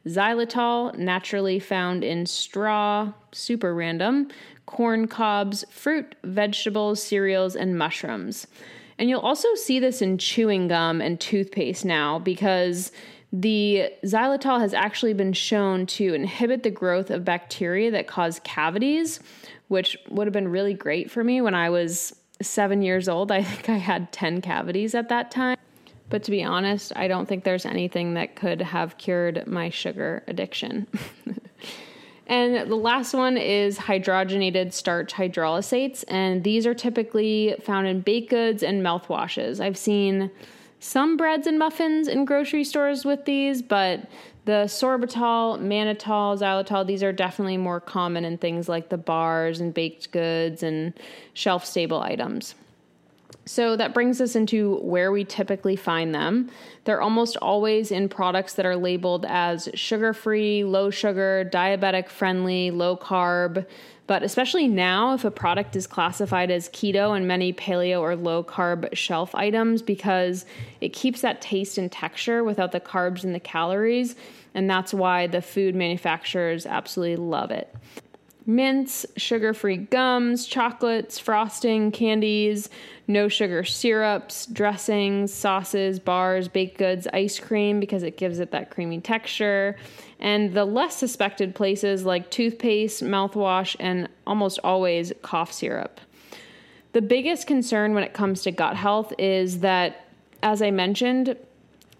Xylitol, 0.05 0.97
naturally 0.97 1.59
found 1.59 2.03
in 2.03 2.25
straw, 2.25 3.13
super 3.31 3.73
random, 3.73 4.29
corn 4.65 5.07
cobs, 5.07 5.63
fruit, 5.69 6.15
vegetables, 6.23 7.01
cereals, 7.01 7.55
and 7.55 7.77
mushrooms. 7.77 8.45
And 8.97 9.09
you'll 9.09 9.21
also 9.21 9.55
see 9.55 9.79
this 9.79 10.01
in 10.01 10.17
chewing 10.17 10.67
gum 10.67 10.99
and 10.99 11.19
toothpaste 11.19 11.85
now 11.85 12.19
because 12.19 12.91
the 13.31 13.91
xylitol 14.03 14.59
has 14.59 14.73
actually 14.73 15.13
been 15.13 15.33
shown 15.33 15.85
to 15.85 16.13
inhibit 16.13 16.63
the 16.63 16.71
growth 16.71 17.11
of 17.11 17.23
bacteria 17.23 17.91
that 17.91 18.07
cause 18.07 18.41
cavities, 18.43 19.19
which 19.67 19.97
would 20.09 20.25
have 20.25 20.33
been 20.33 20.47
really 20.47 20.73
great 20.73 21.11
for 21.11 21.23
me 21.23 21.41
when 21.41 21.53
I 21.53 21.69
was 21.69 22.15
seven 22.41 22.81
years 22.81 23.07
old. 23.07 23.31
I 23.31 23.43
think 23.43 23.69
I 23.69 23.77
had 23.77 24.11
10 24.11 24.41
cavities 24.41 24.95
at 24.95 25.09
that 25.09 25.31
time. 25.31 25.57
But 26.09 26.23
to 26.23 26.31
be 26.31 26.43
honest, 26.43 26.91
I 26.95 27.07
don't 27.07 27.27
think 27.27 27.43
there's 27.43 27.67
anything 27.67 28.15
that 28.15 28.35
could 28.35 28.61
have 28.61 28.97
cured 28.97 29.45
my 29.45 29.69
sugar 29.69 30.23
addiction. 30.27 30.87
and 32.27 32.69
the 32.69 32.75
last 32.75 33.13
one 33.13 33.37
is 33.37 33.77
hydrogenated 33.77 34.73
starch 34.73 35.13
hydrolysates, 35.13 36.03
and 36.07 36.43
these 36.43 36.65
are 36.65 36.73
typically 36.73 37.55
found 37.61 37.85
in 37.85 38.01
baked 38.01 38.31
goods 38.31 38.63
and 38.63 38.81
mouthwashes. 38.81 39.59
I've 39.63 39.77
seen 39.77 40.31
some 40.79 41.17
breads 41.17 41.45
and 41.45 41.59
muffins 41.59 42.07
in 42.07 42.25
grocery 42.25 42.63
stores 42.63 43.03
with 43.05 43.25
these, 43.25 43.61
but 43.61 44.01
the 44.45 44.65
sorbitol, 44.65 45.59
mannitol, 45.59 46.39
xylitol, 46.39 46.87
these 46.87 47.03
are 47.03 47.11
definitely 47.11 47.57
more 47.57 47.79
common 47.79 48.25
in 48.25 48.37
things 48.37 48.69
like 48.69 48.89
the 48.89 48.97
bars 48.97 49.59
and 49.59 49.73
baked 49.73 50.11
goods 50.11 50.63
and 50.63 50.93
shelf 51.33 51.65
stable 51.65 52.01
items. 52.01 52.55
So 53.45 53.75
that 53.75 53.93
brings 53.93 54.21
us 54.21 54.35
into 54.35 54.75
where 54.77 55.11
we 55.11 55.25
typically 55.25 55.75
find 55.75 56.13
them. 56.13 56.51
They're 56.83 57.01
almost 57.01 57.35
always 57.37 57.91
in 57.91 58.07
products 58.07 58.53
that 58.53 58.65
are 58.65 58.75
labeled 58.75 59.25
as 59.27 59.69
sugar 59.73 60.13
free, 60.13 60.63
low 60.63 60.91
sugar, 60.91 61.49
diabetic 61.51 62.09
friendly, 62.09 62.71
low 62.71 62.95
carb. 62.95 63.65
But 64.09 64.23
especially 64.23 64.67
now, 64.67 65.13
if 65.13 65.23
a 65.23 65.29
product 65.29 65.75
is 65.75 65.85
classified 65.85 66.49
as 66.49 66.67
keto 66.69 67.15
and 67.15 67.27
many 67.27 67.53
paleo 67.53 68.01
or 68.01 68.15
low 68.15 68.43
carb 68.43 68.89
shelf 68.95 69.35
items, 69.35 69.83
because 69.83 70.47
it 70.81 70.93
keeps 70.93 71.21
that 71.21 71.43
taste 71.43 71.77
and 71.77 71.91
texture 71.91 72.43
without 72.43 72.71
the 72.71 72.79
carbs 72.79 73.23
and 73.23 73.35
the 73.35 73.39
calories. 73.39 74.15
And 74.55 74.67
that's 74.67 74.95
why 74.95 75.27
the 75.27 75.43
food 75.43 75.75
manufacturers 75.75 76.65
absolutely 76.65 77.17
love 77.17 77.51
it 77.51 77.71
mints, 78.47 79.05
sugar 79.15 79.53
free 79.53 79.77
gums, 79.77 80.47
chocolates, 80.47 81.19
frosting, 81.19 81.91
candies, 81.91 82.67
no 83.09 83.27
sugar 83.27 83.63
syrups, 83.63 84.45
dressings, 84.45 85.33
sauces, 85.33 85.99
bars, 85.99 86.47
baked 86.47 86.77
goods, 86.77 87.07
ice 87.11 87.39
cream 87.39 87.79
because 87.79 88.03
it 88.03 88.17
gives 88.17 88.37
it 88.37 88.51
that 88.51 88.69
creamy 88.69 89.01
texture, 89.01 89.75
and 90.19 90.53
the 90.53 90.63
less 90.63 90.95
suspected 90.95 91.55
places 91.55 92.05
like 92.05 92.29
toothpaste, 92.29 93.03
mouthwash, 93.03 93.75
and 93.79 94.07
almost 94.27 94.59
always 94.63 95.11
cough 95.23 95.51
syrup. 95.51 95.99
The 96.93 97.01
biggest 97.01 97.47
concern 97.47 97.95
when 97.95 98.03
it 98.03 98.13
comes 98.13 98.43
to 98.43 98.51
gut 98.51 98.75
health 98.75 99.11
is 99.17 99.59
that 99.59 100.05
as 100.41 100.61
I 100.61 100.71
mentioned, 100.71 101.35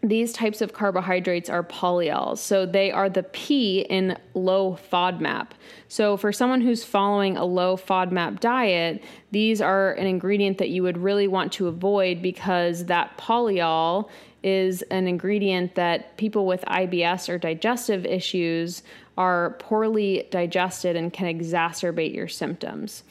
these 0.01 0.31
types 0.31 0.61
of 0.61 0.71
carbohydrates 0.71 1.49
are 1.49 1.63
polyols. 1.63 2.37
So 2.37 2.65
they 2.65 2.91
are 2.91 3.09
the 3.09 3.23
P 3.23 3.81
in 3.81 4.17
low 4.33 4.77
FODMAP. 4.91 5.49
So 5.89 6.15
for 6.15 6.31
someone 6.31 6.61
who's 6.61 6.85
following 6.85 7.35
a 7.35 7.43
low 7.43 7.75
FODMAP 7.75 8.39
diet, 8.39 9.03
these 9.31 9.59
are 9.59 9.93
an 9.93 10.07
ingredient 10.07 10.57
that 10.59 10.69
you 10.69 10.83
would 10.83 10.97
really 10.97 11.27
want 11.27 11.51
to 11.53 11.67
avoid 11.67 12.21
because 12.21 12.85
that 12.85 13.17
polyol 13.17 14.09
is 14.41 14.81
an 14.83 15.07
ingredient 15.07 15.75
that 15.75 16.15
people 16.15 16.45
with 16.45 16.63
IBS 16.65 17.27
or 17.27 17.37
digestive 17.37 18.05
issues 18.05 18.83
are 19.17 19.57
poorly 19.59 20.27
digested 20.31 20.95
and 20.95 21.11
can 21.11 21.27
exacerbate 21.27 22.15
your 22.15 22.29
symptoms. 22.29 23.03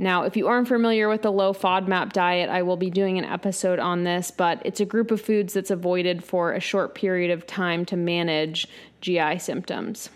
Now, 0.00 0.22
if 0.22 0.34
you 0.34 0.48
aren't 0.48 0.66
familiar 0.66 1.10
with 1.10 1.20
the 1.20 1.30
low 1.30 1.52
FODMAP 1.52 2.14
diet, 2.14 2.48
I 2.48 2.62
will 2.62 2.78
be 2.78 2.88
doing 2.88 3.18
an 3.18 3.26
episode 3.26 3.78
on 3.78 4.04
this, 4.04 4.30
but 4.30 4.62
it's 4.64 4.80
a 4.80 4.86
group 4.86 5.10
of 5.10 5.20
foods 5.20 5.52
that's 5.52 5.70
avoided 5.70 6.24
for 6.24 6.54
a 6.54 6.58
short 6.60 6.94
period 6.94 7.30
of 7.30 7.46
time 7.46 7.84
to 7.84 7.98
manage 7.98 8.66
GI 9.02 9.40
symptoms. 9.40 10.08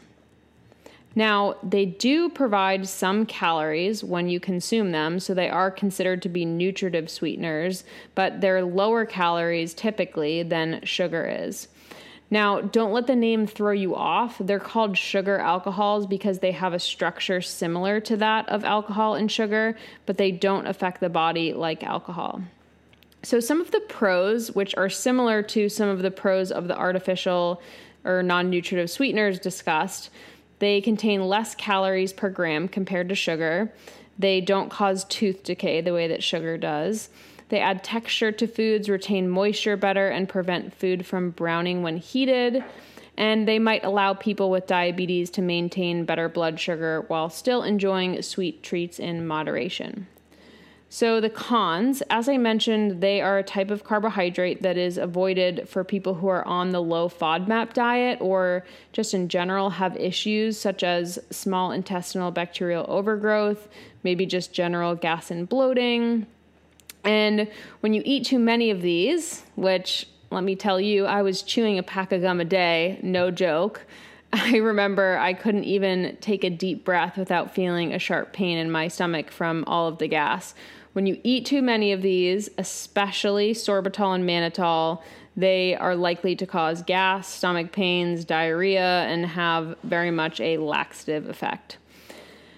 Now, 1.14 1.56
they 1.62 1.84
do 1.84 2.30
provide 2.30 2.88
some 2.88 3.26
calories 3.26 4.02
when 4.02 4.30
you 4.30 4.40
consume 4.40 4.92
them, 4.92 5.20
so 5.20 5.34
they 5.34 5.50
are 5.50 5.70
considered 5.70 6.22
to 6.22 6.30
be 6.30 6.46
nutritive 6.46 7.10
sweeteners, 7.10 7.84
but 8.14 8.40
they're 8.40 8.64
lower 8.64 9.04
calories 9.04 9.74
typically 9.74 10.42
than 10.42 10.80
sugar 10.84 11.26
is. 11.26 11.68
Now, 12.30 12.60
don't 12.60 12.92
let 12.92 13.06
the 13.06 13.16
name 13.16 13.46
throw 13.46 13.72
you 13.72 13.94
off. 13.94 14.38
They're 14.40 14.58
called 14.58 14.96
sugar 14.96 15.38
alcohols 15.38 16.06
because 16.06 16.38
they 16.38 16.52
have 16.52 16.72
a 16.72 16.78
structure 16.78 17.40
similar 17.40 18.00
to 18.00 18.16
that 18.16 18.48
of 18.48 18.64
alcohol 18.64 19.14
and 19.14 19.30
sugar, 19.30 19.76
but 20.06 20.16
they 20.16 20.30
don't 20.30 20.66
affect 20.66 21.00
the 21.00 21.10
body 21.10 21.52
like 21.52 21.84
alcohol. 21.84 22.42
So, 23.22 23.40
some 23.40 23.60
of 23.60 23.70
the 23.70 23.80
pros, 23.80 24.52
which 24.52 24.74
are 24.76 24.90
similar 24.90 25.42
to 25.44 25.68
some 25.68 25.88
of 25.88 26.02
the 26.02 26.10
pros 26.10 26.50
of 26.50 26.68
the 26.68 26.76
artificial 26.76 27.62
or 28.04 28.22
non 28.22 28.50
nutritive 28.50 28.90
sweeteners 28.90 29.38
discussed, 29.38 30.10
they 30.58 30.80
contain 30.80 31.26
less 31.26 31.54
calories 31.54 32.12
per 32.12 32.30
gram 32.30 32.68
compared 32.68 33.08
to 33.08 33.14
sugar. 33.14 33.72
They 34.18 34.40
don't 34.40 34.70
cause 34.70 35.04
tooth 35.04 35.42
decay 35.42 35.80
the 35.80 35.92
way 35.92 36.06
that 36.08 36.22
sugar 36.22 36.56
does. 36.56 37.08
They 37.54 37.60
add 37.60 37.84
texture 37.84 38.32
to 38.32 38.48
foods, 38.48 38.88
retain 38.88 39.28
moisture 39.28 39.76
better, 39.76 40.08
and 40.08 40.28
prevent 40.28 40.74
food 40.74 41.06
from 41.06 41.30
browning 41.30 41.84
when 41.84 41.98
heated. 41.98 42.64
And 43.16 43.46
they 43.46 43.60
might 43.60 43.84
allow 43.84 44.12
people 44.12 44.50
with 44.50 44.66
diabetes 44.66 45.30
to 45.30 45.40
maintain 45.40 46.04
better 46.04 46.28
blood 46.28 46.58
sugar 46.58 47.04
while 47.06 47.30
still 47.30 47.62
enjoying 47.62 48.20
sweet 48.22 48.64
treats 48.64 48.98
in 48.98 49.24
moderation. 49.24 50.08
So, 50.88 51.20
the 51.20 51.30
cons, 51.30 52.02
as 52.10 52.28
I 52.28 52.38
mentioned, 52.38 53.00
they 53.00 53.20
are 53.20 53.38
a 53.38 53.44
type 53.44 53.70
of 53.70 53.84
carbohydrate 53.84 54.62
that 54.62 54.76
is 54.76 54.98
avoided 54.98 55.68
for 55.68 55.84
people 55.84 56.14
who 56.14 56.26
are 56.26 56.44
on 56.44 56.72
the 56.72 56.82
low 56.82 57.08
FODMAP 57.08 57.72
diet 57.72 58.18
or 58.20 58.64
just 58.92 59.14
in 59.14 59.28
general 59.28 59.70
have 59.70 59.96
issues 59.96 60.58
such 60.58 60.82
as 60.82 61.20
small 61.30 61.70
intestinal 61.70 62.32
bacterial 62.32 62.84
overgrowth, 62.88 63.68
maybe 64.02 64.26
just 64.26 64.52
general 64.52 64.96
gas 64.96 65.30
and 65.30 65.48
bloating, 65.48 66.26
and 67.04 67.48
when 67.80 67.94
you 67.94 68.02
eat 68.04 68.26
too 68.26 68.38
many 68.38 68.70
of 68.70 68.82
these, 68.82 69.42
which 69.56 70.06
let 70.30 70.44
me 70.44 70.56
tell 70.56 70.80
you, 70.80 71.06
I 71.06 71.22
was 71.22 71.42
chewing 71.42 71.78
a 71.78 71.82
pack 71.82 72.12
of 72.12 72.22
gum 72.22 72.40
a 72.40 72.44
day, 72.44 72.98
no 73.02 73.30
joke. 73.30 73.86
I 74.32 74.56
remember 74.56 75.16
I 75.16 75.32
couldn't 75.32 75.64
even 75.64 76.16
take 76.20 76.42
a 76.42 76.50
deep 76.50 76.84
breath 76.84 77.16
without 77.16 77.54
feeling 77.54 77.92
a 77.92 77.98
sharp 77.98 78.32
pain 78.32 78.58
in 78.58 78.70
my 78.70 78.88
stomach 78.88 79.30
from 79.30 79.64
all 79.66 79.86
of 79.86 79.98
the 79.98 80.08
gas. 80.08 80.54
When 80.92 81.06
you 81.06 81.20
eat 81.22 81.46
too 81.46 81.62
many 81.62 81.92
of 81.92 82.02
these, 82.02 82.48
especially 82.58 83.52
sorbitol 83.52 84.14
and 84.14 84.28
mannitol, 84.28 85.02
they 85.36 85.74
are 85.76 85.96
likely 85.96 86.36
to 86.36 86.46
cause 86.46 86.82
gas, 86.82 87.28
stomach 87.28 87.72
pains, 87.72 88.24
diarrhea, 88.24 89.02
and 89.02 89.26
have 89.26 89.76
very 89.82 90.10
much 90.10 90.40
a 90.40 90.58
laxative 90.58 91.28
effect. 91.28 91.78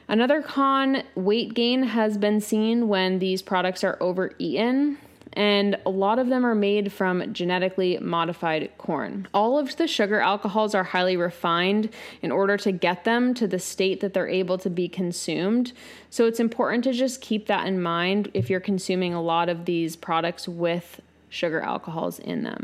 Another 0.09 0.40
con 0.40 1.02
weight 1.16 1.54
gain 1.54 1.82
has 1.82 2.16
been 2.16 2.40
seen 2.40 2.86
when 2.86 3.18
these 3.18 3.42
products 3.42 3.82
are 3.82 3.98
overeaten, 4.00 4.98
and 5.32 5.76
a 5.84 5.90
lot 5.90 6.20
of 6.20 6.28
them 6.28 6.46
are 6.46 6.54
made 6.54 6.92
from 6.92 7.32
genetically 7.32 7.98
modified 7.98 8.70
corn. 8.78 9.26
All 9.34 9.59
of 9.59 9.76
the 9.76 9.88
sugar 9.88 10.20
alcohols 10.20 10.76
are 10.76 10.84
highly 10.84 11.16
refined 11.16 11.90
in 12.22 12.30
order 12.30 12.57
to 12.59 12.70
get 12.70 13.02
them 13.02 13.34
to 13.34 13.48
the 13.48 13.59
state 13.59 14.00
that 14.00 14.14
they're 14.14 14.28
able 14.28 14.59
to 14.59 14.70
be 14.70 14.88
consumed. 14.88 15.72
So 16.09 16.26
it's 16.26 16.40
important 16.40 16.84
to 16.84 16.92
just 16.92 17.20
keep 17.20 17.46
that 17.48 17.66
in 17.66 17.82
mind 17.82 18.30
if 18.32 18.48
you're 18.48 18.61
consuming 18.61 19.12
a 19.12 19.20
lot 19.20 19.48
of 19.48 19.64
these 19.64 19.96
products 19.96 20.46
with 20.46 21.02
sugar 21.28 21.61
alcohols 21.61 22.20
in 22.20 22.44
them. 22.44 22.62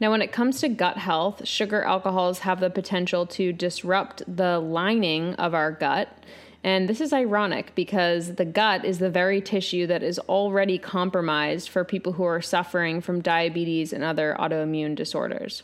Now, 0.00 0.10
when 0.10 0.22
it 0.22 0.32
comes 0.32 0.60
to 0.60 0.68
gut 0.68 0.96
health, 0.96 1.46
sugar 1.46 1.82
alcohols 1.82 2.40
have 2.40 2.60
the 2.60 2.70
potential 2.70 3.26
to 3.26 3.52
disrupt 3.52 4.22
the 4.26 4.58
lining 4.58 5.34
of 5.34 5.54
our 5.54 5.72
gut 5.72 6.08
and 6.64 6.88
this 6.88 7.02
is 7.02 7.12
ironic 7.12 7.74
because 7.74 8.36
the 8.36 8.46
gut 8.46 8.86
is 8.86 8.98
the 8.98 9.10
very 9.10 9.42
tissue 9.42 9.86
that 9.86 10.02
is 10.02 10.18
already 10.20 10.78
compromised 10.78 11.68
for 11.68 11.84
people 11.84 12.14
who 12.14 12.24
are 12.24 12.40
suffering 12.40 13.02
from 13.02 13.20
diabetes 13.20 13.92
and 13.92 14.02
other 14.02 14.34
autoimmune 14.40 14.94
disorders. 14.94 15.62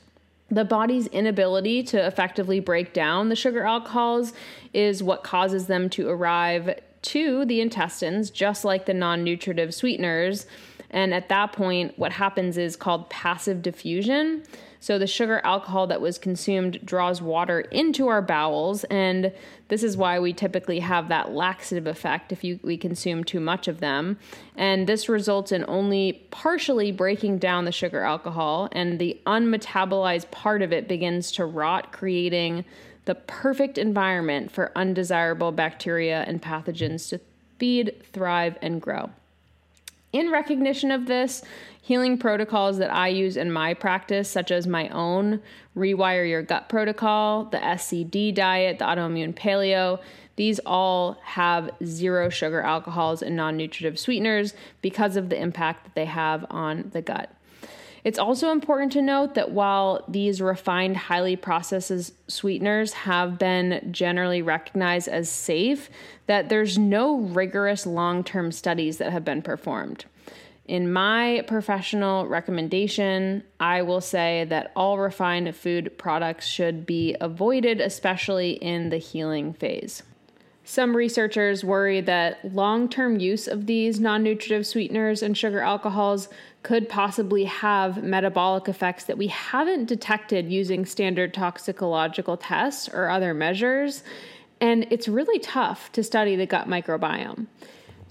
The 0.50 0.64
body's 0.64 1.06
inability 1.06 1.82
to 1.84 2.06
effectively 2.06 2.60
break 2.60 2.92
down 2.92 3.30
the 3.30 3.36
sugar 3.36 3.64
alcohols 3.64 4.34
is 4.74 5.02
what 5.02 5.24
causes 5.24 5.68
them 5.68 5.88
to 5.90 6.10
arrive 6.10 6.78
to 7.02 7.46
the 7.46 7.62
intestines, 7.62 8.28
just 8.28 8.66
like 8.66 8.84
the 8.84 8.92
non 8.92 9.24
nutritive 9.24 9.74
sweeteners. 9.74 10.46
And 10.90 11.14
at 11.14 11.30
that 11.30 11.52
point, 11.52 11.98
what 11.98 12.12
happens 12.12 12.58
is 12.58 12.76
called 12.76 13.08
passive 13.08 13.62
diffusion. 13.62 14.42
So 14.82 14.98
the 14.98 15.06
sugar 15.06 15.42
alcohol 15.44 15.86
that 15.88 16.00
was 16.00 16.18
consumed 16.18 16.80
draws 16.84 17.20
water 17.20 17.60
into 17.60 18.08
our 18.08 18.22
bowels, 18.22 18.84
and 18.84 19.30
this 19.68 19.82
is 19.82 19.94
why 19.94 20.18
we 20.18 20.32
typically 20.32 20.80
have 20.80 21.08
that 21.08 21.32
laxative 21.32 21.86
effect 21.86 22.32
if 22.32 22.42
you, 22.42 22.58
we 22.62 22.78
consume 22.78 23.22
too 23.22 23.40
much 23.40 23.68
of 23.68 23.80
them. 23.80 24.18
And 24.56 24.86
this 24.86 25.06
results 25.08 25.52
in 25.52 25.66
only 25.68 26.26
partially 26.30 26.92
breaking 26.92 27.38
down 27.38 27.66
the 27.66 27.72
sugar 27.72 28.02
alcohol, 28.02 28.70
and 28.72 28.98
the 28.98 29.20
unmetabolized 29.26 30.30
part 30.30 30.62
of 30.62 30.72
it 30.72 30.88
begins 30.88 31.30
to 31.32 31.44
rot, 31.44 31.92
creating 31.92 32.64
the 33.04 33.14
perfect 33.14 33.76
environment 33.76 34.50
for 34.50 34.72
undesirable 34.74 35.52
bacteria 35.52 36.24
and 36.26 36.40
pathogens 36.40 37.10
to 37.10 37.20
feed, 37.58 38.02
thrive, 38.12 38.56
and 38.62 38.80
grow. 38.80 39.10
In 40.12 40.30
recognition 40.30 40.90
of 40.90 41.06
this, 41.06 41.42
healing 41.80 42.18
protocols 42.18 42.78
that 42.78 42.92
I 42.92 43.08
use 43.08 43.36
in 43.36 43.52
my 43.52 43.74
practice, 43.74 44.28
such 44.28 44.50
as 44.50 44.66
my 44.66 44.88
own 44.88 45.40
Rewire 45.76 46.28
Your 46.28 46.42
Gut 46.42 46.68
protocol, 46.68 47.44
the 47.44 47.58
SCD 47.58 48.34
diet, 48.34 48.80
the 48.80 48.84
autoimmune 48.86 49.34
paleo, 49.34 50.00
these 50.36 50.58
all 50.66 51.18
have 51.22 51.70
zero 51.84 52.28
sugar 52.28 52.62
alcohols 52.62 53.22
and 53.22 53.36
non 53.36 53.56
nutritive 53.56 53.98
sweeteners 53.98 54.54
because 54.82 55.16
of 55.16 55.28
the 55.28 55.40
impact 55.40 55.84
that 55.84 55.94
they 55.94 56.06
have 56.06 56.44
on 56.50 56.90
the 56.92 57.02
gut. 57.02 57.30
It's 58.02 58.18
also 58.18 58.50
important 58.50 58.92
to 58.92 59.02
note 59.02 59.34
that 59.34 59.50
while 59.50 60.04
these 60.08 60.40
refined, 60.40 60.96
highly 60.96 61.36
processed 61.36 62.12
sweeteners 62.30 62.92
have 62.92 63.38
been 63.38 63.88
generally 63.92 64.42
recognized 64.42 65.08
as 65.08 65.28
safe, 65.28 65.90
that 66.26 66.48
there's 66.48 66.78
no 66.78 67.18
rigorous 67.18 67.86
long 67.86 68.24
term 68.24 68.52
studies 68.52 68.98
that 68.98 69.12
have 69.12 69.24
been 69.24 69.42
performed. 69.42 70.06
In 70.66 70.92
my 70.92 71.42
professional 71.48 72.26
recommendation, 72.26 73.42
I 73.58 73.82
will 73.82 74.00
say 74.00 74.46
that 74.50 74.70
all 74.76 74.98
refined 74.98 75.54
food 75.56 75.98
products 75.98 76.46
should 76.46 76.86
be 76.86 77.16
avoided, 77.20 77.80
especially 77.80 78.52
in 78.52 78.90
the 78.90 78.98
healing 78.98 79.52
phase. 79.52 80.04
Some 80.70 80.96
researchers 80.96 81.64
worry 81.64 82.00
that 82.02 82.54
long 82.54 82.88
term 82.88 83.18
use 83.18 83.48
of 83.48 83.66
these 83.66 83.98
non 83.98 84.22
nutritive 84.22 84.64
sweeteners 84.64 85.20
and 85.20 85.36
sugar 85.36 85.58
alcohols 85.58 86.28
could 86.62 86.88
possibly 86.88 87.42
have 87.46 88.04
metabolic 88.04 88.68
effects 88.68 89.02
that 89.06 89.18
we 89.18 89.26
haven't 89.26 89.86
detected 89.86 90.48
using 90.48 90.86
standard 90.86 91.34
toxicological 91.34 92.36
tests 92.36 92.88
or 92.88 93.10
other 93.10 93.34
measures. 93.34 94.04
And 94.60 94.86
it's 94.90 95.08
really 95.08 95.40
tough 95.40 95.90
to 95.90 96.04
study 96.04 96.36
the 96.36 96.46
gut 96.46 96.68
microbiome. 96.68 97.48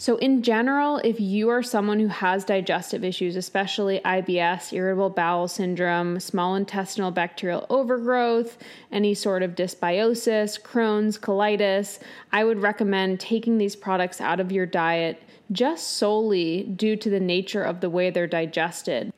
So, 0.01 0.15
in 0.15 0.43
general, 0.43 0.99
if 1.03 1.19
you 1.19 1.49
are 1.49 1.61
someone 1.61 1.99
who 1.99 2.07
has 2.07 2.45
digestive 2.45 3.03
issues, 3.03 3.35
especially 3.35 3.99
IBS, 4.05 4.71
irritable 4.71 5.09
bowel 5.09 5.49
syndrome, 5.49 6.21
small 6.21 6.55
intestinal 6.55 7.11
bacterial 7.11 7.65
overgrowth, 7.69 8.57
any 8.93 9.13
sort 9.13 9.43
of 9.43 9.55
dysbiosis, 9.55 10.61
Crohn's, 10.61 11.17
colitis, 11.17 11.99
I 12.31 12.45
would 12.45 12.61
recommend 12.61 13.19
taking 13.19 13.57
these 13.57 13.75
products 13.75 14.21
out 14.21 14.39
of 14.39 14.53
your 14.53 14.65
diet 14.65 15.21
just 15.51 15.97
solely 15.97 16.63
due 16.63 16.95
to 16.95 17.09
the 17.09 17.19
nature 17.19 17.63
of 17.63 17.81
the 17.81 17.89
way 17.89 18.09
they're 18.09 18.25
digested. 18.25 19.11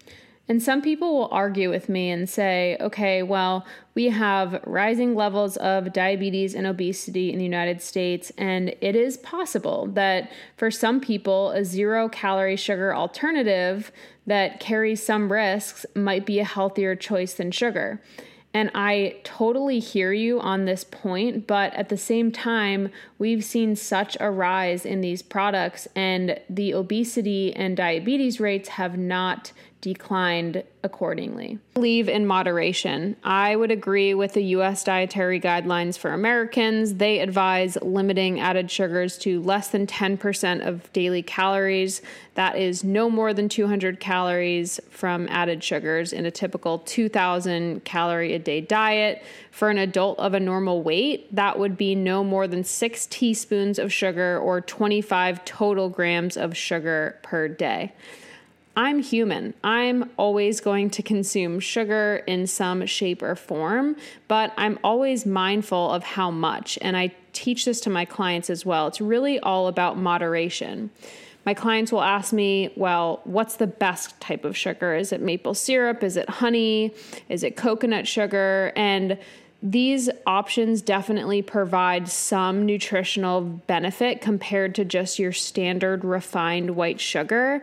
And 0.48 0.62
some 0.62 0.82
people 0.82 1.18
will 1.18 1.30
argue 1.32 1.70
with 1.70 1.88
me 1.88 2.10
and 2.10 2.30
say, 2.30 2.76
okay, 2.82 3.24
well, 3.24 3.66
we 3.96 4.10
have 4.10 4.62
rising 4.66 5.16
levels 5.16 5.56
of 5.58 5.94
diabetes 5.94 6.56
and 6.56 6.68
obesity 6.68 7.32
in 7.32 7.38
the 7.38 7.46
United 7.46 7.82
States, 7.82 8.32
and 8.38 8.76
it 8.82 8.96
is 8.96 9.18
possible 9.18 9.88
that 9.94 10.30
for 10.58 10.70
some 10.70 11.00
people, 11.00 11.52
a 11.52 11.64
zero 11.64 12.10
calorie 12.10 12.58
sugar 12.58 12.94
alternative 12.94 13.92
that 14.28 14.60
carries 14.60 15.02
some 15.02 15.32
risks 15.32 15.86
might 15.96 16.26
be 16.26 16.39
a 16.39 16.46
healthier 16.46 16.96
choice 16.96 17.34
than 17.34 17.52
sugar. 17.52 18.02
And 18.54 18.70
I 18.76 19.22
totally 19.24 19.80
hear 19.80 20.12
you 20.12 20.42
on 20.42 20.66
this 20.66 20.84
point, 20.84 21.48
but 21.48 21.74
at 21.74 21.88
the 21.88 21.98
same 21.98 22.34
time, 22.34 22.89
we've 23.18 23.46
seen 23.46 23.78
such 23.78 24.18
a 24.20 24.30
rise 24.30 24.86
in 24.86 25.00
these 25.00 25.22
products, 25.22 25.88
and 25.96 26.38
the 26.50 26.74
obesity 26.74 27.56
and 27.56 27.78
diabetes 27.78 28.42
rates 28.42 28.70
have 28.70 28.98
not 28.98 29.54
declined 29.82 30.64
accordingly. 30.84 31.60
Leave 31.76 32.08
in 32.08 32.26
moderation. 32.26 33.16
I 33.24 33.56
would 33.56 33.72
agree 33.72 34.14
with 34.14 34.34
the 34.34 34.44
US 34.56 34.84
dietary 34.84 35.40
guidelines 35.40 35.98
for 35.98 36.14
Americans. 36.14 36.96
They 36.96 37.20
advise 37.20 37.78
limiting 37.82 38.40
added 38.40 38.70
sugars 38.70 39.18
to 39.20 39.42
less 39.42 39.70
than 39.70 39.88
10% 39.88 40.66
of 40.66 40.92
daily 40.94 41.24
calories. 41.24 42.02
That 42.36 42.58
is 42.58 42.84
no 42.84 43.10
more 43.10 43.34
than 43.34 43.50
200 43.50 44.00
calories 44.00 44.80
from 44.90 45.28
added 45.30 45.64
sugars 45.64 46.14
in 46.14 46.26
a 46.26 46.32
typical 46.32 46.80
2000 46.80 47.84
calorie 47.84 48.34
a 48.34 48.40
day 48.40 48.62
diet. 48.62 49.24
For 49.52 49.70
an 49.70 49.78
adult 49.78 50.18
of 50.20 50.34
a 50.34 50.40
normal 50.40 50.82
weight, 50.82 51.36
that 51.36 51.60
would 51.60 51.76
be 51.76 51.94
no 51.94 52.24
more 52.24 52.48
than 52.48 52.64
6 52.64 53.06
teaspoons 53.08 53.78
of 53.80 53.92
sugar 53.92 54.40
or 54.40 54.62
25 54.62 55.44
total 55.44 55.90
grams 55.90 56.38
of 56.38 56.56
sugar 56.56 57.20
per 57.22 57.48
day. 57.48 57.94
I'm 58.76 59.00
human. 59.00 59.54
I'm 59.64 60.10
always 60.18 60.62
going 60.62 60.90
to 60.92 61.04
consume 61.04 61.60
sugar 61.60 62.24
in 62.26 62.48
some 62.48 62.86
shape 62.86 63.22
or 63.22 63.36
form, 63.36 63.98
but 64.28 64.54
I'm 64.58 64.80
always 64.84 65.26
mindful 65.26 65.92
of 65.92 66.04
how 66.04 66.32
much. 66.32 66.80
And 66.82 66.96
I 66.96 67.14
teach 67.34 67.66
this 67.66 67.82
to 67.82 67.90
my 67.90 68.06
clients 68.06 68.50
as 68.50 68.66
well. 68.66 68.88
It's 68.88 69.02
really 69.02 69.40
all 69.40 69.68
about 69.68 69.98
moderation. 69.98 70.90
My 71.46 71.54
clients 71.54 71.92
will 71.92 72.04
ask 72.04 72.32
me, 72.32 72.72
well, 72.76 73.22
what's 73.24 73.56
the 73.56 73.68
best 73.68 74.20
type 74.22 74.46
of 74.46 74.56
sugar? 74.56 74.96
Is 74.96 75.12
it 75.12 75.22
maple 75.22 75.54
syrup? 75.54 76.04
Is 76.04 76.16
it 76.16 76.30
honey? 76.30 76.94
Is 77.30 77.44
it 77.44 77.58
coconut 77.58 78.08
sugar? 78.08 78.72
And 78.76 79.18
these 79.64 80.10
options 80.26 80.82
definitely 80.82 81.42
provide 81.42 82.08
some 82.08 82.66
nutritional 82.66 83.42
benefit 83.42 84.22
compared 84.22 84.76
to 84.76 84.86
just 84.86 85.20
your 85.20 85.32
standard 85.32 86.04
refined 86.04 86.76
white 86.76 87.00
sugar. 87.00 87.62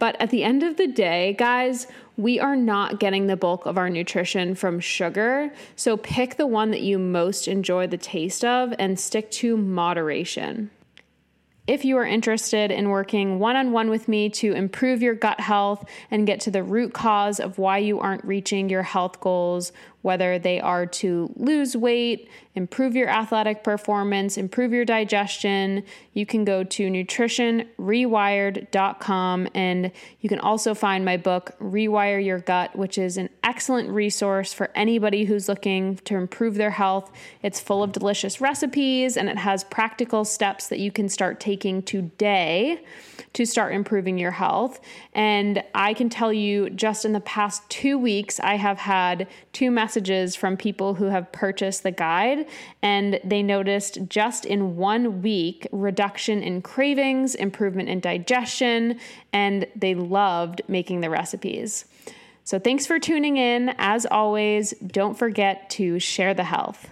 But 0.00 0.20
at 0.20 0.30
the 0.30 0.42
end 0.42 0.64
of 0.64 0.78
the 0.78 0.88
day, 0.88 1.34
guys, 1.38 1.86
we 2.16 2.40
are 2.40 2.56
not 2.56 2.98
getting 2.98 3.26
the 3.26 3.36
bulk 3.36 3.66
of 3.66 3.78
our 3.78 3.90
nutrition 3.90 4.54
from 4.54 4.80
sugar. 4.80 5.52
So 5.76 5.98
pick 5.98 6.36
the 6.36 6.46
one 6.46 6.70
that 6.72 6.80
you 6.80 6.98
most 6.98 7.46
enjoy 7.46 7.86
the 7.86 7.98
taste 7.98 8.44
of 8.44 8.74
and 8.78 8.98
stick 8.98 9.30
to 9.32 9.58
moderation. 9.58 10.70
If 11.66 11.84
you 11.84 11.98
are 11.98 12.06
interested 12.06 12.70
in 12.70 12.88
working 12.88 13.38
one 13.38 13.56
on 13.56 13.72
one 13.72 13.90
with 13.90 14.08
me 14.08 14.30
to 14.30 14.54
improve 14.54 15.02
your 15.02 15.14
gut 15.14 15.38
health 15.38 15.84
and 16.10 16.26
get 16.26 16.40
to 16.40 16.50
the 16.50 16.62
root 16.62 16.94
cause 16.94 17.38
of 17.38 17.58
why 17.58 17.78
you 17.78 18.00
aren't 18.00 18.24
reaching 18.24 18.70
your 18.70 18.82
health 18.82 19.20
goals, 19.20 19.70
whether 20.02 20.38
they 20.38 20.60
are 20.60 20.86
to 20.86 21.32
lose 21.36 21.76
weight, 21.76 22.28
improve 22.54 22.96
your 22.96 23.08
athletic 23.08 23.62
performance, 23.62 24.36
improve 24.36 24.72
your 24.72 24.84
digestion, 24.84 25.84
you 26.14 26.26
can 26.26 26.44
go 26.44 26.64
to 26.64 26.90
nutritionrewired.com 26.90 29.48
and 29.54 29.92
you 30.20 30.28
can 30.28 30.40
also 30.40 30.74
find 30.74 31.04
my 31.04 31.16
book, 31.16 31.52
Rewire 31.60 32.24
Your 32.24 32.40
Gut, 32.40 32.74
which 32.74 32.98
is 32.98 33.16
an 33.16 33.28
excellent 33.44 33.88
resource 33.90 34.52
for 34.52 34.70
anybody 34.74 35.24
who's 35.24 35.48
looking 35.48 35.94
to 35.98 36.16
improve 36.16 36.56
their 36.56 36.70
health. 36.70 37.12
It's 37.42 37.60
full 37.60 37.82
of 37.82 37.92
delicious 37.92 38.40
recipes 38.40 39.16
and 39.16 39.28
it 39.28 39.38
has 39.38 39.64
practical 39.64 40.24
steps 40.24 40.68
that 40.68 40.78
you 40.80 40.90
can 40.90 41.08
start 41.08 41.40
taking 41.40 41.82
today 41.82 42.82
to 43.32 43.46
start 43.46 43.72
improving 43.72 44.18
your 44.18 44.32
health. 44.32 44.80
And 45.12 45.62
I 45.74 45.94
can 45.94 46.08
tell 46.08 46.32
you, 46.32 46.70
just 46.70 47.04
in 47.04 47.12
the 47.12 47.20
past 47.20 47.68
two 47.68 47.98
weeks, 47.98 48.40
I 48.40 48.56
have 48.56 48.78
had 48.78 49.28
two 49.52 49.70
messages 49.90 50.36
from 50.36 50.56
people 50.56 50.94
who 50.94 51.06
have 51.06 51.32
purchased 51.32 51.82
the 51.82 51.90
guide 51.90 52.46
and 52.80 53.18
they 53.24 53.42
noticed 53.42 53.98
just 54.08 54.44
in 54.44 54.76
one 54.76 55.20
week 55.20 55.66
reduction 55.72 56.44
in 56.44 56.62
cravings, 56.62 57.34
improvement 57.34 57.88
in 57.88 57.98
digestion, 57.98 59.00
and 59.32 59.66
they 59.74 59.96
loved 59.96 60.62
making 60.68 61.00
the 61.00 61.10
recipes. 61.10 61.86
So, 62.44 62.60
thanks 62.60 62.86
for 62.86 63.00
tuning 63.00 63.36
in. 63.36 63.74
As 63.78 64.06
always, 64.06 64.70
don't 64.86 65.18
forget 65.18 65.68
to 65.70 65.98
share 65.98 66.34
the 66.34 66.44
health. 66.44 66.88